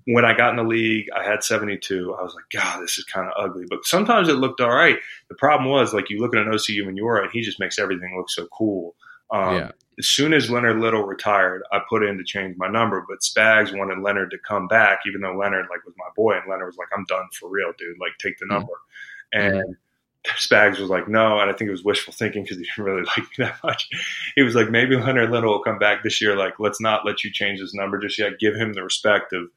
when 0.06 0.24
I 0.24 0.38
got 0.38 0.52
in 0.52 0.58
the 0.58 0.64
league, 0.64 1.08
I 1.16 1.24
had 1.24 1.44
72. 1.44 2.16
I 2.18 2.24
was 2.24 2.36
like, 2.36 2.46
God, 2.52 2.82
this 2.82 2.98
is 2.98 3.04
kind 3.06 3.28
of 3.28 3.34
ugly. 3.38 3.66
But 3.68 3.86
sometimes 3.86 4.30
it 4.30 4.34
looked 4.34 4.62
all 4.62 4.74
right. 4.74 4.98
The 5.30 5.36
problem 5.36 5.70
was 5.70 5.94
like 5.94 6.10
you 6.10 6.20
look 6.20 6.36
at 6.36 6.42
an 6.42 6.52
Osi 6.52 6.78
Umenyiora 6.78 7.24
and 7.24 7.32
he 7.32 7.42
just 7.42 7.60
makes 7.60 7.80
everything 7.80 8.16
look 8.16 8.30
so 8.30 8.48
cool. 8.56 8.96
Um, 9.32 9.56
yeah 9.56 9.72
as 10.00 10.08
soon 10.08 10.34
as 10.34 10.50
Leonard 10.50 10.80
Little 10.80 11.04
retired, 11.04 11.64
I 11.72 11.80
put 11.90 12.04
in 12.04 12.18
to 12.18 12.24
change 12.24 12.56
my 12.58 12.68
number. 12.68 13.04
But 13.08 13.22
Spags 13.22 13.76
wanted 13.76 14.00
Leonard 14.00 14.32
to 14.32 14.38
come 14.38 14.68
back, 14.68 15.00
even 15.08 15.22
though 15.22 15.36
Leonard 15.36 15.68
like 15.70 15.86
was 15.86 15.96
my 15.98 16.10
boy, 16.16 16.34
and 16.34 16.50
Leonard 16.50 16.68
was 16.68 16.78
like, 16.78 16.90
"I'm 16.96 17.06
done 17.06 17.28
for 17.34 17.50
real, 17.50 17.72
dude. 17.78 17.98
Like, 18.00 18.18
take 18.20 18.38
the 18.38 18.46
mm-hmm. 18.46 18.54
number." 18.54 18.74
Mm-hmm. 19.34 19.58
And 19.58 19.76
Spags 20.38 20.80
was 20.80 20.90
like, 20.90 21.08
"No," 21.08 21.40
and 21.40 21.50
I 21.50 21.54
think 21.54 21.70
it 21.70 21.72
was 21.72 21.84
wishful 21.84 22.14
thinking 22.14 22.44
because 22.44 22.58
he 22.58 22.64
didn't 22.64 22.84
really 22.84 23.04
like 23.18 23.18
me 23.18 23.46
that 23.46 23.58
much. 23.64 23.90
He 24.36 24.44
was 24.44 24.56
like, 24.56 24.70
"Maybe 24.70 24.96
Leonard 24.96 25.32
Little 25.32 25.54
will 25.54 25.64
come 25.64 25.80
back 25.80 26.04
this 26.04 26.22
year. 26.22 26.36
Like, 26.38 26.60
let's 26.60 26.80
not 26.80 27.06
let 27.06 27.24
you 27.24 27.32
change 27.32 27.60
his 27.60 27.74
number 27.74 27.98
just 27.98 28.20
yet. 28.20 28.40
Give 28.40 28.56
him 28.56 28.74
the 28.74 28.84
respect 28.84 29.34
of, 29.34 29.50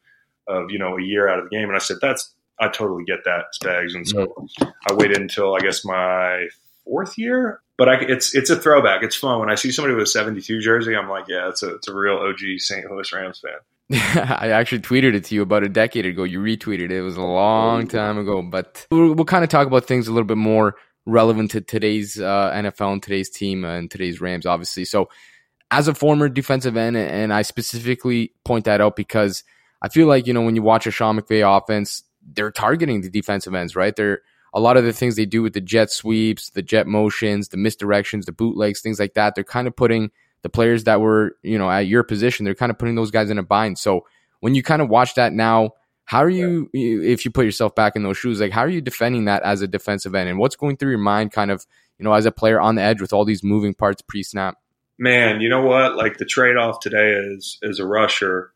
of 0.49 0.71
you 0.71 0.79
know, 0.79 0.97
a 0.97 1.03
year 1.03 1.29
out 1.29 1.39
of 1.39 1.45
the 1.45 1.55
game." 1.55 1.69
And 1.69 1.77
I 1.77 1.81
said, 1.81 1.99
"That's 2.01 2.35
I 2.59 2.69
totally 2.69 3.05
get 3.05 3.25
that, 3.25 3.47
Spags." 3.63 3.95
And 3.95 4.09
so 4.09 4.27
mm-hmm. 4.27 4.71
I 4.89 4.95
waited 4.95 5.19
until 5.19 5.55
I 5.55 5.61
guess 5.61 5.85
my 5.85 6.49
fourth 6.85 7.19
year 7.19 7.61
but 7.81 7.88
I, 7.88 7.95
it's 7.95 8.35
it's 8.35 8.51
a 8.51 8.57
throwback. 8.57 9.03
It's 9.03 9.16
fun 9.16 9.40
when 9.40 9.49
I 9.49 9.55
see 9.55 9.73
somebody 9.73 9.95
with 9.95 10.03
a 10.03 10.07
'72 10.07 10.61
jersey. 10.61 10.95
I'm 10.95 11.09
like, 11.09 11.29
yeah, 11.29 11.49
it's 11.49 11.62
a 11.62 11.77
it's 11.77 11.88
a 11.88 11.95
real 11.95 12.16
OG 12.16 12.59
St. 12.59 12.85
Louis 12.90 13.11
Rams 13.11 13.40
fan. 13.40 13.53
I 14.38 14.51
actually 14.51 14.83
tweeted 14.83 15.14
it 15.14 15.25
to 15.25 15.35
you 15.35 15.40
about 15.40 15.62
a 15.64 15.69
decade 15.71 16.05
ago. 16.05 16.25
You 16.25 16.40
retweeted 16.40 16.85
it. 16.85 16.93
It 16.93 17.01
was 17.01 17.16
a 17.16 17.23
long 17.23 17.88
time 17.88 18.19
ago, 18.19 18.43
but 18.43 18.87
we'll, 18.90 19.14
we'll 19.14 19.25
kind 19.25 19.45
of 19.45 19.49
talk 19.49 19.66
about 19.66 19.87
things 19.87 20.09
a 20.09 20.12
little 20.12 20.27
bit 20.27 20.37
more 20.37 20.77
relevant 21.07 21.53
to 21.53 21.62
today's 21.62 22.21
uh, 22.21 22.53
NFL 22.53 22.93
and 22.93 23.03
today's 23.03 23.31
team 23.31 23.64
and 23.64 23.90
today's 23.90 24.21
Rams, 24.21 24.45
obviously. 24.45 24.85
So, 24.85 25.09
as 25.71 25.88
a 25.88 25.95
former 25.95 26.29
defensive 26.29 26.77
end, 26.77 26.99
and 26.99 27.33
I 27.33 27.40
specifically 27.40 28.35
point 28.45 28.66
that 28.66 28.83
out 28.83 28.95
because 28.95 29.43
I 29.81 29.88
feel 29.88 30.07
like 30.07 30.27
you 30.27 30.35
know 30.35 30.43
when 30.43 30.55
you 30.55 30.62
watch 30.62 30.87
a 30.87 30.90
Sean 30.90 31.19
McVay 31.19 31.59
offense, 31.59 32.03
they're 32.31 32.53
targeting 32.53 33.01
the 33.01 33.09
defensive 33.09 33.55
ends, 33.55 33.75
right? 33.75 33.97
They're 33.97 34.21
a 34.53 34.61
lot 34.61 34.77
of 34.77 34.85
the 34.85 34.93
things 34.93 35.17
they 35.17 35.27
do 35.27 35.43
with 35.43 35.53
the 35.53 35.61
jet 35.61 35.91
sweeps, 35.91 36.51
the 36.51 36.63
jet 36.63 36.87
motions, 36.87 37.49
the 37.49 37.57
misdirections, 37.57 38.25
the 38.25 38.33
bootlegs, 38.33 38.81
things 38.81 38.99
like 38.99 39.15
that, 39.15 39.35
they're 39.35 39.45
kind 39.45 39.69
of 39.69 39.77
putting 39.77 40.11
the 40.43 40.49
players 40.49 40.85
that 40.85 41.01
were, 41.01 41.37
you 41.43 41.59
know, 41.59 41.71
at 41.71 41.87
your 41.87 42.03
position, 42.03 42.45
they're 42.45 42.55
kind 42.55 42.71
of 42.71 42.79
putting 42.79 42.95
those 42.95 43.11
guys 43.11 43.31
in 43.31 43.39
a 43.39 43.43
bind. 43.43 43.79
So 43.79 44.07
when 44.41 44.55
you 44.55 44.63
kind 44.63 44.83
of 44.83 44.89
watch 44.89 45.15
that 45.15 45.33
now, 45.33 45.73
how 46.05 46.19
are 46.25 46.31
you, 46.31 46.69
if 46.73 47.25
you 47.25 47.31
put 47.31 47.45
yourself 47.45 47.75
back 47.75 47.95
in 47.95 48.03
those 48.03 48.17
shoes, 48.17 48.41
like 48.41 48.51
how 48.51 48.63
are 48.63 48.69
you 48.69 48.81
defending 48.81 49.27
that 49.27 49.43
as 49.43 49.63
a 49.63 49.69
defensive 49.69 50.15
end? 50.15 50.29
And 50.29 50.39
what's 50.39 50.57
going 50.57 50.77
through 50.77 50.91
your 50.91 50.99
mind 50.99 51.31
kind 51.31 51.51
of, 51.51 51.67
you 51.99 52.05
know, 52.05 52.13
as 52.13 52.27
a 52.27 52.33
player 52.33 52.61
on 52.61 52.75
the 52.75 52.83
edge 52.83 53.01
with 53.01 53.13
all 53.13 53.25
these 53.25 53.45
moving 53.45 53.75
parts 53.75 54.03
pre 54.03 54.23
snap? 54.23 54.57
Man, 54.99 55.41
you 55.41 55.49
know 55.49 55.63
what? 55.63 55.97
Like 55.97 56.19
the 56.19 56.25
trade 56.25 56.57
off 56.57 56.81
today 56.81 57.13
is, 57.13 57.59
is 57.63 57.79
a 57.79 57.87
rusher 57.87 58.53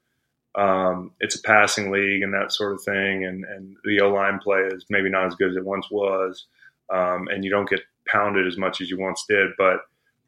um, 0.57 1.11
it's 1.21 1.37
a 1.37 1.43
passing 1.43 1.91
league 1.91 2.23
and 2.23 2.33
that 2.33 2.53
sort 2.53 2.75
of 2.75 2.83
thing, 2.83 3.25
and, 3.25 3.45
and 3.45 3.77
the 3.85 4.01
O 4.01 4.11
line 4.11 4.39
play 4.39 4.61
is 4.61 4.85
maybe 4.89 5.11
not 5.11 5.27
as 5.27 5.35
good 5.35 5.51
as 5.51 5.57
it 5.57 5.65
once 5.65 5.91
was, 5.91 6.47
um, 6.93 7.29
and 7.29 7.45
you 7.45 7.51
don't 7.51 7.69
get 7.69 7.81
pounded 8.07 8.47
as 8.47 8.57
much 8.57 8.81
as 8.81 8.91
you 8.91 8.99
once 8.99 9.25
did. 9.29 9.51
But 9.59 9.81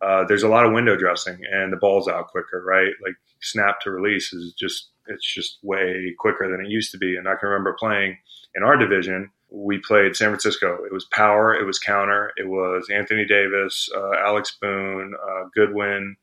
uh, 0.02 0.24
there's 0.24 0.42
a 0.42 0.48
lot 0.48 0.66
of 0.66 0.72
window 0.72 0.96
dressing, 0.96 1.38
and 1.52 1.72
the 1.72 1.76
ball's 1.76 2.08
out 2.08 2.28
quicker, 2.28 2.62
right? 2.66 2.92
Like 3.02 3.14
snap 3.40 3.80
to 3.80 3.90
release 3.90 4.32
is 4.32 4.52
just 4.52 4.90
it's 5.06 5.34
just 5.34 5.58
way 5.62 6.14
quicker 6.18 6.50
than 6.50 6.64
it 6.64 6.70
used 6.70 6.90
to 6.92 6.98
be. 6.98 7.16
And 7.16 7.28
I 7.28 7.36
can 7.36 7.48
remember 7.48 7.76
playing 7.78 8.18
in 8.54 8.64
our 8.64 8.76
division. 8.76 9.30
We 9.48 9.78
played 9.78 10.16
San 10.16 10.30
Francisco. 10.30 10.78
It 10.84 10.92
was 10.92 11.04
power. 11.12 11.54
It 11.54 11.64
was 11.64 11.78
counter. 11.78 12.32
It 12.36 12.48
was 12.48 12.88
Anthony 12.92 13.24
Davis, 13.24 13.88
uh, 13.96 14.16
Alex 14.24 14.56
Boone, 14.60 15.14
uh, 15.14 15.44
Goodwin, 15.54 16.16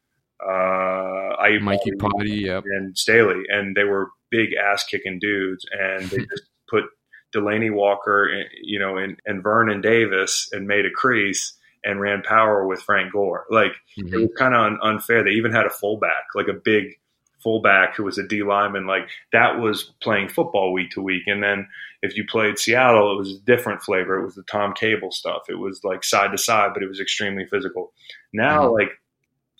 uh, 0.45 1.35
I 1.39 1.59
Mike 1.61 1.81
Iupati, 1.87 2.41
yep. 2.41 2.63
and 2.65 2.97
Staley, 2.97 3.43
and 3.49 3.75
they 3.75 3.83
were 3.83 4.09
big 4.29 4.49
ass 4.53 4.83
kicking 4.83 5.19
dudes, 5.19 5.65
and 5.71 6.09
they 6.09 6.17
just 6.31 6.43
put 6.69 6.85
Delanie 7.35 7.73
Walker, 7.73 8.29
you 8.61 8.79
know, 8.79 8.97
and, 8.97 9.19
and 9.25 9.43
Vernon 9.43 9.81
Davis, 9.81 10.49
and 10.51 10.67
made 10.67 10.85
a 10.85 10.91
crease 10.91 11.57
and 11.83 11.99
ran 11.99 12.21
power 12.21 12.65
with 12.65 12.81
Frank 12.81 13.11
Gore. 13.11 13.45
Like 13.49 13.73
mm-hmm. 13.99 14.13
it 14.13 14.17
was 14.17 14.29
kind 14.37 14.53
of 14.53 14.61
un- 14.61 14.79
unfair. 14.81 15.23
They 15.23 15.31
even 15.31 15.51
had 15.51 15.65
a 15.65 15.69
fullback, 15.69 16.25
like 16.35 16.47
a 16.47 16.53
big 16.53 16.85
fullback 17.41 17.95
who 17.95 18.03
was 18.03 18.17
a 18.17 18.27
D 18.27 18.41
lineman. 18.43 18.87
Like 18.87 19.09
that 19.33 19.59
was 19.59 19.91
playing 20.01 20.29
football 20.29 20.71
week 20.71 20.91
to 20.91 21.01
week. 21.01 21.23
And 21.27 21.43
then 21.43 21.67
if 22.01 22.15
you 22.15 22.25
played 22.25 22.57
Seattle, 22.57 23.13
it 23.13 23.17
was 23.17 23.33
a 23.33 23.45
different 23.45 23.81
flavor. 23.81 24.19
It 24.19 24.25
was 24.25 24.35
the 24.35 24.43
Tom 24.43 24.73
Cable 24.73 25.11
stuff. 25.11 25.43
It 25.49 25.59
was 25.59 25.81
like 25.83 26.03
side 26.03 26.31
to 26.31 26.37
side, 26.37 26.71
but 26.73 26.83
it 26.83 26.89
was 26.89 27.01
extremely 27.01 27.45
physical. 27.45 27.93
Now, 28.33 28.63
mm-hmm. 28.63 28.73
like 28.73 28.89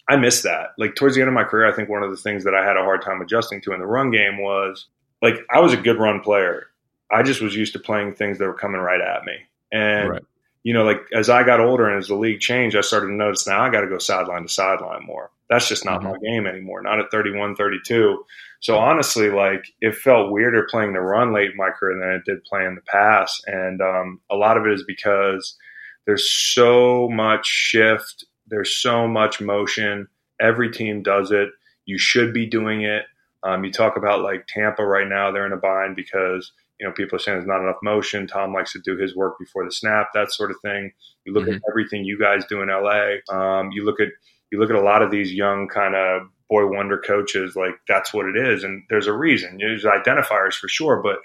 I 0.09 0.17
miss 0.17 0.41
that. 0.41 0.71
Like 0.77 0.95
towards 0.95 1.15
the 1.15 1.21
end 1.21 1.29
of 1.29 1.33
my 1.33 1.43
career, 1.43 1.67
I 1.67 1.73
think 1.73 1.89
one 1.89 2.03
of 2.03 2.11
the 2.11 2.17
things 2.17 2.43
that 2.43 2.53
I 2.53 2.65
had 2.65 2.77
a 2.77 2.83
hard 2.83 3.01
time 3.01 3.21
adjusting 3.21 3.61
to 3.61 3.73
in 3.73 3.79
the 3.79 3.85
run 3.85 4.11
game 4.11 4.41
was 4.41 4.87
like 5.21 5.35
I 5.49 5.59
was 5.59 5.73
a 5.73 5.77
good 5.77 5.97
run 5.97 6.19
player. 6.19 6.67
I 7.11 7.23
just 7.23 7.41
was 7.41 7.55
used 7.55 7.73
to 7.73 7.79
playing 7.79 8.13
things 8.13 8.37
that 8.37 8.45
were 8.45 8.53
coming 8.53 8.81
right 8.81 9.01
at 9.01 9.23
me. 9.23 9.33
And 9.71 10.09
right. 10.09 10.23
you 10.63 10.73
know, 10.73 10.83
like 10.83 10.99
as 11.13 11.29
I 11.29 11.43
got 11.43 11.61
older 11.61 11.87
and 11.87 11.97
as 11.97 12.07
the 12.07 12.15
league 12.15 12.41
changed, 12.41 12.75
I 12.75 12.81
started 12.81 13.07
to 13.07 13.13
notice 13.13 13.47
now 13.47 13.63
I 13.63 13.69
got 13.69 13.81
to 13.81 13.87
go 13.87 13.97
sideline 13.97 14.43
to 14.43 14.49
sideline 14.49 15.05
more. 15.05 15.31
That's 15.49 15.69
just 15.69 15.85
not 15.85 16.01
mm-hmm. 16.01 16.11
my 16.11 16.17
game 16.17 16.47
anymore. 16.47 16.81
Not 16.81 16.99
at 16.99 17.11
31, 17.11 17.55
32. 17.55 18.25
So 18.59 18.77
honestly, 18.77 19.29
like 19.29 19.65
it 19.81 19.95
felt 19.95 20.31
weirder 20.31 20.67
playing 20.69 20.93
the 20.93 21.01
run 21.01 21.33
late 21.33 21.51
in 21.51 21.57
my 21.57 21.69
career 21.69 21.99
than 21.99 22.15
it 22.15 22.25
did 22.25 22.43
playing 22.43 22.75
the 22.75 22.81
pass. 22.81 23.41
And 23.45 23.81
um, 23.81 24.19
a 24.29 24.35
lot 24.35 24.57
of 24.57 24.65
it 24.65 24.73
is 24.73 24.83
because 24.83 25.57
there's 26.05 26.29
so 26.29 27.07
much 27.09 27.45
shift 27.45 28.25
there's 28.53 28.77
so 28.77 29.07
much 29.07 29.41
motion. 29.41 30.07
Every 30.39 30.71
team 30.71 31.01
does 31.01 31.31
it. 31.31 31.49
You 31.85 31.97
should 31.97 32.33
be 32.33 32.45
doing 32.45 32.83
it. 32.83 33.03
Um, 33.41 33.63
you 33.63 33.71
talk 33.71 33.97
about 33.97 34.21
like 34.21 34.45
Tampa 34.47 34.85
right 34.85 35.07
now; 35.07 35.31
they're 35.31 35.45
in 35.45 35.53
a 35.53 35.57
bind 35.57 35.95
because 35.95 36.51
you 36.79 36.87
know 36.87 36.93
people 36.93 37.15
are 37.15 37.19
saying 37.19 37.37
there's 37.37 37.47
not 37.47 37.61
enough 37.61 37.79
motion. 37.81 38.27
Tom 38.27 38.53
likes 38.53 38.71
to 38.73 38.79
do 38.79 38.95
his 38.95 39.15
work 39.15 39.39
before 39.39 39.65
the 39.65 39.71
snap, 39.71 40.09
that 40.13 40.31
sort 40.31 40.51
of 40.51 40.57
thing. 40.61 40.91
You 41.25 41.33
look 41.33 41.45
mm-hmm. 41.45 41.55
at 41.55 41.61
everything 41.69 42.05
you 42.05 42.19
guys 42.19 42.45
do 42.47 42.61
in 42.61 42.69
LA. 42.69 43.15
Um, 43.35 43.71
you 43.71 43.83
look 43.83 43.99
at 43.99 44.09
you 44.51 44.59
look 44.59 44.69
at 44.69 44.75
a 44.75 44.81
lot 44.81 45.01
of 45.01 45.09
these 45.09 45.33
young 45.33 45.67
kind 45.67 45.95
of 45.95 46.27
boy 46.47 46.67
wonder 46.67 46.99
coaches. 46.99 47.55
Like 47.55 47.75
that's 47.87 48.13
what 48.13 48.27
it 48.27 48.37
is, 48.37 48.63
and 48.63 48.83
there's 48.89 49.07
a 49.07 49.13
reason. 49.13 49.57
There's 49.59 49.83
identifiers 49.83 50.53
for 50.53 50.69
sure, 50.69 51.01
but 51.01 51.17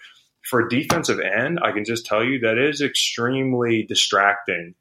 for 0.48 0.66
defensive 0.66 1.20
end, 1.20 1.60
I 1.62 1.72
can 1.72 1.84
just 1.84 2.06
tell 2.06 2.24
you 2.24 2.40
that 2.40 2.56
is 2.56 2.80
extremely 2.80 3.84
distracting 3.86 4.74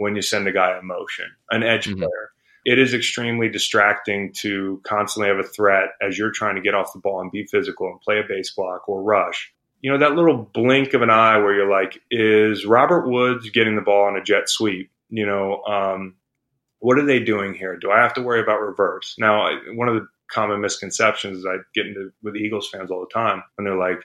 when 0.00 0.16
you 0.16 0.22
send 0.22 0.48
a 0.48 0.52
guy 0.52 0.78
in 0.78 0.86
motion, 0.86 1.26
an 1.50 1.62
edge 1.62 1.86
mm-hmm. 1.86 1.98
player. 1.98 2.30
It 2.64 2.78
is 2.78 2.94
extremely 2.94 3.48
distracting 3.48 4.32
to 4.38 4.80
constantly 4.84 5.28
have 5.28 5.38
a 5.38 5.48
threat 5.48 5.90
as 6.00 6.18
you're 6.18 6.30
trying 6.30 6.56
to 6.56 6.62
get 6.62 6.74
off 6.74 6.92
the 6.92 6.98
ball 6.98 7.20
and 7.20 7.30
be 7.30 7.44
physical 7.44 7.88
and 7.88 8.00
play 8.00 8.18
a 8.18 8.26
base 8.26 8.50
block 8.50 8.88
or 8.88 9.02
rush. 9.02 9.52
You 9.82 9.92
know, 9.92 9.98
that 9.98 10.14
little 10.14 10.50
blink 10.54 10.94
of 10.94 11.02
an 11.02 11.10
eye 11.10 11.38
where 11.38 11.54
you're 11.54 11.70
like, 11.70 12.02
is 12.10 12.66
Robert 12.66 13.08
Woods 13.08 13.48
getting 13.50 13.76
the 13.76 13.82
ball 13.82 14.06
on 14.06 14.16
a 14.16 14.22
jet 14.22 14.48
sweep? 14.48 14.90
You 15.10 15.26
know, 15.26 15.62
um, 15.64 16.16
what 16.78 16.98
are 16.98 17.06
they 17.06 17.20
doing 17.20 17.54
here? 17.54 17.76
Do 17.76 17.90
I 17.90 18.00
have 18.00 18.14
to 18.14 18.22
worry 18.22 18.40
about 18.40 18.60
reverse? 18.60 19.16
Now, 19.18 19.50
one 19.74 19.88
of 19.88 19.94
the 19.94 20.06
common 20.30 20.60
misconceptions 20.60 21.38
is 21.38 21.46
I 21.46 21.56
get 21.74 21.86
into 21.86 22.12
with 22.22 22.36
Eagles 22.36 22.68
fans 22.70 22.90
all 22.90 23.00
the 23.00 23.12
time 23.12 23.42
when 23.56 23.64
they're 23.64 23.76
like, 23.76 24.00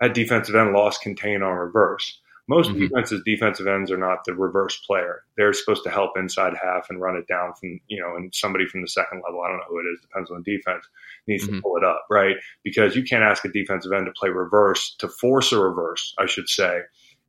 that 0.00 0.14
defensive 0.14 0.54
end 0.54 0.72
lost 0.72 1.02
contain 1.02 1.42
on 1.42 1.56
reverse. 1.56 2.20
Most 2.46 2.70
mm-hmm. 2.70 2.80
defenses, 2.80 3.22
defensive 3.24 3.66
ends 3.66 3.90
are 3.90 3.96
not 3.96 4.24
the 4.24 4.34
reverse 4.34 4.76
player. 4.86 5.22
They're 5.36 5.54
supposed 5.54 5.82
to 5.84 5.90
help 5.90 6.18
inside 6.18 6.52
half 6.62 6.90
and 6.90 7.00
run 7.00 7.16
it 7.16 7.26
down 7.26 7.54
from, 7.54 7.80
you 7.88 8.00
know, 8.00 8.16
and 8.16 8.34
somebody 8.34 8.66
from 8.66 8.82
the 8.82 8.88
second 8.88 9.22
level, 9.24 9.40
I 9.40 9.48
don't 9.48 9.58
know 9.58 9.64
who 9.68 9.78
it 9.78 9.90
is, 9.92 10.00
depends 10.00 10.30
on 10.30 10.42
the 10.44 10.56
defense, 10.56 10.84
needs 11.26 11.44
mm-hmm. 11.44 11.56
to 11.56 11.62
pull 11.62 11.76
it 11.78 11.84
up, 11.84 12.04
right? 12.10 12.36
Because 12.62 12.96
you 12.96 13.02
can't 13.02 13.22
ask 13.22 13.44
a 13.46 13.48
defensive 13.48 13.92
end 13.92 14.06
to 14.06 14.12
play 14.12 14.28
reverse, 14.28 14.94
to 14.98 15.08
force 15.08 15.52
a 15.52 15.58
reverse, 15.58 16.14
I 16.18 16.26
should 16.26 16.48
say, 16.48 16.80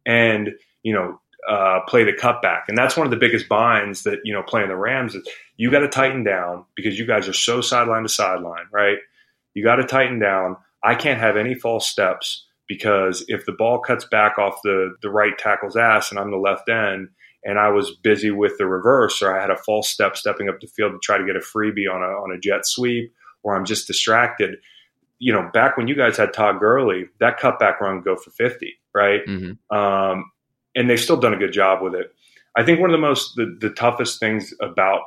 and, 0.05 0.49
you 0.83 0.93
know, 0.93 1.19
uh, 1.47 1.79
play 1.87 2.03
the 2.03 2.11
cutback. 2.11 2.63
And 2.67 2.77
that's 2.77 2.97
one 2.97 3.07
of 3.07 3.11
the 3.11 3.17
biggest 3.17 3.47
binds 3.47 4.03
that, 4.03 4.19
you 4.23 4.33
know, 4.33 4.43
playing 4.43 4.67
the 4.67 4.75
Rams 4.75 5.15
is 5.15 5.27
you 5.57 5.71
got 5.71 5.79
to 5.79 5.87
tighten 5.87 6.23
down 6.23 6.65
because 6.75 6.99
you 6.99 7.05
guys 7.05 7.29
are 7.29 7.33
so 7.33 7.61
sideline 7.61 8.03
to 8.03 8.09
sideline, 8.09 8.65
right? 8.71 8.97
You 9.53 9.63
got 9.63 9.77
to 9.77 9.85
tighten 9.85 10.19
down. 10.19 10.57
I 10.83 10.95
can't 10.95 11.19
have 11.19 11.37
any 11.37 11.55
false 11.55 11.87
steps 11.87 12.45
because 12.67 13.23
if 13.27 13.45
the 13.45 13.51
ball 13.51 13.79
cuts 13.79 14.05
back 14.05 14.37
off 14.37 14.59
the, 14.63 14.95
the 15.01 15.09
right 15.09 15.37
tackle's 15.37 15.75
ass 15.75 16.11
and 16.11 16.19
I'm 16.19 16.31
the 16.31 16.37
left 16.37 16.69
end 16.69 17.09
and 17.43 17.59
I 17.59 17.69
was 17.69 17.95
busy 17.95 18.31
with 18.31 18.57
the 18.57 18.65
reverse, 18.65 19.21
or 19.21 19.37
I 19.37 19.39
had 19.39 19.51
a 19.51 19.57
false 19.57 19.87
step 19.87 20.17
stepping 20.17 20.49
up 20.49 20.59
the 20.59 20.67
field 20.67 20.93
to 20.93 20.99
try 21.01 21.17
to 21.17 21.25
get 21.25 21.35
a 21.35 21.39
freebie 21.39 21.91
on 21.91 22.01
a 22.01 22.07
on 22.07 22.35
a 22.35 22.39
jet 22.39 22.65
sweep, 22.65 23.13
or 23.43 23.55
I'm 23.55 23.65
just 23.65 23.85
distracted. 23.85 24.55
You 25.19 25.31
know, 25.31 25.49
back 25.53 25.77
when 25.77 25.87
you 25.87 25.95
guys 25.95 26.17
had 26.17 26.33
Todd 26.33 26.59
Gurley, 26.59 27.05
that 27.19 27.39
cutback 27.39 27.79
run 27.79 27.95
would 27.95 28.03
go 28.03 28.15
for 28.15 28.31
50, 28.31 28.73
right? 28.93 29.21
Mm-hmm. 29.25 29.75
Um, 29.75 30.31
and 30.75 30.89
they've 30.89 30.99
still 30.99 31.17
done 31.17 31.33
a 31.33 31.37
good 31.37 31.53
job 31.53 31.81
with 31.81 31.93
it. 31.93 32.11
I 32.57 32.63
think 32.63 32.79
one 32.79 32.89
of 32.89 32.93
the 32.93 33.05
most 33.05 33.35
the, 33.35 33.55
the 33.59 33.69
toughest 33.69 34.19
things 34.19 34.53
about 34.59 35.01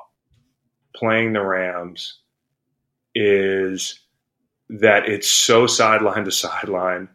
playing 0.94 1.32
the 1.32 1.42
Rams 1.42 2.20
is 3.14 4.00
that 4.68 5.08
it's 5.08 5.28
so 5.28 5.66
sideline 5.66 6.24
to 6.24 6.30
sideline. 6.30 7.08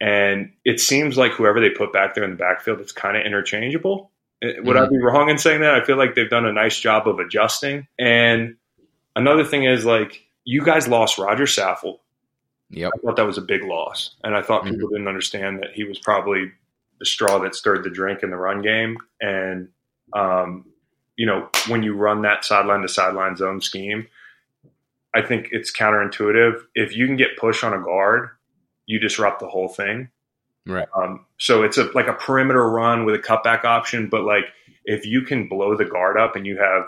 And 0.00 0.52
it 0.64 0.80
seems 0.80 1.18
like 1.18 1.32
whoever 1.32 1.60
they 1.60 1.70
put 1.70 1.92
back 1.92 2.14
there 2.14 2.24
in 2.24 2.30
the 2.30 2.36
backfield, 2.36 2.80
it's 2.80 2.92
kind 2.92 3.16
of 3.16 3.24
interchangeable. 3.26 4.10
Uh, 4.42 4.48
Would 4.62 4.76
I 4.76 4.86
Mhm. 4.86 4.90
be 4.90 4.98
wrong 4.98 5.28
in 5.28 5.36
saying 5.38 5.60
that? 5.60 5.74
I 5.74 5.84
feel 5.84 5.96
like 5.96 6.14
they've 6.14 6.30
done 6.30 6.46
a 6.46 6.52
nice 6.52 6.78
job 6.80 7.06
of 7.06 7.18
adjusting. 7.18 7.86
And 7.98 8.56
another 9.14 9.44
thing 9.44 9.64
is 9.64 9.84
like 9.84 10.24
you 10.44 10.64
guys 10.64 10.88
lost 10.88 11.18
Roger 11.18 11.44
Saffold. 11.44 11.98
Yep. 12.70 12.92
I 12.94 12.98
thought 12.98 13.16
that 13.16 13.26
was 13.26 13.36
a 13.36 13.42
big 13.42 13.64
loss, 13.64 14.14
and 14.24 14.34
I 14.34 14.42
thought 14.42 14.64
people 14.64 14.88
didn't 14.88 15.08
understand 15.08 15.58
that 15.58 15.72
he 15.72 15.82
was 15.84 15.98
probably 15.98 16.52
the 17.00 17.04
straw 17.04 17.38
that 17.40 17.54
stirred 17.54 17.82
the 17.82 17.90
drink 17.90 18.22
in 18.22 18.30
the 18.30 18.36
run 18.36 18.62
game. 18.62 18.96
And 19.20 19.68
um, 20.12 20.64
you 21.16 21.26
know, 21.26 21.48
when 21.68 21.82
you 21.82 21.94
run 21.94 22.22
that 22.22 22.44
sideline 22.44 22.80
to 22.82 22.88
sideline 22.88 23.36
zone 23.36 23.60
scheme, 23.60 24.06
I 25.14 25.20
think 25.22 25.48
it's 25.52 25.70
counterintuitive. 25.76 26.62
If 26.74 26.96
you 26.96 27.06
can 27.06 27.16
get 27.16 27.36
push 27.36 27.62
on 27.64 27.74
a 27.74 27.80
guard, 27.82 28.30
you 28.90 28.98
disrupt 28.98 29.40
the 29.40 29.48
whole 29.48 29.68
thing. 29.68 30.08
Right. 30.66 30.88
Um, 30.94 31.24
so 31.38 31.62
it's 31.62 31.78
a 31.78 31.84
like 31.94 32.08
a 32.08 32.12
perimeter 32.12 32.68
run 32.68 33.04
with 33.04 33.14
a 33.14 33.18
cutback 33.18 33.64
option, 33.64 34.08
but 34.08 34.24
like 34.24 34.44
if 34.84 35.06
you 35.06 35.22
can 35.22 35.48
blow 35.48 35.76
the 35.76 35.84
guard 35.84 36.18
up 36.18 36.36
and 36.36 36.46
you 36.46 36.58
have 36.58 36.84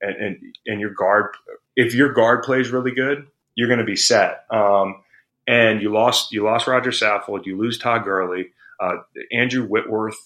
and 0.00 0.16
and, 0.16 0.56
and 0.66 0.80
your 0.80 0.90
guard, 0.90 1.34
if 1.76 1.94
your 1.94 2.12
guard 2.12 2.44
plays 2.44 2.70
really 2.70 2.92
good, 2.92 3.26
you're 3.54 3.68
going 3.68 3.80
to 3.80 3.84
be 3.84 3.96
set. 3.96 4.44
Um, 4.50 5.02
and 5.46 5.82
you 5.82 5.92
lost 5.92 6.32
you 6.32 6.44
lost 6.44 6.66
Rodger 6.66 6.90
Saffold, 6.90 7.46
you 7.46 7.58
lose 7.58 7.78
Todd 7.78 8.04
Gurley, 8.04 8.50
uh, 8.80 8.98
Andrew 9.32 9.66
Whitworth 9.66 10.16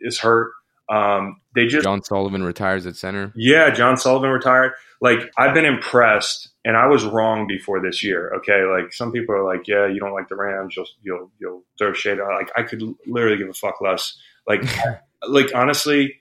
is 0.00 0.18
hurt. 0.18 0.52
Um, 0.88 1.40
they 1.54 1.66
just 1.66 1.84
John 1.84 2.02
Sullivan 2.02 2.42
retires 2.42 2.86
at 2.86 2.96
center. 2.96 3.32
yeah, 3.36 3.70
John 3.70 3.96
Sullivan 3.96 4.30
retired. 4.30 4.72
Like 5.00 5.18
I've 5.36 5.52
been 5.52 5.66
impressed, 5.66 6.47
and 6.64 6.76
I 6.76 6.86
was 6.86 7.04
wrong 7.04 7.46
before 7.46 7.80
this 7.80 8.02
year. 8.02 8.32
Okay, 8.36 8.64
like 8.64 8.92
some 8.92 9.12
people 9.12 9.34
are 9.34 9.44
like, 9.44 9.66
yeah, 9.66 9.86
you 9.86 10.00
don't 10.00 10.12
like 10.12 10.28
the 10.28 10.36
Rams, 10.36 10.74
you'll 10.76 10.86
you'll 11.02 11.30
you'll 11.38 11.62
throw 11.78 11.92
shade. 11.92 12.20
out. 12.20 12.34
Like 12.34 12.50
I 12.56 12.62
could 12.62 12.82
literally 13.06 13.38
give 13.38 13.48
a 13.48 13.54
fuck 13.54 13.80
less. 13.80 14.16
Like 14.46 14.62
like 15.28 15.54
honestly, 15.54 16.20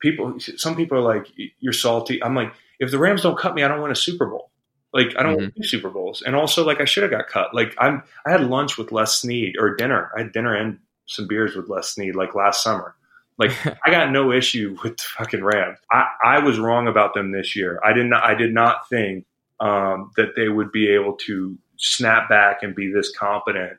people. 0.00 0.38
Some 0.38 0.76
people 0.76 0.98
are 0.98 1.16
like, 1.16 1.26
you're 1.60 1.72
salty. 1.72 2.22
I'm 2.22 2.34
like, 2.34 2.52
if 2.78 2.90
the 2.90 2.98
Rams 2.98 3.22
don't 3.22 3.38
cut 3.38 3.54
me, 3.54 3.62
I 3.62 3.68
don't 3.68 3.82
win 3.82 3.92
a 3.92 3.96
Super 3.96 4.26
Bowl. 4.26 4.50
Like 4.92 5.14
I 5.18 5.22
don't 5.22 5.34
mm-hmm. 5.34 5.42
win 5.42 5.52
two 5.56 5.64
Super 5.64 5.90
Bowls, 5.90 6.22
and 6.22 6.36
also 6.36 6.66
like 6.66 6.80
I 6.80 6.84
should 6.84 7.02
have 7.02 7.12
got 7.12 7.28
cut. 7.28 7.54
Like 7.54 7.74
I'm 7.78 8.02
I 8.26 8.32
had 8.32 8.44
lunch 8.44 8.76
with 8.76 8.92
Les 8.92 9.20
Snead 9.20 9.54
or 9.58 9.74
dinner. 9.74 10.10
I 10.16 10.22
had 10.22 10.32
dinner 10.32 10.54
and 10.54 10.78
some 11.06 11.26
beers 11.26 11.56
with 11.56 11.68
Les 11.68 11.88
Snead 11.88 12.14
like 12.14 12.34
last 12.34 12.62
summer. 12.62 12.94
Like 13.38 13.52
I 13.86 13.90
got 13.90 14.10
no 14.10 14.32
issue 14.32 14.76
with 14.82 14.98
the 14.98 15.04
fucking 15.18 15.42
Rams. 15.42 15.78
I, 15.90 16.06
I 16.22 16.38
was 16.40 16.58
wrong 16.58 16.88
about 16.88 17.14
them 17.14 17.32
this 17.32 17.56
year. 17.56 17.80
I 17.82 17.92
did 17.92 18.06
not 18.06 18.22
I 18.22 18.34
did 18.34 18.52
not 18.52 18.88
think 18.88 19.24
um, 19.62 20.10
that 20.16 20.34
they 20.36 20.48
would 20.48 20.72
be 20.72 20.88
able 20.92 21.14
to 21.26 21.56
snap 21.78 22.28
back 22.28 22.62
and 22.62 22.74
be 22.74 22.92
this 22.92 23.10
competent. 23.16 23.78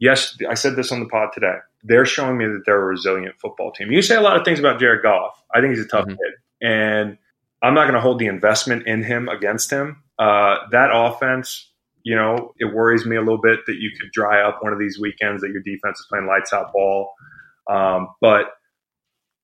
Yes, 0.00 0.36
I 0.48 0.54
said 0.54 0.74
this 0.74 0.90
on 0.90 1.00
the 1.00 1.06
pod 1.06 1.28
today. 1.32 1.56
They're 1.84 2.06
showing 2.06 2.38
me 2.38 2.46
that 2.46 2.62
they're 2.66 2.80
a 2.80 2.84
resilient 2.84 3.36
football 3.40 3.72
team. 3.72 3.92
You 3.92 4.02
say 4.02 4.16
a 4.16 4.20
lot 4.20 4.36
of 4.36 4.44
things 4.44 4.58
about 4.58 4.80
Jared 4.80 5.02
Goff. 5.02 5.40
I 5.54 5.60
think 5.60 5.74
he's 5.76 5.84
a 5.84 5.88
tough 5.88 6.06
Mhm. 6.06 6.16
kid, 6.16 6.34
and 6.60 7.18
I'm 7.62 7.74
not 7.74 7.82
going 7.82 7.94
to 7.94 8.00
hold 8.00 8.18
the 8.18 8.26
investment 8.26 8.86
in 8.88 9.02
him 9.04 9.28
against 9.28 9.70
him. 9.70 10.02
Uh, 10.18 10.56
that 10.72 10.90
offense, 10.92 11.70
you 12.02 12.16
know, 12.16 12.52
it 12.58 12.72
worries 12.74 13.06
me 13.06 13.16
a 13.16 13.20
little 13.20 13.40
bit 13.40 13.60
that 13.66 13.76
you 13.76 13.90
could 14.00 14.10
dry 14.12 14.42
up 14.42 14.62
one 14.62 14.72
of 14.72 14.78
these 14.78 14.98
weekends 14.98 15.42
that 15.42 15.50
your 15.52 15.62
defense 15.62 16.00
is 16.00 16.06
playing 16.10 16.26
lights 16.26 16.52
out 16.52 16.72
ball. 16.72 17.12
Um, 17.70 18.08
but 18.20 18.46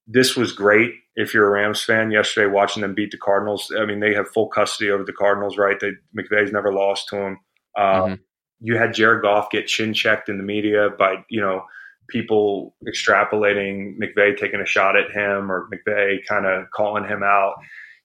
this 0.06 0.36
was 0.36 0.52
great 0.52 0.94
if 1.20 1.34
you're 1.34 1.46
a 1.46 1.50
Rams 1.50 1.82
fan. 1.82 2.10
Yesterday, 2.10 2.46
watching 2.50 2.80
them 2.82 2.94
beat 2.94 3.10
the 3.10 3.18
Cardinals. 3.18 3.72
I 3.78 3.84
mean, 3.84 4.00
they 4.00 4.14
have 4.14 4.28
full 4.30 4.48
custody 4.48 4.90
over 4.90 5.04
the 5.04 5.12
Cardinals, 5.12 5.58
right? 5.58 5.78
They 5.78 5.90
McVay's 6.16 6.52
never 6.52 6.72
lost 6.72 7.08
to 7.08 7.16
them. 7.16 7.38
Uh, 7.76 8.02
Mhm. 8.04 8.18
You 8.60 8.76
had 8.76 8.92
Jared 8.94 9.22
Goff 9.22 9.50
get 9.50 9.66
chin 9.68 9.94
checked 9.94 10.28
in 10.28 10.36
the 10.38 10.42
media 10.44 10.88
by 10.98 11.24
you 11.28 11.40
know 11.40 11.64
people 12.08 12.74
extrapolating 12.88 13.96
McVay 13.98 14.36
taking 14.36 14.60
a 14.60 14.66
shot 14.66 14.96
at 14.96 15.10
him 15.10 15.50
or 15.52 15.68
McVay 15.72 16.24
kind 16.26 16.46
of 16.46 16.70
calling 16.74 17.04
him 17.04 17.22
out. 17.22 17.54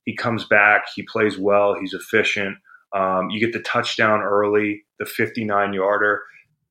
He 0.05 0.15
comes 0.15 0.45
back, 0.45 0.85
he 0.95 1.03
plays 1.03 1.37
well, 1.37 1.75
he's 1.79 1.93
efficient. 1.93 2.57
Um, 2.93 3.29
you 3.29 3.39
get 3.39 3.53
the 3.53 3.61
touchdown 3.63 4.21
early, 4.21 4.83
the 4.99 5.05
59 5.05 5.73
yarder. 5.73 6.21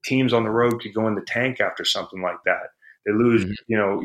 Teams 0.04 0.32
on 0.32 0.44
the 0.44 0.50
road 0.50 0.80
could 0.80 0.94
go 0.94 1.06
in 1.08 1.14
the 1.14 1.24
tank 1.26 1.60
after 1.60 1.84
something 1.84 2.20
like 2.22 2.36
that. 2.44 2.68
They 3.06 3.12
lose, 3.12 3.44
Mhm. 3.44 3.54
you 3.66 3.76
know, 3.78 4.02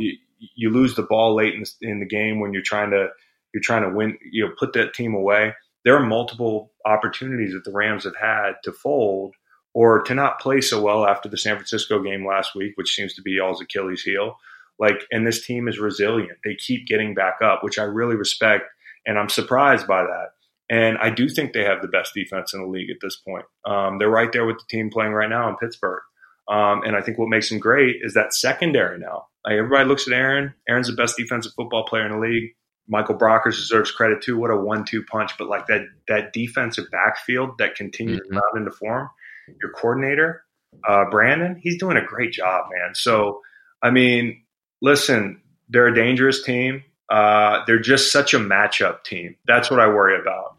you, 0.56 0.69
lose 0.69 0.95
the 0.95 1.04
ball 1.04 1.36
late 1.36 1.56
in, 1.56 1.63
in 1.82 2.00
the 2.00 2.06
game 2.06 2.39
when 2.39 2.54
you're 2.54 2.62
trying 2.62 2.91
to 2.91 3.08
you're 3.54 3.63
trying 3.63 3.84
to 3.84 3.95
win, 3.95 4.17
you 4.32 4.45
know, 4.45 4.54
put 4.58 4.73
that 4.73 4.93
team 4.93 5.13
away. 5.13 5.54
There 5.86 5.95
are 5.95 6.06
multiple 6.06 6.73
opportunities 6.86 7.54
that 7.54 7.63
the 7.63 7.71
Rams 7.71 8.04
have 8.04 8.15
had 8.19 8.54
to 8.63 8.71
fold 8.71 9.36
or 9.73 10.02
to 10.04 10.13
not 10.13 10.39
play 10.39 10.60
so 10.60 10.82
well 10.82 11.06
after 11.06 11.30
the 11.30 11.38
San 11.38 11.56
Francisco 11.56 12.02
game 12.02 12.28
last 12.28 12.56
week, 12.56 12.73
which 12.76 12.93
seems 12.93 13.13
to 13.13 13.21
be 13.21 13.32
y'all's 13.32 13.62
Achilles 13.62 14.02
heel. 14.02 14.38
Like, 14.80 15.06
and 15.12 15.26
this 15.26 15.45
team 15.45 15.67
is 15.67 15.80
resilient. 15.80 16.39
They 16.43 16.56
keep 16.56 16.88
getting 16.88 17.13
back 17.13 17.36
up, 17.43 17.63
which 17.63 17.80
I 17.80 17.84
really 17.84 18.15
respect, 18.15 18.65
and 19.06 19.17
I'm 19.17 19.30
surprised 19.30 19.88
by 19.88 20.04
that. 20.04 20.30
And 20.69 20.97
I 20.97 21.10
do 21.10 21.30
think 21.30 21.54
they 21.54 21.63
have 21.63 21.82
the 21.82 21.88
best 21.88 22.13
defense 22.13 22.54
in 22.54 22.62
the 22.62 22.67
league 22.67 22.89
at 22.89 22.97
this 23.02 23.15
point. 23.15 23.45
Um, 23.65 23.97
they're 23.97 24.10
right 24.10 24.32
there 24.32 24.45
with 24.45 24.58
the 24.58 24.65
team 24.69 24.89
playing 24.89 25.13
right 25.13 25.30
now 25.30 25.47
in 25.50 25.56
Pittsburgh. 25.56 26.02
Um, 26.50 26.82
and 26.84 26.95
I 26.95 27.02
think 27.02 27.17
what 27.17 27.30
makes 27.30 27.50
them 27.50 27.60
great 27.60 27.97
is 28.02 28.13
that 28.13 28.34
secondary 28.34 29.00
now. 29.00 29.28
Like 29.48 29.56
everybody 29.56 29.88
looks 29.88 30.08
at 30.08 30.14
Aaron. 30.14 30.54
Aaron's 30.70 30.88
the 30.88 30.94
best 30.94 31.16
defensive 31.18 31.54
football 31.56 31.86
player 31.86 32.06
in 32.06 32.12
the 32.12 32.20
league. 32.20 32.52
Michael 32.90 33.16
Brockers 33.18 33.56
deserves 33.56 33.92
credit 33.92 34.22
too. 34.22 34.38
What 34.38 34.52
a 34.52 34.58
one-two 34.58 35.04
punch! 35.06 35.32
But 35.38 35.48
like 35.48 35.68
that 35.68 35.82
that 36.08 36.34
defensive 36.34 36.86
backfield 36.92 37.58
that 37.60 37.76
continues 37.76 38.20
Mhm. 38.22 38.28
to 38.28 38.34
mount 38.34 38.58
into 38.58 38.72
form. 38.72 39.10
Your 39.62 39.72
coordinator, 39.72 40.44
uh, 40.88 41.06
Brandon, 41.10 41.56
he's 41.56 41.78
doing 41.80 41.98
a 41.98 42.06
great 42.06 42.32
job, 42.34 42.66
man. 42.78 42.94
So 42.96 43.42
I 43.82 43.90
mean, 43.92 44.44
listen, 44.82 45.42
they're 45.70 45.88
a 45.88 45.96
dangerous 45.96 46.44
team. 46.44 46.84
Uh, 47.10 47.64
they're 47.68 47.80
just 47.80 48.12
such 48.12 48.34
a 48.34 48.40
matchup 48.40 49.04
team. 49.04 49.36
That's 49.46 49.72
what 49.72 49.80
I 49.80 49.88
worry 49.88 50.20
about. 50.20 50.56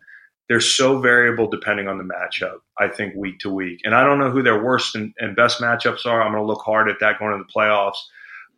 They're 0.48 0.60
so 0.60 0.98
variable 1.00 1.48
depending 1.48 1.88
on 1.88 1.98
the 1.98 2.04
matchup. 2.04 2.60
I 2.78 2.88
think 2.88 3.14
week 3.14 3.40
to 3.40 3.50
week, 3.50 3.80
and 3.84 3.94
I 3.94 4.02
don't 4.04 4.18
know 4.18 4.30
who 4.30 4.42
their 4.42 4.62
worst 4.62 4.94
and, 4.94 5.12
and 5.18 5.36
best 5.36 5.60
matchups 5.60 6.06
are. 6.06 6.22
I'm 6.22 6.32
going 6.32 6.42
to 6.42 6.46
look 6.46 6.62
hard 6.64 6.88
at 6.88 7.00
that 7.00 7.18
going 7.18 7.36
to 7.36 7.44
the 7.44 7.52
playoffs, 7.52 7.98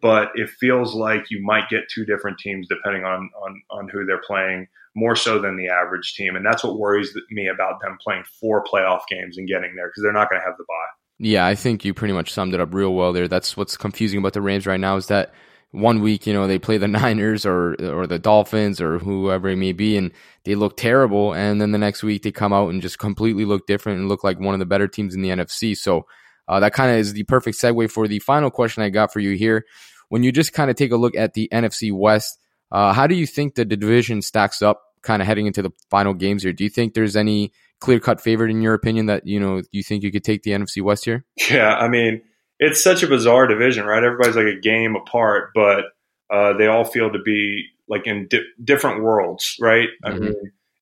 but 0.01 0.31
it 0.35 0.51
feels 0.51 0.95
like 0.95 1.31
you 1.31 1.43
might 1.43 1.69
get 1.69 1.89
two 1.93 2.05
different 2.05 2.39
teams 2.39 2.67
depending 2.69 3.05
on 3.05 3.31
on 3.45 3.63
on 3.71 3.89
who 3.89 4.05
they're 4.05 4.23
playing, 4.27 4.67
more 4.95 5.17
so 5.17 5.39
than 5.39 5.57
the 5.57 5.69
average 5.69 6.15
team, 6.15 6.37
and 6.37 6.45
that's 6.45 6.65
what 6.65 6.79
worries 6.79 7.17
me 7.31 7.49
about 7.49 7.81
them 7.81 7.99
playing 8.03 8.25
four 8.41 8.65
playoff 8.65 9.03
games 9.09 9.39
and 9.39 9.49
getting 9.49 9.75
there 9.77 9.89
because 9.89 10.03
they're 10.03 10.13
not 10.13 10.29
going 10.29 10.41
to 10.41 10.47
have 10.47 10.57
the 10.59 10.65
bye. 10.69 11.01
Yeah, 11.19 11.47
I 11.47 11.55
think 11.55 11.85
you 11.85 11.93
pretty 11.93 12.15
much 12.15 12.33
summed 12.33 12.55
it 12.55 12.61
up 12.61 12.73
real 12.73 12.95
well 12.95 13.13
there. 13.13 13.29
That's 13.29 13.57
what's 13.57 13.77
confusing 13.77 14.19
about 14.19 14.33
the 14.33 14.41
Rams 14.41 14.67
right 14.67 14.81
now 14.81 14.97
is 14.97 15.07
that 15.09 15.35
one 15.71 16.01
week, 16.01 16.27
you 16.27 16.33
know, 16.33 16.47
they 16.47 16.59
play 16.59 16.79
the 16.79 16.89
Niners 16.89 17.47
or 17.47 17.75
or 17.83 18.07
the 18.07 18.19
Dolphins 18.19 18.81
or 18.81 18.99
whoever 18.99 19.49
it 19.49 19.57
may 19.57 19.73
be, 19.73 19.97
and 19.97 20.13
they 20.45 20.55
look 20.55 20.77
terrible, 20.77 21.35
and 21.35 21.61
then 21.61 21.73
the 21.73 21.79
next 21.79 22.03
week 22.03 22.23
they 22.23 22.33
come 22.33 22.53
out 22.53 22.71
and 22.71 22.83
just 22.83 22.99
completely 22.99 23.45
look 23.45 23.67
different 23.67 24.01
and 24.01 24.09
look 24.09 24.25
like 24.25 24.41
one 24.41 24.55
of 24.55 24.61
the 24.61 24.67
better 24.67 24.89
teams 24.89 25.15
in 25.15 25.23
the 25.23 25.29
NFC. 25.29 25.77
So 25.77 26.07
uh, 26.51 26.61
that 26.61 26.73
kind 26.75 26.91
of 26.91 26.99
is 26.99 27.13
the 27.13 27.23
perfect 27.25 27.57
segue 27.57 27.91
for 27.91 28.09
the 28.09 28.19
final 28.19 28.51
question 28.51 28.83
I 28.83 28.91
got 28.91 29.13
for 29.13 29.21
you 29.21 29.37
here. 29.37 29.65
When 30.09 30.23
you 30.25 30.33
just 30.33 30.53
kind 30.53 30.69
of 30.71 30.77
take 30.77 30.91
a 30.91 30.97
look 30.97 31.15
at 31.17 31.35
the 31.35 31.49
NFC 31.53 31.93
West, 31.93 32.39
uh, 32.73 32.93
how 32.93 33.07
do 33.07 33.15
you 33.15 33.27
think 33.27 33.55
the 33.55 33.65
division 33.65 34.21
stacks 34.23 34.61
up, 34.61 34.83
kind 35.03 35.23
of 35.23 35.27
heading 35.29 35.47
into 35.47 35.63
the 35.63 35.71
final 35.89 36.13
games 36.13 36.43
here? 36.43 36.53
Do 36.53 36.65
you 36.65 36.71
think 36.71 36.95
there's 36.95 37.15
any 37.17 37.53
clear 37.81 38.01
cut 38.01 38.21
favorite 38.21 38.51
in 38.51 38.61
your 38.61 38.75
opinion 38.75 39.07
that 39.07 39.27
you 39.27 39.39
know 39.41 39.63
you 39.71 39.83
think 39.83 40.03
you 40.03 40.11
could 40.13 40.25
take 40.25 40.43
the 40.43 40.51
NFC 40.51 40.83
West 40.83 41.05
here? 41.05 41.25
Yeah, 41.51 41.75
I 41.77 41.89
mean, 41.89 42.23
it's 42.59 42.83
such 42.83 43.03
a 43.05 43.07
bizarre 43.07 43.47
division, 43.47 43.87
right? 43.87 44.03
Everybody's 44.03 44.37
like 44.37 44.47
a 44.47 44.61
game 44.61 44.97
apart, 44.97 45.51
but 45.55 45.85
uh, 46.31 46.53
they 46.59 46.67
all 46.67 46.85
feel 46.85 47.11
to 47.13 47.19
be 47.25 47.65
like 47.89 48.07
in 48.07 48.27
di- 48.29 48.45
different 48.63 49.03
worlds, 49.03 49.57
right? 49.61 49.89
I 50.05 50.11
Mhm. 50.11 50.21
mean, 50.21 50.35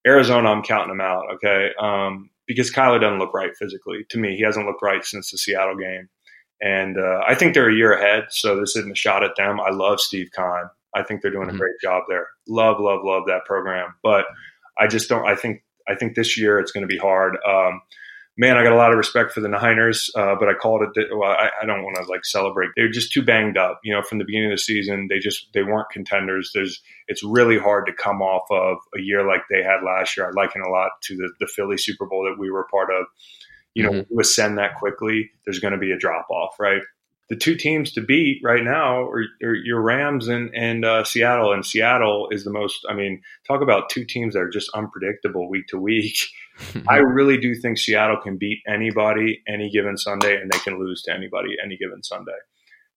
Arizona, 0.06 0.50
I'm 0.50 0.62
counting 0.62 0.88
them 0.96 1.00
out, 1.00 1.24
okay? 1.34 1.70
Um, 1.80 2.30
because 2.48 2.72
Kyler 2.72 3.00
doesn't 3.00 3.20
look 3.20 3.32
right 3.32 3.52
physically. 3.56 4.04
To 4.10 4.18
me, 4.18 4.36
he 4.36 4.42
hasn't 4.42 4.66
looked 4.66 4.82
right 4.82 5.04
since 5.04 5.30
the 5.30 5.38
Seattle 5.38 5.76
game. 5.76 6.08
And 6.60 6.98
uh, 6.98 7.20
I 7.28 7.36
think 7.36 7.54
they're 7.54 7.70
a 7.70 7.74
year 7.74 7.92
ahead, 7.92 8.24
so 8.30 8.58
this 8.58 8.74
isn't 8.74 8.90
a 8.90 8.96
shot 8.96 9.22
at 9.22 9.36
them. 9.36 9.60
I 9.60 9.70
love 9.70 10.00
Steve 10.00 10.30
Keim. 10.34 10.68
I 10.96 11.04
think 11.04 11.22
they're 11.22 11.30
doing 11.30 11.48
Mhm. 11.48 11.54
a 11.54 11.58
great 11.58 11.78
job 11.80 12.02
there. 12.08 12.26
Love, 12.48 12.80
love, 12.80 13.00
love 13.04 13.24
that 13.28 13.44
program. 13.44 13.94
But 14.02 14.24
I 14.76 14.88
just 14.88 15.08
don't. 15.08 15.24
I 15.28 15.36
think 15.36 15.62
I 15.86 15.94
think 15.94 16.16
this 16.16 16.36
year 16.36 16.58
it's 16.58 16.72
going 16.72 16.82
to 16.82 16.88
be 16.88 16.98
hard. 16.98 17.36
Um, 17.48 17.80
man, 18.38 18.56
I 18.56 18.62
got 18.62 18.72
a 18.72 18.76
lot 18.76 18.92
of 18.92 18.96
respect 18.96 19.32
for 19.32 19.40
the 19.40 19.48
Niners, 19.48 20.10
uh, 20.16 20.36
but 20.38 20.48
I 20.48 20.54
called 20.54 20.82
it. 20.82 21.08
Well, 21.12 21.30
I, 21.30 21.50
I 21.60 21.66
don't 21.66 21.82
want 21.82 21.96
to 21.96 22.10
like 22.10 22.24
celebrate. 22.24 22.70
They 22.76 22.82
were 22.82 22.88
just 22.88 23.12
too 23.12 23.22
banged 23.22 23.58
up. 23.58 23.80
You 23.82 23.92
know, 23.92 24.02
from 24.02 24.18
the 24.18 24.24
beginning 24.24 24.52
of 24.52 24.56
the 24.56 24.62
season, 24.62 25.08
they 25.10 25.18
just 25.18 25.48
they 25.52 25.62
weren't 25.62 25.90
contenders. 25.90 26.52
There's 26.54 26.80
it's 27.08 27.24
really 27.24 27.58
hard 27.58 27.86
to 27.86 27.92
come 27.92 28.22
off 28.22 28.46
of 28.50 28.78
a 28.96 29.02
year 29.02 29.26
like 29.26 29.42
they 29.50 29.62
had 29.62 29.84
last 29.84 30.16
year. 30.16 30.28
I 30.28 30.30
liken 30.30 30.62
a 30.62 30.70
lot 30.70 30.92
to 31.02 31.16
the, 31.16 31.30
the 31.40 31.48
Philly 31.48 31.76
Super 31.76 32.06
Bowl 32.06 32.24
that 32.24 32.40
we 32.40 32.50
were 32.50 32.66
part 32.70 32.90
of. 32.90 33.06
You 33.74 33.84
know, 33.84 33.90
mm-hmm. 33.90 34.18
ascend 34.18 34.58
that 34.58 34.76
quickly, 34.76 35.30
there's 35.44 35.60
going 35.60 35.72
to 35.72 35.78
be 35.78 35.92
a 35.92 35.98
drop 35.98 36.30
off, 36.30 36.58
right? 36.58 36.82
the 37.28 37.36
two 37.36 37.56
teams 37.56 37.92
to 37.92 38.00
beat 38.00 38.40
right 38.42 38.64
now 38.64 39.02
are, 39.02 39.24
are 39.42 39.54
your 39.54 39.82
Rams 39.82 40.28
and, 40.28 40.50
and 40.54 40.84
uh, 40.84 41.04
Seattle. 41.04 41.52
And 41.52 41.64
Seattle 41.64 42.28
is 42.30 42.44
the 42.44 42.50
most, 42.50 42.86
I 42.88 42.94
mean, 42.94 43.20
talk 43.46 43.60
about 43.60 43.90
two 43.90 44.06
teams 44.06 44.34
that 44.34 44.40
are 44.40 44.48
just 44.48 44.70
unpredictable 44.74 45.48
week 45.48 45.66
to 45.68 45.78
week. 45.78 46.16
I 46.88 46.96
really 46.98 47.38
do 47.38 47.54
think 47.54 47.78
Seattle 47.78 48.18
can 48.22 48.36
beat 48.36 48.58
anybody 48.66 49.42
any 49.46 49.70
given 49.70 49.96
Sunday 49.96 50.40
and 50.40 50.50
they 50.50 50.58
can 50.58 50.78
lose 50.78 51.02
to 51.02 51.14
anybody 51.14 51.56
any 51.62 51.76
given 51.76 52.02
Sunday. 52.02 52.32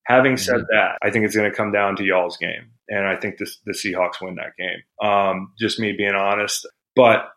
Having 0.05 0.37
said 0.37 0.55
mm-hmm. 0.55 0.75
that, 0.75 0.97
I 1.01 1.11
think 1.11 1.25
it's 1.25 1.35
going 1.35 1.49
to 1.49 1.55
come 1.55 1.71
down 1.71 1.95
to 1.97 2.03
y'all's 2.03 2.37
game. 2.37 2.71
And 2.89 3.05
I 3.05 3.15
think 3.15 3.37
this, 3.37 3.59
the 3.65 3.73
Seahawks 3.73 4.21
win 4.21 4.35
that 4.35 4.57
game. 4.57 5.07
Um, 5.07 5.53
just 5.59 5.79
me 5.79 5.93
being 5.95 6.15
honest. 6.15 6.67
But 6.95 7.29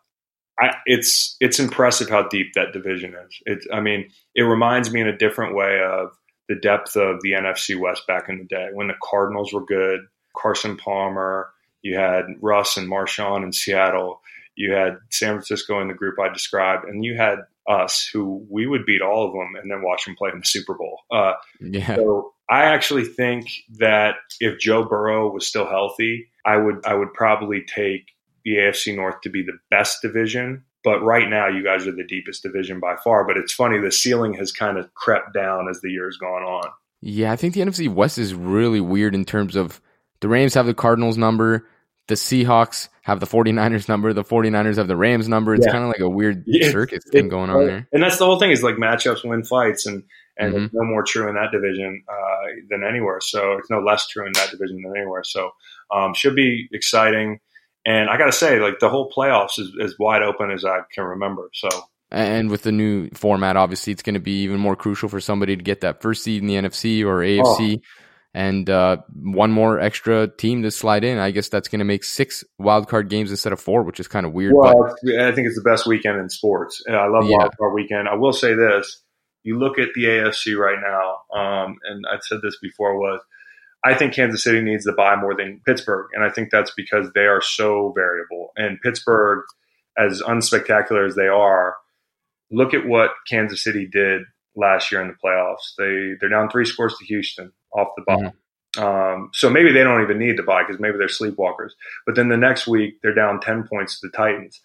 I, 0.59 0.75
it's 0.85 1.35
it's 1.39 1.59
impressive 1.59 2.09
how 2.09 2.27
deep 2.27 2.53
that 2.55 2.73
division 2.73 3.13
is. 3.13 3.39
It's, 3.45 3.67
I 3.71 3.81
mean, 3.81 4.09
it 4.33 4.43
reminds 4.43 4.91
me 4.91 5.01
in 5.01 5.07
a 5.07 5.17
different 5.17 5.55
way 5.55 5.79
of 5.81 6.09
the 6.47 6.55
depth 6.55 6.95
of 6.95 7.21
the 7.21 7.31
NFC 7.31 7.79
West 7.79 8.07
back 8.07 8.29
in 8.29 8.37
the 8.37 8.45
day 8.45 8.69
when 8.73 8.87
the 8.87 8.93
Cardinals 9.03 9.51
were 9.51 9.65
good, 9.65 10.01
Carson 10.37 10.77
Palmer, 10.77 11.49
you 11.81 11.97
had 11.97 12.25
Russ 12.41 12.77
and 12.77 12.89
Marshawn 12.89 13.43
in 13.43 13.51
Seattle, 13.51 14.21
you 14.55 14.73
had 14.73 14.97
San 15.11 15.33
Francisco 15.33 15.81
in 15.81 15.87
the 15.87 15.93
group 15.93 16.19
I 16.19 16.31
described, 16.31 16.85
and 16.85 17.03
you 17.03 17.15
had 17.15 17.39
us 17.67 18.07
who 18.11 18.45
we 18.49 18.67
would 18.67 18.85
beat 18.85 19.01
all 19.01 19.25
of 19.25 19.33
them 19.33 19.55
and 19.61 19.71
then 19.71 19.81
watch 19.81 20.05
them 20.05 20.15
play 20.15 20.29
in 20.31 20.39
the 20.39 20.45
Super 20.45 20.75
Bowl. 20.75 20.99
Uh, 21.11 21.33
yeah. 21.59 21.95
So 21.95 22.33
I 22.49 22.65
actually 22.65 23.05
think 23.05 23.47
that 23.79 24.15
if 24.39 24.59
Joe 24.59 24.83
Burrow 24.83 25.31
was 25.31 25.47
still 25.47 25.67
healthy, 25.67 26.27
I 26.45 26.57
would 26.57 26.85
I 26.85 26.93
would 26.93 27.13
probably 27.13 27.63
take 27.63 28.03
the 28.43 28.57
AFC 28.57 28.95
North 28.95 29.21
to 29.21 29.29
be 29.29 29.41
the 29.43 29.57
best 29.71 30.01
division 30.01 30.63
but 30.85 31.03
right 31.03 31.27
now, 31.27 31.47
you 31.47 31.63
guys 31.63 31.87
are 31.87 31.91
the 31.91 32.05
deepest 32.05 32.43
division 32.43 32.79
by 32.79 32.95
far. 33.03 33.25
But 33.25 33.37
it's 33.37 33.51
funny, 33.51 33.79
the 33.79 33.91
ceiling 33.91 34.35
has 34.35 34.51
kind 34.51 34.77
of 34.77 34.93
crept 34.93 35.33
down 35.33 35.67
as 35.67 35.81
the 35.81 35.89
year's 35.89 36.15
gone 36.15 36.43
on. 36.43 36.69
Yeah, 37.01 37.31
I 37.31 37.35
think 37.35 37.55
the 37.55 37.61
NFC 37.61 37.91
West 37.91 38.19
is 38.19 38.35
really 38.35 38.79
weird 38.79 39.15
in 39.15 39.25
terms 39.25 39.55
of 39.55 39.81
the 40.21 40.27
Rams 40.27 40.53
have 40.53 40.67
the 40.67 40.75
Cardinals 40.75 41.17
number, 41.17 41.67
the 42.07 42.15
Seahawks 42.15 42.89
have 43.01 43.19
the 43.19 43.25
49ers 43.25 43.87
number, 43.87 44.13
the 44.13 44.23
49ers 44.23 44.77
have 44.77 44.87
the 44.87 44.95
Rams 44.95 45.27
number. 45.27 45.55
It's 45.55 45.65
yeah. 45.65 45.71
kind 45.71 45.83
of 45.83 45.89
like 45.89 45.99
a 45.99 46.09
weird 46.09 46.43
yeah, 46.47 46.71
circus 46.71 47.03
thing 47.11 47.29
going 47.29 47.49
on 47.49 47.65
there. 47.65 47.87
And 47.91 48.01
that's 48.01 48.17
the 48.17 48.25
whole 48.25 48.39
thing 48.39 48.51
is 48.51 48.63
like 48.63 48.75
matchups 48.75 49.27
win 49.27 49.43
fights 49.43 49.85
and 49.85 50.03
and 50.37 50.53
mm-hmm. 50.53 50.77
no 50.77 50.83
more 50.83 51.03
true 51.03 51.29
in 51.29 51.35
that 51.35 51.51
division 51.51 52.03
uh, 52.09 52.47
than 52.69 52.83
anywhere. 52.83 53.19
So 53.21 53.53
it's 53.53 53.69
no 53.69 53.79
less 53.79 54.07
true 54.07 54.25
in 54.25 54.33
that 54.33 54.51
division 54.51 54.81
than 54.81 54.93
anywhere. 54.95 55.23
So 55.23 55.51
um, 55.93 56.13
should 56.13 56.35
be 56.35 56.67
exciting. 56.73 57.39
And 57.85 58.09
I 58.09 58.17
got 58.17 58.25
to 58.25 58.31
say, 58.31 58.59
like 58.59 58.79
the 58.79 58.89
whole 58.89 59.11
playoffs 59.11 59.59
is 59.59 59.71
as 59.81 59.95
wide 59.99 60.23
open 60.23 60.51
as 60.51 60.65
I 60.65 60.79
can 60.93 61.05
remember. 61.05 61.49
So. 61.53 61.69
And 62.11 62.49
with 62.49 62.63
the 62.63 62.71
new 62.71 63.09
format, 63.13 63.57
obviously, 63.57 63.91
it's 63.93 64.03
going 64.03 64.13
to 64.13 64.19
be 64.19 64.43
even 64.43 64.59
more 64.59 64.75
crucial 64.75 65.09
for 65.09 65.19
somebody 65.19 65.55
to 65.55 65.63
get 65.63 65.81
that 65.81 66.01
first 66.01 66.23
seed 66.23 66.41
in 66.41 66.47
the 66.47 66.55
NFC 66.55 67.03
or 67.03 67.19
AFC, 67.19 67.79
oh. 67.79 67.81
And 68.35 68.69
uh, 68.69 68.97
one 69.13 69.51
more 69.53 69.79
extra 69.79 70.27
team 70.27 70.61
to 70.63 70.69
slide 70.71 71.05
in. 71.05 71.19
I 71.19 71.31
guess 71.31 71.47
that's 71.47 71.69
going 71.69 71.79
to 71.79 71.85
make 71.85 72.03
six 72.03 72.43
wildcard 72.61 73.09
games 73.09 73.31
instead 73.31 73.53
of 73.53 73.61
four, 73.61 73.81
which 73.83 73.97
is 73.97 74.09
kind 74.09 74.25
of 74.25 74.33
weird. 74.33 74.51
Well, 74.53 74.93
but, 75.01 75.15
I 75.21 75.31
think 75.31 75.47
it's 75.47 75.55
the 75.55 75.63
best 75.63 75.87
weekend 75.87 76.19
in 76.19 76.29
sports. 76.29 76.83
I 76.85 77.07
love 77.07 77.29
yeah. 77.29 77.37
wildcard 77.37 77.73
weekend. 77.73 78.09
I 78.09 78.15
will 78.15 78.33
say 78.33 78.53
this: 78.53 79.01
you 79.43 79.57
look 79.57 79.79
at 79.79 79.87
the 79.95 80.03
AFC 80.03 80.57
right 80.57 80.79
now, 80.81 81.39
um, 81.39 81.77
and 81.85 82.03
I've 82.11 82.23
said 82.23 82.39
this 82.43 82.57
before 82.61 82.99
was 82.99 83.21
I 83.85 83.93
think 83.93 84.13
Kansas 84.13 84.43
City 84.43 84.61
needs 84.61 84.83
to 84.83 84.91
bye 84.91 85.15
more 85.15 85.33
than 85.33 85.61
Pittsburgh, 85.65 86.07
and 86.13 86.25
I 86.25 86.29
think 86.29 86.49
that's 86.51 86.71
because 86.75 87.11
they 87.15 87.27
are 87.27 87.41
so 87.41 87.93
variable. 87.95 88.51
And 88.57 88.81
Pittsburgh, 88.81 89.45
as 89.97 90.21
unspectacular 90.21 91.07
as 91.07 91.15
they 91.15 91.27
are, 91.27 91.75
look 92.51 92.73
at 92.73 92.85
what 92.85 93.11
Kansas 93.29 93.63
City 93.63 93.87
did 93.89 94.23
last 94.55 94.91
year 94.91 95.01
in 95.01 95.07
the 95.07 95.13
playoffs. 95.23 95.75
They 95.77 96.17
they're 96.19 96.29
down 96.29 96.49
three 96.49 96.65
scores 96.65 96.97
to 96.97 97.05
Houston 97.05 97.53
off 97.75 97.89
the 97.95 98.03
bottom. 98.05 98.25
Mm-hmm. 98.25 98.83
Um, 98.83 99.29
so 99.33 99.49
maybe 99.49 99.71
they 99.71 99.83
don't 99.83 100.01
even 100.01 100.19
need 100.19 100.37
to 100.37 100.43
bye 100.43 100.63
because 100.63 100.81
maybe 100.81 100.97
they're 100.97 101.07
sleepwalkers. 101.07 101.71
But 102.05 102.15
then 102.15 102.29
the 102.29 102.37
next 102.37 102.67
week 102.67 102.95
they're 103.01 103.13
down 103.13 103.39
ten 103.39 103.67
points 103.67 103.99
to 103.99 104.07
the 104.07 104.11
Titans 104.11 104.61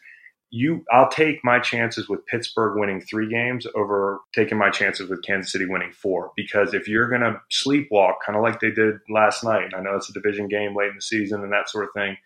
you 0.50 0.84
I'll 0.90 1.08
take 1.08 1.44
my 1.44 1.60
chances 1.60 2.08
with 2.08 2.26
Pittsburgh 2.26 2.78
winning 2.78 3.00
three 3.00 3.28
games 3.28 3.66
over 3.76 4.20
taking 4.34 4.58
my 4.58 4.68
chances 4.68 5.08
with 5.08 5.22
Kansas 5.22 5.52
City 5.52 5.64
winning 5.64 5.92
four. 5.92 6.32
Because 6.36 6.74
if 6.74 6.88
you're 6.88 7.08
gonna 7.08 7.40
sleepwalk, 7.50 8.14
kind 8.24 8.36
of 8.36 8.42
like 8.42 8.60
they 8.60 8.72
did 8.72 8.96
last 9.08 9.44
night, 9.44 9.64
and 9.64 9.74
I 9.74 9.80
know 9.80 9.94
it's 9.94 10.10
a 10.10 10.12
division 10.12 10.48
game 10.48 10.76
late 10.76 10.90
in 10.90 10.96
the 10.96 11.02
season 11.02 11.42
and 11.42 11.52
that 11.52 11.70
sort 11.70 11.84
of 11.84 11.90
thing. 11.94 12.16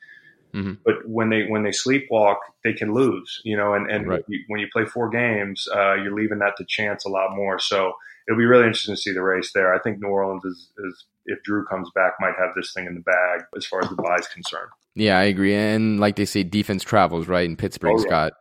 Mm-hmm. 0.54 0.72
But 0.84 1.06
when 1.06 1.28
they 1.28 1.44
when 1.46 1.64
they 1.64 1.70
sleepwalk, 1.70 2.36
they 2.62 2.72
can 2.72 2.94
lose, 2.94 3.42
you 3.44 3.56
know. 3.56 3.74
And 3.74 3.90
and 3.90 4.08
right. 4.08 4.24
when 4.48 4.60
you 4.60 4.68
play 4.72 4.86
four 4.86 5.10
games, 5.10 5.68
uh, 5.74 5.94
you're 5.94 6.14
leaving 6.14 6.38
that 6.38 6.56
to 6.56 6.64
chance 6.66 7.04
a 7.04 7.10
lot 7.10 7.36
more. 7.36 7.58
So 7.58 7.92
it'll 8.28 8.38
be 8.38 8.46
really 8.46 8.64
interesting 8.64 8.94
to 8.94 9.00
see 9.00 9.12
the 9.12 9.22
race 9.22 9.50
there. 9.54 9.74
I 9.74 9.78
think 9.78 10.00
New 10.00 10.08
Orleans 10.08 10.44
is, 10.44 10.70
is 10.78 11.04
if 11.26 11.42
Drew 11.42 11.64
comes 11.66 11.90
back, 11.94 12.14
might 12.20 12.34
have 12.38 12.50
this 12.56 12.72
thing 12.72 12.86
in 12.86 12.94
the 12.94 13.00
bag 13.00 13.42
as 13.56 13.66
far 13.66 13.82
as 13.82 13.90
the 13.90 13.96
bye 13.96 14.16
is 14.18 14.28
concerned. 14.28 14.70
Yeah, 14.94 15.18
I 15.18 15.24
agree. 15.24 15.54
And 15.54 16.00
like 16.00 16.16
they 16.16 16.24
say, 16.24 16.42
defense 16.42 16.82
travels, 16.82 17.28
right? 17.28 17.48
And 17.48 17.58
Pittsburgh's 17.58 18.02
oh, 18.02 18.06
yeah. 18.06 18.10
got 18.10 18.32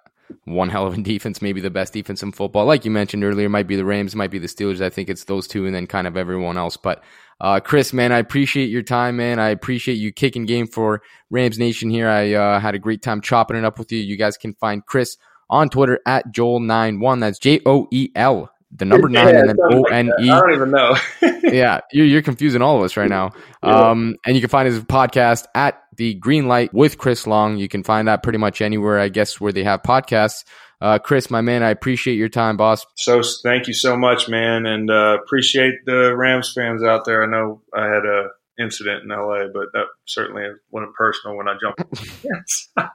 one 0.46 0.70
hell 0.70 0.88
of 0.88 0.94
a 0.94 1.02
defense, 1.02 1.42
maybe 1.42 1.62
the 1.62 1.70
best 1.70 1.94
defense 1.94 2.24
in 2.24 2.32
football. 2.32 2.66
Like 2.66 2.86
you 2.86 2.92
mentioned 2.92 3.24
earlier, 3.24 3.50
might 3.50 3.68
be 3.68 3.76
the 3.76 3.86
Rams, 3.86 4.16
might 4.16 4.32
be 4.32 4.40
the 4.40 4.48
Steelers. 4.48 4.82
I 4.82 4.90
think 4.90 5.10
it's 5.10 5.26
those 5.26 5.48
two 5.48 5.66
and 5.66 5.76
then 5.76 5.88
kind 5.88 6.08
of 6.08 6.16
everyone 6.16 6.58
else. 6.58 6.78
But 6.78 7.04
uh, 7.42 7.60
Chris, 7.60 7.94
man, 7.94 8.12
I 8.12 8.20
appreciate 8.20 8.70
your 8.70 8.84
time, 8.84 9.18
man. 9.18 9.40
I 9.40 9.50
appreciate 9.50 9.96
you 9.96 10.12
kicking 10.12 10.46
game 10.46 10.68
for 10.68 11.02
Rams 11.30 11.60
Nation 11.60 11.90
here. 11.90 12.08
I 12.08 12.34
uh, 12.34 12.60
had 12.60 12.76
a 12.76 12.80
great 12.80 13.02
time 13.02 13.22
chopping 13.22 13.58
it 13.58 13.66
up 13.66 13.80
with 13.80 13.92
you. 13.92 14.00
You 14.00 14.18
guys 14.18 14.38
can 14.38 14.54
find 14.54 14.86
Chris 14.86 15.18
on 15.50 15.70
Twitter 15.70 16.00
at 16.06 16.34
Joel91. 16.34 17.20
That's 17.20 17.40
J 17.40 17.62
O 17.66 17.88
E 17.92 18.10
L 18.16 18.53
the 18.76 18.86
number 18.86 19.10
nine 19.10 19.28
yeah, 19.28 19.40
and 19.40 19.50
then 19.50 19.58
O 19.62 19.84
N 19.84 20.12
E. 20.20 20.30
I 20.30 20.40
don't 20.40 20.54
even 20.54 20.72
know. 20.72 20.96
yeah, 21.44 21.82
you're, 21.92 22.06
you're 22.06 22.22
confusing 22.22 22.62
all 22.62 22.78
of 22.78 22.84
us 22.84 22.98
right 22.98 23.10
now. 23.10 23.32
Um, 23.62 24.16
and 24.26 24.36
you 24.36 24.42
can 24.42 24.50
find 24.50 24.68
his 24.68 24.80
podcast 24.84 25.46
at 25.56 25.82
the 25.96 26.16
Green 26.16 26.48
Light 26.48 26.74
with 26.74 26.98
Chris 26.98 27.28
Long. 27.28 27.58
You 27.58 27.68
can 27.68 27.84
find 27.84 28.08
that 28.08 28.24
pretty 28.24 28.40
much 28.40 28.62
anywhere, 28.62 29.00
I 29.00 29.10
guess, 29.10 29.40
where 29.40 29.52
they 29.52 29.64
have 29.64 29.84
podcasts. 29.84 30.44
Uh, 30.82 31.00
Chris, 31.00 31.30
my 31.30 31.42
man, 31.42 31.64
I 31.64 31.70
appreciate 31.70 32.16
your 32.16 32.30
time, 32.30 32.58
boss. 32.58 32.86
So 32.96 33.22
thank 33.44 33.68
you 33.68 33.74
so 33.74 33.96
much, 33.96 34.28
man, 34.28 34.66
and 34.66 34.90
uh, 34.90 35.18
appreciate 35.24 35.86
the 35.86 36.14
Rams 36.16 36.52
fans 36.54 36.84
out 36.84 37.06
there. 37.06 37.24
I 37.24 37.28
know 37.28 37.62
I 37.74 37.86
had 37.86 38.06
a 38.06 38.28
incident 38.60 39.04
in 39.04 39.10
LA, 39.10 39.46
but 39.54 39.68
that 39.74 39.86
certainly 40.06 40.44
wasn't 40.72 40.94
personal 40.96 41.38
when 41.38 41.48
I 41.48 41.56
jumped. 41.62 41.84
yes 42.24 42.70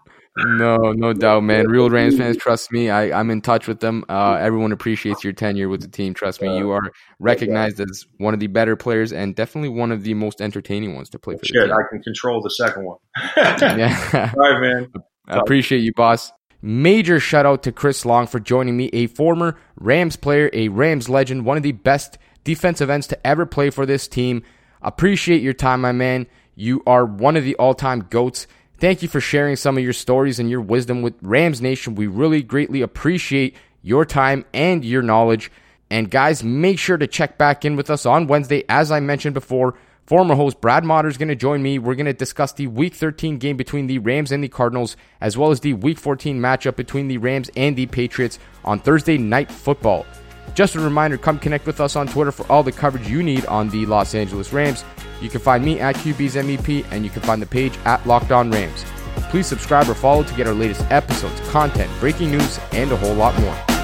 no, 0.46 0.92
no 0.92 1.12
doubt, 1.12 1.42
man. 1.42 1.66
Real 1.66 1.90
Rams 1.90 2.16
fans, 2.16 2.36
trust 2.36 2.72
me. 2.72 2.90
I, 2.90 3.18
I'm 3.18 3.30
in 3.30 3.40
touch 3.40 3.66
with 3.66 3.80
them. 3.80 4.04
Uh, 4.08 4.34
everyone 4.34 4.72
appreciates 4.72 5.24
your 5.24 5.32
tenure 5.32 5.68
with 5.68 5.82
the 5.82 5.88
team. 5.88 6.14
Trust 6.14 6.40
me, 6.40 6.56
you 6.56 6.70
are 6.70 6.92
recognized 7.18 7.80
as 7.80 8.06
one 8.18 8.34
of 8.34 8.40
the 8.40 8.46
better 8.46 8.76
players 8.76 9.12
and 9.12 9.34
definitely 9.34 9.68
one 9.68 9.92
of 9.92 10.02
the 10.04 10.14
most 10.14 10.40
entertaining 10.40 10.94
ones 10.94 11.10
to 11.10 11.18
play 11.18 11.36
for. 11.36 11.44
Shit, 11.44 11.70
I 11.70 11.82
can 11.90 12.02
control 12.02 12.40
the 12.42 12.50
second 12.50 12.84
one. 12.84 12.98
yeah. 13.36 14.32
All 14.36 14.40
right, 14.40 14.60
man. 14.60 14.92
I 15.26 15.38
appreciate 15.38 15.80
you, 15.80 15.92
boss. 15.94 16.32
Major 16.60 17.20
shout 17.20 17.46
out 17.46 17.62
to 17.64 17.72
Chris 17.72 18.04
Long 18.04 18.26
for 18.26 18.40
joining 18.40 18.76
me, 18.76 18.86
a 18.92 19.06
former 19.06 19.56
Rams 19.76 20.16
player, 20.16 20.50
a 20.52 20.68
Rams 20.68 21.08
legend, 21.08 21.44
one 21.44 21.56
of 21.56 21.62
the 21.62 21.72
best 21.72 22.18
defensive 22.42 22.90
ends 22.90 23.06
to 23.08 23.26
ever 23.26 23.46
play 23.46 23.70
for 23.70 23.86
this 23.86 24.08
team. 24.08 24.42
Appreciate 24.82 25.42
your 25.42 25.52
time, 25.52 25.80
my 25.80 25.92
man. 25.92 26.26
You 26.54 26.82
are 26.86 27.04
one 27.04 27.36
of 27.36 27.44
the 27.44 27.54
all 27.56 27.74
time 27.74 28.08
GOATs. 28.10 28.48
Thank 28.80 29.02
you 29.02 29.08
for 29.08 29.20
sharing 29.20 29.56
some 29.56 29.76
of 29.76 29.82
your 29.82 29.92
stories 29.92 30.38
and 30.38 30.48
your 30.48 30.60
wisdom 30.60 31.02
with 31.02 31.14
Rams 31.20 31.60
Nation. 31.60 31.96
We 31.96 32.06
really 32.06 32.42
greatly 32.42 32.80
appreciate 32.80 33.56
your 33.82 34.04
time 34.04 34.44
and 34.54 34.84
your 34.84 35.02
knowledge. 35.02 35.50
And 35.90 36.08
guys, 36.08 36.44
make 36.44 36.78
sure 36.78 36.96
to 36.96 37.08
check 37.08 37.38
back 37.38 37.64
in 37.64 37.74
with 37.74 37.90
us 37.90 38.06
on 38.06 38.28
Wednesday. 38.28 38.62
As 38.68 38.92
I 38.92 39.00
mentioned 39.00 39.34
before, 39.34 39.74
former 40.06 40.36
host 40.36 40.60
Brad 40.60 40.84
Motter 40.84 41.08
is 41.08 41.18
going 41.18 41.28
to 41.28 41.34
join 41.34 41.60
me. 41.60 41.80
We're 41.80 41.96
going 41.96 42.06
to 42.06 42.12
discuss 42.12 42.52
the 42.52 42.68
Week 42.68 42.94
13 42.94 43.38
game 43.38 43.56
between 43.56 43.88
the 43.88 43.98
Rams 43.98 44.30
and 44.30 44.44
the 44.44 44.48
Cardinals, 44.48 44.96
as 45.20 45.36
well 45.36 45.50
as 45.50 45.58
the 45.58 45.72
Week 45.72 45.98
14 45.98 46.38
matchup 46.38 46.76
between 46.76 47.08
the 47.08 47.18
Rams 47.18 47.50
and 47.56 47.74
the 47.74 47.86
Patriots 47.86 48.38
on 48.64 48.78
Thursday 48.78 49.18
Night 49.18 49.50
Football. 49.50 50.06
Just 50.54 50.74
a 50.74 50.80
reminder 50.80 51.16
come 51.16 51.38
connect 51.38 51.66
with 51.66 51.80
us 51.80 51.96
on 51.96 52.06
Twitter 52.06 52.32
for 52.32 52.50
all 52.50 52.62
the 52.62 52.72
coverage 52.72 53.08
you 53.08 53.22
need 53.22 53.46
on 53.46 53.68
the 53.70 53.86
Los 53.86 54.14
Angeles 54.14 54.52
Rams. 54.52 54.84
You 55.20 55.28
can 55.28 55.40
find 55.40 55.64
me 55.64 55.80
at 55.80 55.96
QB's 55.96 56.36
MEP, 56.36 56.84
and 56.90 57.04
you 57.04 57.10
can 57.10 57.22
find 57.22 57.40
the 57.42 57.46
page 57.46 57.76
at 57.84 58.06
Locked 58.06 58.32
On 58.32 58.50
Rams. 58.50 58.84
Please 59.30 59.46
subscribe 59.46 59.88
or 59.88 59.94
follow 59.94 60.22
to 60.22 60.34
get 60.34 60.46
our 60.46 60.54
latest 60.54 60.82
episodes, 60.90 61.40
content, 61.50 61.90
breaking 62.00 62.30
news, 62.30 62.58
and 62.72 62.90
a 62.92 62.96
whole 62.96 63.14
lot 63.14 63.38
more. 63.40 63.77